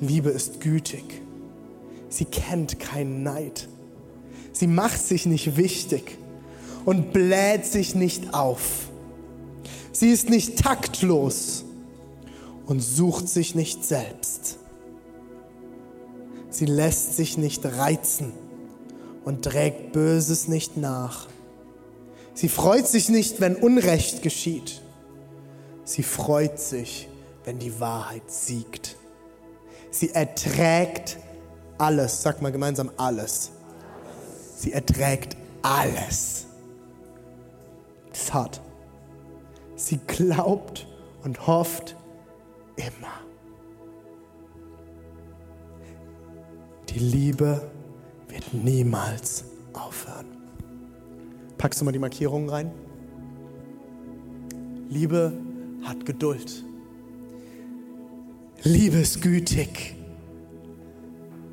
Liebe 0.00 0.30
ist 0.30 0.60
gütig. 0.60 1.22
Sie 2.08 2.24
kennt 2.24 2.78
keinen 2.78 3.22
Neid. 3.22 3.68
Sie 4.52 4.66
macht 4.66 5.00
sich 5.00 5.26
nicht 5.26 5.56
wichtig 5.56 6.18
und 6.84 7.12
bläht 7.12 7.64
sich 7.64 7.94
nicht 7.94 8.34
auf. 8.34 8.88
Sie 9.92 10.10
ist 10.10 10.30
nicht 10.30 10.58
taktlos 10.58 11.64
und 12.66 12.80
sucht 12.80 13.28
sich 13.28 13.54
nicht 13.54 13.84
selbst. 13.84 14.58
Sie 16.50 16.66
lässt 16.66 17.16
sich 17.16 17.38
nicht 17.38 17.64
reizen 17.64 18.32
und 19.24 19.44
trägt 19.44 19.92
Böses 19.92 20.48
nicht 20.48 20.76
nach. 20.76 21.28
Sie 22.34 22.48
freut 22.48 22.86
sich 22.86 23.08
nicht, 23.08 23.40
wenn 23.40 23.56
Unrecht 23.56 24.22
geschieht. 24.22 24.82
Sie 25.84 26.02
freut 26.02 26.58
sich, 26.58 27.08
wenn 27.44 27.58
die 27.58 27.80
Wahrheit 27.80 28.30
siegt. 28.30 28.96
Sie 29.90 30.10
erträgt 30.10 31.18
alles. 31.78 32.22
Sag 32.22 32.40
mal 32.40 32.52
gemeinsam 32.52 32.90
alles. 32.96 33.50
Sie 34.56 34.72
erträgt 34.72 35.36
alles. 35.62 36.46
Das 38.10 38.22
ist 38.22 38.34
hart. 38.34 38.60
Sie 39.76 39.98
glaubt 40.06 40.86
und 41.24 41.46
hofft 41.46 41.96
immer. 42.76 43.20
Die 46.88 46.98
Liebe 46.98 47.70
wird 48.28 48.52
niemals 48.52 49.44
aufhören. 49.72 50.26
Packst 51.58 51.80
du 51.80 51.84
mal 51.84 51.92
die 51.92 51.98
Markierungen 51.98 52.48
rein? 52.48 52.72
Liebe 54.88 55.32
hat 55.84 56.04
Geduld. 56.04 56.64
Liebe 58.62 58.98
ist 58.98 59.22
gütig. 59.22 59.96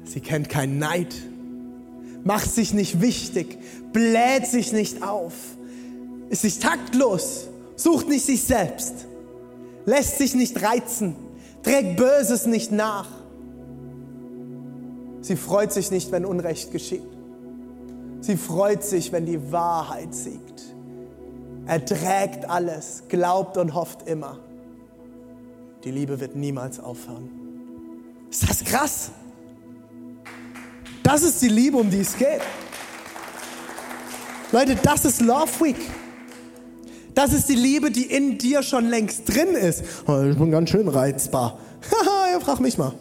Sie 0.04 0.20
kennt 0.20 0.50
keinen 0.50 0.80
Neid, 0.80 1.16
macht 2.24 2.50
sich 2.52 2.74
nicht 2.74 3.00
wichtig, 3.00 3.60
bläht 3.94 4.48
sich 4.48 4.74
nicht 4.74 5.04
auf, 5.04 5.34
ist 6.30 6.44
nicht 6.44 6.62
taktlos, 6.62 7.48
sucht 7.76 8.10
nicht 8.10 8.26
sich 8.26 8.42
selbst, 8.42 9.06
lässt 9.90 10.20
sich 10.20 10.36
nicht 10.36 10.62
reizen, 10.62 11.16
trägt 11.64 11.98
Böses 11.98 12.46
nicht 12.46 12.72
nach. 12.72 13.08
Sie 15.22 15.36
freut 15.36 15.74
sich 15.74 15.92
nicht, 15.92 16.12
wenn 16.12 16.26
Unrecht 16.26 16.72
geschieht. 16.72 17.04
Sie 18.22 18.38
freut 18.38 18.84
sich, 18.84 19.12
wenn 19.12 19.26
die 19.26 19.52
Wahrheit 19.52 20.14
siegt. 20.14 20.76
Erträgt 21.66 22.50
alles, 22.50 23.04
glaubt 23.10 23.58
und 23.58 23.74
hofft 23.74 24.08
immer. 24.08 24.40
Die 25.84 25.92
Liebe 25.92 26.20
wird 26.20 26.36
niemals 26.36 26.80
aufhören. 26.80 27.30
Ist 28.30 28.48
das 28.48 28.64
krass? 28.64 29.12
Das 31.04 31.24
ist 31.24 31.42
die 31.42 31.48
Liebe, 31.48 31.78
um 31.78 31.90
die 31.90 32.02
es 32.02 32.16
geht. 32.16 32.42
Leute, 34.52 34.76
das 34.76 35.06
ist 35.06 35.22
Love 35.22 35.66
Week. 35.66 35.80
Das 37.20 37.34
ist 37.34 37.50
die 37.50 37.56
Liebe, 37.56 37.92
die 37.92 38.06
in 38.06 38.38
dir 38.38 38.64
schon 38.64 38.86
längst 38.86 39.28
drin 39.28 39.50
ist. 39.50 39.84
Oh, 40.08 40.22
ich 40.22 40.38
bin 40.38 40.52
ganz 40.52 40.70
schön 40.70 40.88
reizbar. 40.88 41.60
Haha, 41.92 42.32
ja, 42.32 42.40
frag 42.40 42.62
mich 42.62 42.78
mal. 42.78 42.94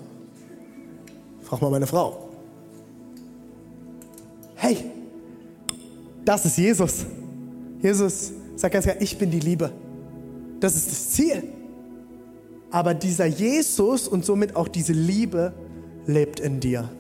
Frag 1.43 1.63
mal 1.63 1.71
meine 1.71 1.87
Frau. 1.87 2.29
Hey, 4.57 4.79
das 6.25 6.45
ist 6.47 6.59
Jesus. 6.59 7.07
Jesus 7.81 8.33
sagt 8.57 8.73
ganz 8.73 8.87
klar, 8.87 8.97
ich 8.99 9.17
bin 9.17 9.31
die 9.31 9.39
Liebe. 9.39 9.71
Das 10.59 10.75
ist 10.75 10.91
das 10.91 11.11
Ziel. 11.11 11.45
Aber 12.73 12.95
dieser 12.95 13.27
Jesus 13.27 14.09
und 14.09 14.25
somit 14.25 14.57
auch 14.57 14.67
diese 14.67 14.95
Liebe 14.95 15.53
lebt 16.07 16.41
in 16.41 16.59
dir 16.59 16.91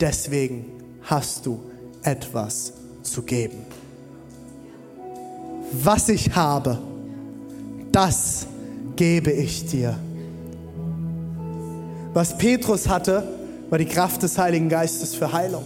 deswegen 0.00 0.64
hast 1.02 1.46
du 1.46 1.60
etwas 2.02 2.72
zu 3.02 3.22
geben. 3.22 3.58
Was 5.72 6.08
ich 6.08 6.34
habe, 6.34 6.78
das 7.92 8.46
gebe 8.96 9.30
ich 9.30 9.66
dir. 9.66 9.96
Was 12.14 12.36
Petrus 12.36 12.88
hatte, 12.88 13.22
war 13.70 13.78
die 13.78 13.84
Kraft 13.84 14.22
des 14.22 14.38
Heiligen 14.38 14.68
Geistes 14.68 15.14
für 15.14 15.32
Heilung. 15.32 15.64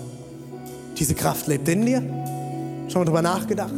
Diese 0.99 1.15
Kraft 1.15 1.47
lebt 1.47 1.69
in 1.69 1.87
dir. 1.87 2.03
Schon 2.89 3.01
mal 3.01 3.05
drüber 3.05 3.23
nachgedacht? 3.23 3.73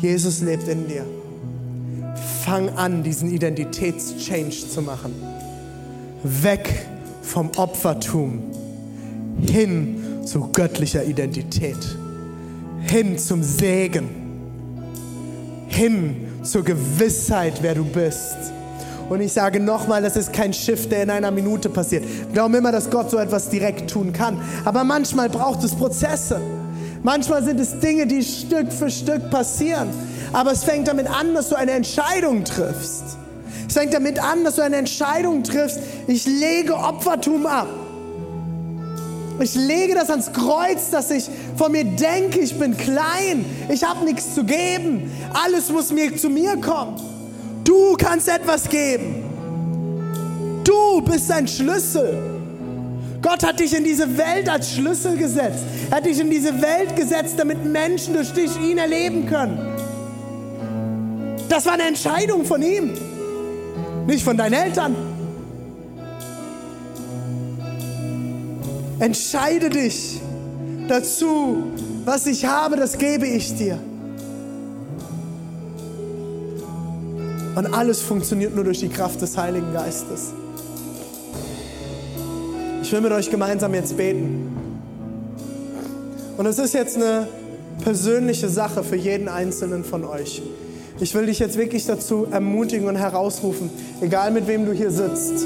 Jesus 0.00 0.40
lebt 0.40 0.66
in 0.66 0.88
dir. 0.88 1.04
Fang 2.44 2.70
an, 2.70 3.02
diesen 3.02 3.30
Identitätschange 3.30 4.50
zu 4.50 4.82
machen 4.82 5.14
weg 6.22 6.86
vom 7.22 7.50
Opfertum 7.56 8.42
hin 9.46 10.01
zu 10.24 10.48
göttlicher 10.52 11.04
Identität, 11.04 11.96
hin 12.82 13.18
zum 13.18 13.42
Segen, 13.42 14.08
hin 15.68 16.28
zur 16.42 16.64
Gewissheit, 16.64 17.54
wer 17.62 17.74
du 17.74 17.84
bist. 17.84 18.36
Und 19.08 19.20
ich 19.20 19.32
sage 19.32 19.60
nochmal, 19.60 20.02
das 20.02 20.16
ist 20.16 20.32
kein 20.32 20.54
Schiff, 20.54 20.88
der 20.88 21.02
in 21.02 21.10
einer 21.10 21.30
Minute 21.30 21.68
passiert. 21.68 22.04
Wir 22.04 22.32
glauben 22.32 22.54
immer, 22.54 22.72
dass 22.72 22.88
Gott 22.88 23.10
so 23.10 23.18
etwas 23.18 23.50
direkt 23.50 23.90
tun 23.90 24.12
kann. 24.12 24.40
Aber 24.64 24.84
manchmal 24.84 25.28
braucht 25.28 25.62
es 25.64 25.74
Prozesse. 25.74 26.40
Manchmal 27.02 27.42
sind 27.42 27.60
es 27.60 27.78
Dinge, 27.80 28.06
die 28.06 28.22
Stück 28.22 28.72
für 28.72 28.90
Stück 28.90 29.28
passieren. 29.30 29.88
Aber 30.32 30.52
es 30.52 30.64
fängt 30.64 30.88
damit 30.88 31.08
an, 31.10 31.34
dass 31.34 31.48
du 31.50 31.56
eine 31.56 31.72
Entscheidung 31.72 32.44
triffst. 32.44 33.18
Es 33.68 33.74
fängt 33.74 33.92
damit 33.92 34.22
an, 34.22 34.44
dass 34.44 34.56
du 34.56 34.62
eine 34.62 34.76
Entscheidung 34.76 35.42
triffst. 35.42 35.80
Ich 36.06 36.24
lege 36.26 36.74
Opfertum 36.74 37.46
ab. 37.46 37.68
Ich 39.42 39.54
lege 39.54 39.94
das 39.94 40.08
ans 40.08 40.32
Kreuz, 40.32 40.90
dass 40.90 41.10
ich 41.10 41.24
von 41.56 41.72
mir 41.72 41.84
denke, 41.84 42.40
ich 42.40 42.56
bin 42.58 42.76
klein, 42.76 43.44
ich 43.68 43.82
habe 43.82 44.04
nichts 44.04 44.34
zu 44.34 44.44
geben. 44.44 45.10
Alles 45.32 45.68
muss 45.70 45.90
mir 45.90 46.16
zu 46.16 46.30
mir 46.30 46.56
kommen. 46.56 46.96
Du 47.64 47.96
kannst 47.96 48.28
etwas 48.28 48.68
geben. 48.68 49.24
Du 50.64 51.00
bist 51.02 51.30
ein 51.32 51.48
Schlüssel. 51.48 52.18
Gott 53.20 53.44
hat 53.44 53.60
dich 53.60 53.76
in 53.76 53.84
diese 53.84 54.16
Welt 54.16 54.48
als 54.48 54.72
Schlüssel 54.72 55.16
gesetzt. 55.16 55.64
Er 55.90 55.96
hat 55.98 56.06
dich 56.06 56.20
in 56.20 56.30
diese 56.30 56.60
Welt 56.62 56.94
gesetzt, 56.96 57.34
damit 57.36 57.64
Menschen 57.64 58.14
durch 58.14 58.32
dich 58.32 58.50
ihn 58.60 58.78
erleben 58.78 59.26
können. 59.26 59.58
Das 61.48 61.66
war 61.66 61.74
eine 61.74 61.84
Entscheidung 61.84 62.44
von 62.44 62.62
ihm 62.62 62.92
nicht 64.06 64.24
von 64.24 64.36
deinen 64.36 64.54
Eltern. 64.54 64.96
Entscheide 69.02 69.68
dich 69.68 70.20
dazu, 70.86 71.56
was 72.04 72.24
ich 72.28 72.44
habe, 72.44 72.76
das 72.76 72.98
gebe 72.98 73.26
ich 73.26 73.52
dir. 73.56 73.76
Und 77.56 77.74
alles 77.74 78.00
funktioniert 78.00 78.54
nur 78.54 78.62
durch 78.62 78.78
die 78.78 78.88
Kraft 78.88 79.20
des 79.20 79.36
Heiligen 79.36 79.72
Geistes. 79.72 80.32
Ich 82.80 82.92
will 82.92 83.00
mit 83.00 83.10
euch 83.10 83.28
gemeinsam 83.28 83.74
jetzt 83.74 83.96
beten. 83.96 84.56
Und 86.36 86.46
es 86.46 86.60
ist 86.60 86.72
jetzt 86.72 86.94
eine 86.94 87.26
persönliche 87.82 88.48
Sache 88.48 88.84
für 88.84 88.94
jeden 88.94 89.26
Einzelnen 89.26 89.82
von 89.82 90.04
euch. 90.04 90.42
Ich 91.00 91.12
will 91.16 91.26
dich 91.26 91.40
jetzt 91.40 91.58
wirklich 91.58 91.86
dazu 91.86 92.28
ermutigen 92.30 92.86
und 92.86 92.94
herausrufen, 92.94 93.68
egal 94.00 94.30
mit 94.30 94.46
wem 94.46 94.64
du 94.64 94.72
hier 94.72 94.92
sitzt, 94.92 95.44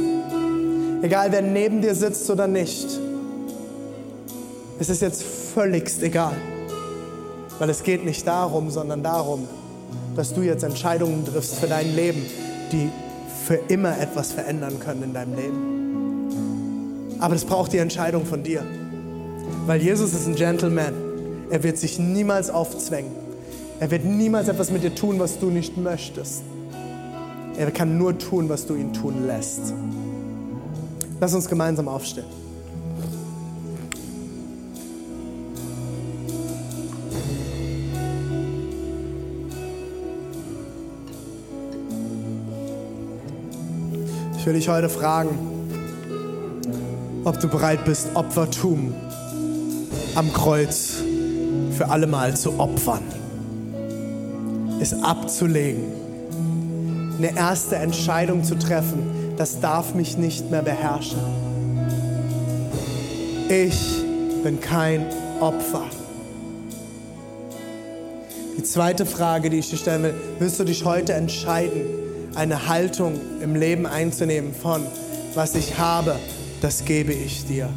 egal 1.01 1.33
wer 1.33 1.41
neben 1.41 1.81
dir 1.81 1.95
sitzt 1.95 2.29
oder 2.29 2.47
nicht. 2.47 3.06
Es 4.79 4.91
ist 4.91 5.01
jetzt 5.01 5.23
völligst 5.23 6.03
egal, 6.03 6.35
weil 7.59 7.71
es 7.71 7.83
geht 7.83 8.05
nicht 8.05 8.27
darum, 8.27 8.71
sondern 8.71 9.03
darum, 9.03 9.49
dass 10.15 10.35
du 10.35 10.43
jetzt 10.43 10.65
Entscheidungen 10.65 11.25
triffst 11.25 11.55
für 11.55 11.67
dein 11.67 11.97
Leben, 11.97 12.23
die 12.73 12.91
für 13.47 13.59
immer 13.69 13.99
etwas 13.99 14.33
verändern 14.33 14.79
können 14.79 15.03
in 15.03 15.15
deinem 15.15 15.35
Leben. 15.35 17.17
Aber 17.21 17.35
es 17.35 17.45
braucht 17.45 17.73
die 17.73 17.79
Entscheidung 17.79 18.27
von 18.27 18.43
dir, 18.43 18.65
weil 19.65 19.81
Jesus 19.81 20.13
ist 20.13 20.27
ein 20.27 20.35
Gentleman. 20.35 20.93
Er 21.49 21.63
wird 21.63 21.79
sich 21.79 21.99
niemals 21.99 22.51
aufzwängen. 22.51 23.13
Er 23.81 23.91
wird 23.91 24.05
niemals 24.05 24.49
etwas 24.49 24.71
mit 24.71 24.83
dir 24.83 24.95
tun, 24.95 25.19
was 25.19 25.39
du 25.39 25.47
nicht 25.47 25.79
möchtest. 25.79 26.43
Er 27.57 27.71
kann 27.71 27.97
nur 27.97 28.19
tun, 28.19 28.51
was 28.51 28.67
du 28.67 28.75
ihn 28.75 28.93
tun 28.93 29.27
lässt. 29.27 29.73
Lass 31.19 31.33
uns 31.33 31.49
gemeinsam 31.49 31.89
aufstehen. 31.89 32.46
Will 44.47 44.53
dich 44.53 44.69
heute 44.69 44.89
fragen, 44.89 45.37
ob 47.25 47.41
du 47.41 47.49
bereit 47.49 47.85
bist, 47.85 48.07
Opfertum 48.15 48.95
am 50.15 50.33
Kreuz 50.33 50.99
für 51.77 51.89
allemal 51.89 52.37
zu 52.37 52.61
opfern, 52.61 53.03
es 54.79 54.93
abzulegen, 55.03 55.83
eine 57.19 57.37
erste 57.37 57.75
Entscheidung 57.75 58.45
zu 58.45 58.57
treffen, 58.57 59.35
das 59.37 59.59
darf 59.59 59.95
mich 59.97 60.17
nicht 60.17 60.49
mehr 60.49 60.63
beherrschen. 60.63 61.19
Ich 63.49 63.81
bin 64.45 64.61
kein 64.61 65.07
Opfer. 65.41 65.87
Die 68.57 68.63
zweite 68.63 69.07
Frage, 69.07 69.51
die 69.51 69.59
ich 69.59 69.71
dir 69.71 69.77
stellen 69.77 70.05
will, 70.05 70.15
wirst 70.39 70.61
du 70.61 70.65
dich 70.65 70.85
heute 70.85 71.15
entscheiden, 71.15 72.06
eine 72.37 72.69
Haltung 72.69 73.15
im 73.43 73.57
Leben 73.57 73.87
einzunehmen 73.87 74.55
von, 74.55 74.83
was 75.35 75.55
ich 75.55 75.79
habe, 75.79 76.17
das 76.61 76.85
gebe 76.85 77.13
ich 77.13 77.47
dir. 77.47 77.69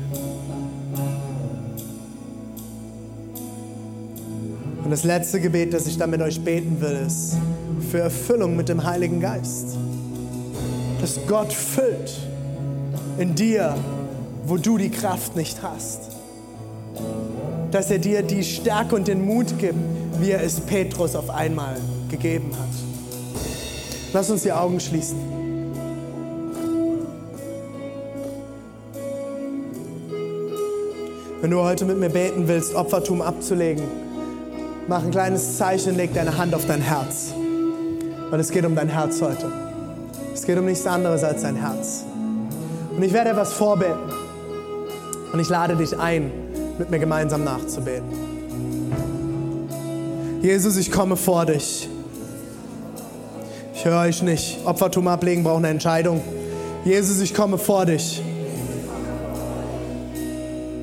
Und 4.84 4.91
das 4.91 5.03
letzte 5.03 5.39
Gebet, 5.39 5.74
das 5.74 5.88
ich 5.88 5.97
dann 5.97 6.10
mit 6.10 6.22
euch 6.22 6.41
beten 6.41 6.82
will, 6.82 6.99
ist 7.05 7.38
für 7.91 7.99
Erfüllung 7.99 8.55
mit 8.55 8.70
dem 8.70 8.84
Heiligen 8.84 9.20
Geist. 9.20 9.78
Dass 10.99 11.20
Gott 11.28 11.53
füllt 11.53 12.20
in 13.18 13.36
dir, 13.36 13.76
wo 14.45 14.57
du 14.57 14.78
die 14.78 14.89
Kraft 14.89 15.36
nicht 15.36 15.62
hast. 15.62 15.99
Dass 17.72 17.91
er 17.91 17.99
dir 17.99 18.24
die 18.24 18.43
Stärke 18.43 18.95
und 18.95 19.07
den 19.07 19.24
Mut 19.24 19.57
gibt, 19.60 19.78
wie 20.20 20.32
er 20.32 20.43
es 20.43 20.60
Petrus 20.60 21.16
auf 21.16 21.30
einmal 21.30 21.78
gegeben 22.10 22.51
hat. 22.53 22.79
Lass 24.12 24.30
uns 24.32 24.41
die 24.43 24.51
Augen 24.51 24.80
schließen. 24.80 25.18
Wenn 31.41 31.51
du 31.51 31.62
heute 31.62 31.86
mit 31.86 31.97
mir 31.99 32.10
beten 32.10 32.47
willst, 32.47 32.74
Opfertum 32.76 33.22
abzulegen, 33.22 33.84
mach 34.88 35.03
ein 35.03 35.12
kleines 35.12 35.57
Zeichen, 35.57 35.95
leg 35.95 36.14
deine 36.14 36.38
Hand 36.38 36.55
auf 36.55 36.66
dein 36.66 36.82
Herz. 36.82 37.34
Weil 38.30 38.39
es 38.39 38.51
geht 38.51 38.66
um 38.66 38.76
dein 38.76 38.89
Herz 38.89 39.22
heute. 39.22 39.51
Es 40.34 40.45
geht 40.45 40.57
um 40.57 40.66
nichts 40.66 40.86
anderes 40.88 41.24
als 41.24 41.43
dein 41.43 41.55
Herz. 41.55 42.03
Und 42.95 43.03
ich 43.03 43.14
werde 43.14 43.30
etwas 43.30 43.53
vorbeten. 43.53 44.12
Und 45.32 45.39
ich 45.39 45.49
lade 45.49 45.76
dich 45.76 45.97
ein, 45.97 46.32
mit 46.80 46.89
mir 46.89 46.99
gemeinsam 46.99 47.43
nachzubeten. 47.43 48.10
Jesus, 50.41 50.78
ich 50.78 50.91
komme 50.91 51.16
vor 51.16 51.45
dich. 51.45 51.88
Ich 53.80 53.86
höre 53.86 54.02
euch 54.02 54.22
nicht. 54.22 54.58
Opfertum 54.66 55.08
ablegen 55.08 55.46
braucht 55.46 55.60
eine 55.60 55.70
Entscheidung. 55.70 56.22
Jesus, 56.84 57.22
ich 57.22 57.34
komme 57.34 57.58
vor 57.58 57.86
dich. 57.86 58.22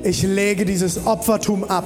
Ich 0.01 0.23
lege 0.23 0.65
dieses 0.65 1.05
Opfertum 1.05 1.63
ab. 1.63 1.83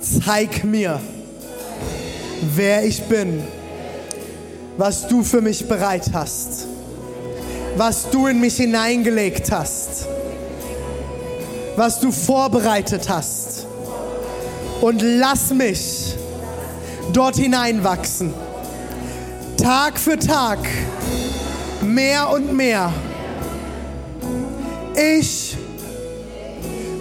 Zeig 0.00 0.64
mir, 0.64 0.98
wer 2.56 2.84
ich 2.84 3.04
bin, 3.04 3.44
was 4.76 5.06
du 5.06 5.22
für 5.22 5.40
mich 5.40 5.68
bereit 5.68 6.10
hast, 6.12 6.66
was 7.76 8.10
du 8.10 8.26
in 8.26 8.40
mich 8.40 8.56
hineingelegt 8.56 9.52
hast, 9.52 10.08
was 11.76 12.00
du 12.00 12.10
vorbereitet 12.10 13.08
hast. 13.08 13.66
Und 14.80 15.00
lass 15.00 15.54
mich 15.54 16.16
dort 17.12 17.36
hineinwachsen. 17.36 18.32
Tag 19.56 19.98
für 19.98 20.18
Tag, 20.18 20.58
mehr 21.82 22.30
und 22.30 22.54
mehr. 22.54 22.92
Ich 24.94 25.56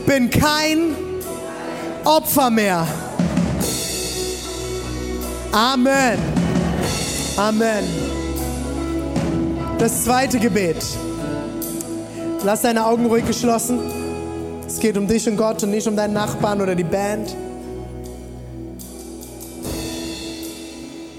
bin 0.06 0.30
kein 0.30 0.96
Opfer 2.04 2.50
mehr. 2.50 2.88
Amen. 5.52 6.20
Amen. 7.38 7.84
Das 9.78 10.04
zweite 10.04 10.40
Gebet. 10.40 10.78
Lass 12.44 12.62
deine 12.62 12.86
Augen 12.86 13.06
ruhig 13.06 13.26
geschlossen. 13.26 13.80
Es 14.68 14.80
geht 14.80 14.98
um 14.98 15.08
dich 15.08 15.28
und 15.28 15.38
Gott 15.38 15.64
und 15.64 15.72
nicht 15.72 15.88
um 15.88 15.96
deinen 15.96 16.14
Nachbarn 16.14 16.62
oder 16.62 16.76
die 16.76 16.84
Band. 16.84 17.36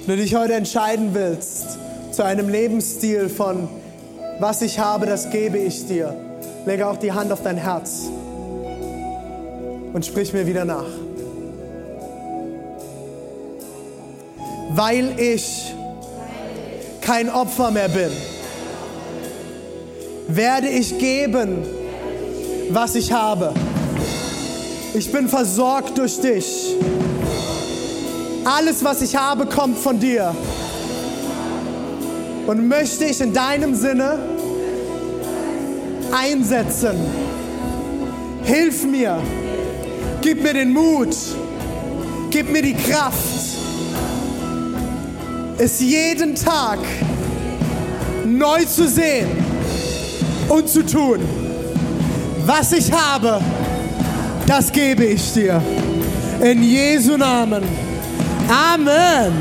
Wenn 0.07 0.19
du 0.19 0.23
dich 0.23 0.37
heute 0.37 0.53
entscheiden 0.53 1.15
willst 1.15 1.79
zu 2.13 2.23
einem 2.25 2.49
Lebensstil 2.49 3.29
von, 3.29 3.69
was 4.39 4.63
ich 4.63 4.79
habe, 4.79 5.05
das 5.05 5.31
gebe 5.31 5.59
ich 5.59 5.89
dir, 5.89 6.15
lege 6.65 6.87
auch 6.87 6.97
die 6.97 7.11
Hand 7.11 7.33
auf 7.33 7.43
dein 7.43 7.57
Herz 7.57 8.03
und 9.93 10.07
sprich 10.07 10.33
mir 10.33 10.47
wieder 10.47 10.65
nach. 10.65 10.87
Weil 14.71 15.19
ich 15.19 15.75
kein 17.01 17.29
Opfer 17.29 17.73
mehr 17.73 17.89
bin, 17.89 18.13
werde 20.29 20.69
ich 20.69 21.01
geben, 21.01 21.65
was 22.71 22.95
ich 22.95 23.11
habe. 23.11 23.53
Ich 24.95 25.11
bin 25.11 25.27
versorgt 25.29 25.99
durch 25.99 26.21
dich. 26.21 26.77
Alles, 28.47 28.85
was 28.85 29.03
ich 29.03 29.17
habe, 29.17 29.45
kommt 29.47 29.77
von 29.77 29.99
dir. 29.99 30.33
Und 32.47 32.69
möchte 32.69 33.05
ich 33.05 33.21
in 33.21 33.33
deinem 33.33 33.75
Sinne 33.75 34.21
einsetzen. 36.13 36.95
Hilf 38.45 38.85
mir. 38.85 39.21
Gib 40.21 40.45
mir 40.45 40.55
den 40.55 40.73
Mut. 40.73 41.17
Gib 42.31 42.53
mir 42.53 42.63
die 42.63 42.75
Kraft. 42.75 43.17
Es 45.59 45.81
jeden 45.81 46.37
Tag 46.37 46.79
neu 48.25 48.65
zu 48.65 48.87
sehen 48.87 49.27
und 50.49 50.69
zu 50.69 50.87
tun. 50.87 51.19
Was 52.45 52.71
ich 52.71 52.93
habe, 52.93 53.41
das 54.47 54.71
gebe 54.71 55.05
ich 55.05 55.33
dir. 55.33 55.61
In 56.41 56.63
Jesu 56.63 57.17
Namen. 57.17 57.86
Amen. 58.49 59.33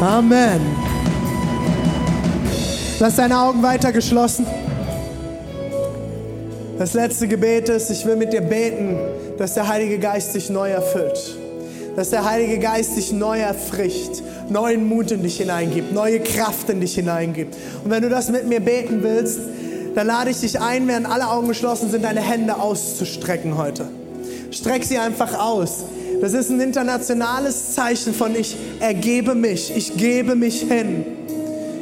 Amen. 0.00 0.60
Lass 3.00 3.16
deine 3.16 3.40
Augen 3.40 3.62
weiter 3.62 3.92
geschlossen. 3.92 4.46
Das 6.78 6.92
letzte 6.92 7.28
Gebet 7.28 7.68
ist, 7.70 7.90
ich 7.90 8.04
will 8.04 8.16
mit 8.16 8.32
dir 8.32 8.42
beten, 8.42 8.98
dass 9.38 9.54
der 9.54 9.68
Heilige 9.68 9.98
Geist 9.98 10.34
dich 10.34 10.50
neu 10.50 10.70
erfüllt. 10.70 11.36
Dass 11.96 12.10
der 12.10 12.24
Heilige 12.24 12.58
Geist 12.58 12.96
dich 12.96 13.12
neu 13.12 13.38
erfrischt, 13.38 14.22
neuen 14.48 14.86
Mut 14.86 15.10
in 15.12 15.22
dich 15.22 15.38
hineingibt, 15.38 15.92
neue 15.92 16.20
Kraft 16.20 16.68
in 16.68 16.80
dich 16.80 16.94
hineingibt. 16.94 17.56
Und 17.84 17.90
wenn 17.90 18.02
du 18.02 18.10
das 18.10 18.28
mit 18.28 18.46
mir 18.46 18.60
beten 18.60 19.02
willst, 19.02 19.40
dann 19.94 20.06
lade 20.06 20.30
ich 20.30 20.40
dich 20.40 20.60
ein, 20.60 20.86
während 20.88 21.08
alle 21.08 21.28
Augen 21.28 21.48
geschlossen 21.48 21.90
sind, 21.90 22.04
deine 22.04 22.20
Hände 22.20 22.56
auszustrecken 22.56 23.56
heute. 23.56 23.88
Streck 24.50 24.84
sie 24.84 24.98
einfach 24.98 25.38
aus. 25.38 25.84
Das 26.22 26.34
ist 26.34 26.50
ein 26.50 26.60
internationales 26.60 27.72
Zeichen 27.74 28.14
von 28.14 28.36
ich 28.36 28.56
ergebe 28.78 29.34
mich, 29.34 29.76
ich 29.76 29.96
gebe 29.96 30.36
mich 30.36 30.60
hin. 30.60 31.04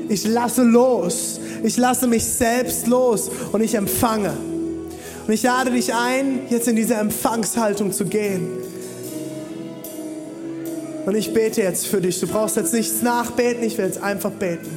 Ich 0.09 0.25
lasse 0.25 0.63
los, 0.63 1.39
ich 1.63 1.77
lasse 1.77 2.07
mich 2.07 2.25
selbst 2.25 2.87
los 2.87 3.31
und 3.53 3.61
ich 3.61 3.75
empfange. 3.75 4.33
Und 5.27 5.35
ich 5.35 5.43
lade 5.43 5.71
dich 5.71 5.93
ein, 5.93 6.47
jetzt 6.49 6.69
in 6.69 6.77
diese 6.77 6.95
Empfangshaltung 6.95 7.93
zu 7.93 8.07
gehen. 8.07 8.49
Und 11.05 11.15
ich 11.15 11.35
bete 11.35 11.61
jetzt 11.61 11.87
für 11.87 12.01
dich. 12.01 12.19
Du 12.19 12.27
brauchst 12.27 12.57
jetzt 12.57 12.73
nichts 12.73 13.03
nachbeten, 13.03 13.63
ich 13.63 13.77
will 13.77 13.85
jetzt 13.85 14.03
einfach 14.03 14.31
beten. 14.31 14.71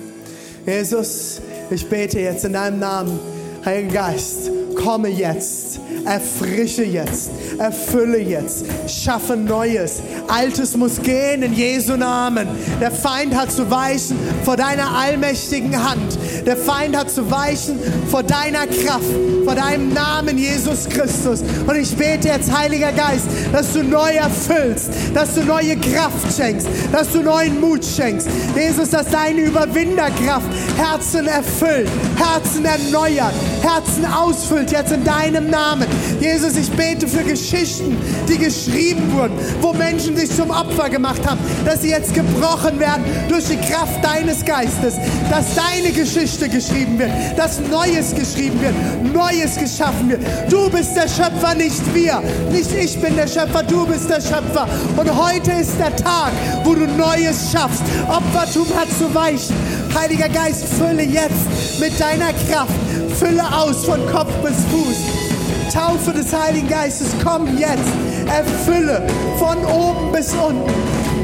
Jesus, 0.66 1.39
ich 1.72 1.88
bete 1.88 2.20
jetzt 2.20 2.43
in 2.43 2.51
deinem 2.51 2.80
Namen, 2.80 3.18
Heiliger 3.66 3.93
Geist, 3.93 4.51
komme 4.76 5.07
jetzt, 5.07 5.80
erfrische 6.05 6.84
jetzt, 6.84 7.32
erfülle 7.57 8.20
jetzt, 8.20 8.66
schaffe 8.88 9.38
Neues. 9.38 10.01
Altes 10.28 10.76
muss 10.76 11.01
gehen 11.01 11.43
in 11.43 11.53
Jesu 11.53 11.95
Namen. 11.95 12.47
Der 12.82 12.91
Feind 12.91 13.36
hat 13.36 13.51
zu 13.51 13.70
weichen 13.72 14.18
vor 14.43 14.57
deiner 14.57 14.91
allmächtigen 14.91 15.82
Hand. 15.82 16.18
Der 16.45 16.57
Feind 16.57 16.97
hat 16.97 17.09
zu 17.09 17.30
weichen 17.32 17.80
vor 18.09 18.24
deiner 18.24 18.68
Kraft, 18.68 19.05
vor 19.45 19.55
deinem 19.55 19.93
Namen 19.93 20.38
Jesus 20.38 20.89
Christus. 20.89 21.41
Und 21.66 21.76
ich 21.76 21.95
bete 21.95 22.28
jetzt, 22.28 22.51
Heiliger 22.51 22.91
Geist, 22.91 23.28
dass 23.51 23.72
du 23.74 23.84
neu 23.84 24.11
erfüllst, 24.11 24.89
dass 25.14 25.36
du 25.36 25.43
neue 25.43 25.78
Kraft 25.78 26.36
schenkst, 26.36 26.68
dass 26.91 27.11
du 27.11 27.22
neuen 27.22 27.61
Mut 27.61 27.86
schenkst. 27.86 28.28
Jesus, 28.55 28.89
dass 28.89 29.07
deine 29.07 29.41
Überwinderkraft 29.41 30.47
Herzen 30.78 31.28
erfüllt, 31.28 31.89
Herzen 32.18 32.66
erneuert, 32.66 33.34
Herzen 33.64 34.05
ausfüllt, 34.05 34.72
jetzt 34.72 34.91
in 34.91 35.03
deinem 35.03 35.49
Namen. 35.49 35.88
Jesus, 36.20 36.57
ich 36.57 36.70
bete 36.72 37.07
für 37.07 37.24
Geschichten, 37.24 37.97
die 38.28 38.38
geschrieben 38.38 39.14
wurden, 39.14 39.34
wo 39.61 39.72
Menschen 39.74 40.18
sich 40.18 40.30
zum 40.36 40.49
Opfer 40.49 40.89
gemacht 40.89 41.26
haben, 41.26 41.39
dass 41.66 41.82
sie 41.82 41.89
jetzt 41.89 42.14
gebrochen 42.14 42.80
werden 42.80 43.03
durch 43.30 43.45
die 43.45 43.57
Kraft 43.57 44.03
deines 44.03 44.43
Geistes, 44.43 44.95
dass 45.30 45.55
deine 45.55 45.91
Geschichte 45.91 46.49
geschrieben 46.49 46.99
wird, 46.99 47.11
dass 47.38 47.61
Neues 47.72 48.14
geschrieben 48.14 48.59
wird, 48.61 49.14
Neues 49.14 49.55
geschaffen 49.55 50.09
wird. 50.09 50.22
Du 50.49 50.70
bist 50.70 50.95
der 50.95 51.07
Schöpfer, 51.07 51.55
nicht 51.55 51.82
wir. 51.93 52.22
Nicht 52.51 52.72
ich 52.74 52.99
bin 52.99 53.16
der 53.16 53.28
Schöpfer, 53.28 53.64
du 53.64 53.86
bist 53.86 54.09
der 54.09 54.22
Schöpfer. 54.22 54.68
Und 54.97 55.09
heute 55.16 55.51
ist 55.51 55.80
der 55.80 55.95
Tag, 55.95 56.32
wo 56.64 56.76
du 56.76 56.86
Neues 56.86 57.51
schaffst. 57.51 57.84
Opfertum 58.07 58.68
hat 58.78 58.89
zu 58.97 59.14
weichen. 59.14 59.55
Heiliger 59.95 60.30
Geist, 60.30 60.66
fülle 60.66 61.03
jetzt 61.03 61.80
mit 61.80 61.99
deiner 61.99 62.34
Kraft, 62.49 62.74
fülle 63.14 63.43
aus 63.55 63.86
von 63.86 64.05
Kopf 64.07 64.32
bis 64.43 64.57
Fuß. 64.72 65.74
Taufe 65.74 66.11
des 66.14 66.32
Heiligen 66.34 66.68
Geistes, 66.68 67.07
komm 67.24 67.57
jetzt, 67.57 67.91
erfülle 68.28 69.01
von 69.38 69.57
oben 69.66 70.11
bis 70.11 70.34
unten. 70.34 70.72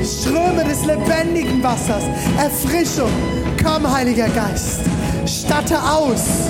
Ströme 0.04 0.64
des 0.64 0.86
lebendigen 0.86 1.62
Wassers, 1.62 2.04
Erfrischung. 2.38 3.12
Komm, 3.64 3.92
Heiliger 3.92 4.30
Geist, 4.30 4.80
statte 5.26 5.78
aus, 5.78 6.50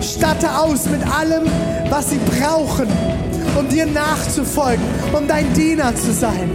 statte 0.00 0.48
aus 0.58 0.86
mit 0.86 1.02
allem, 1.12 1.44
was 1.90 2.10
sie 2.10 2.18
brauchen, 2.18 2.86
um 3.58 3.68
dir 3.68 3.86
nachzufolgen, 3.86 4.84
um 5.12 5.26
dein 5.26 5.52
Diener 5.52 5.94
zu 5.96 6.12
sein. 6.12 6.50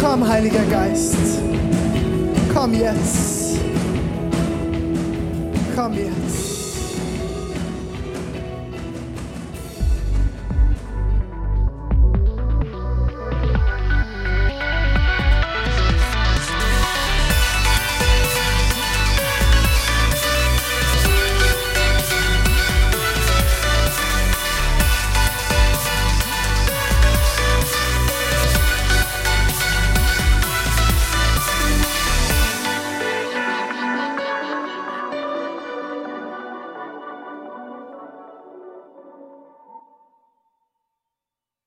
Komm, 0.00 0.26
Heiliger 0.26 0.64
Geist. 0.70 1.16
Komm 2.54 2.74
jetzt. 2.74 3.47
Komm 5.78 5.94
jetzt. 5.94 6.47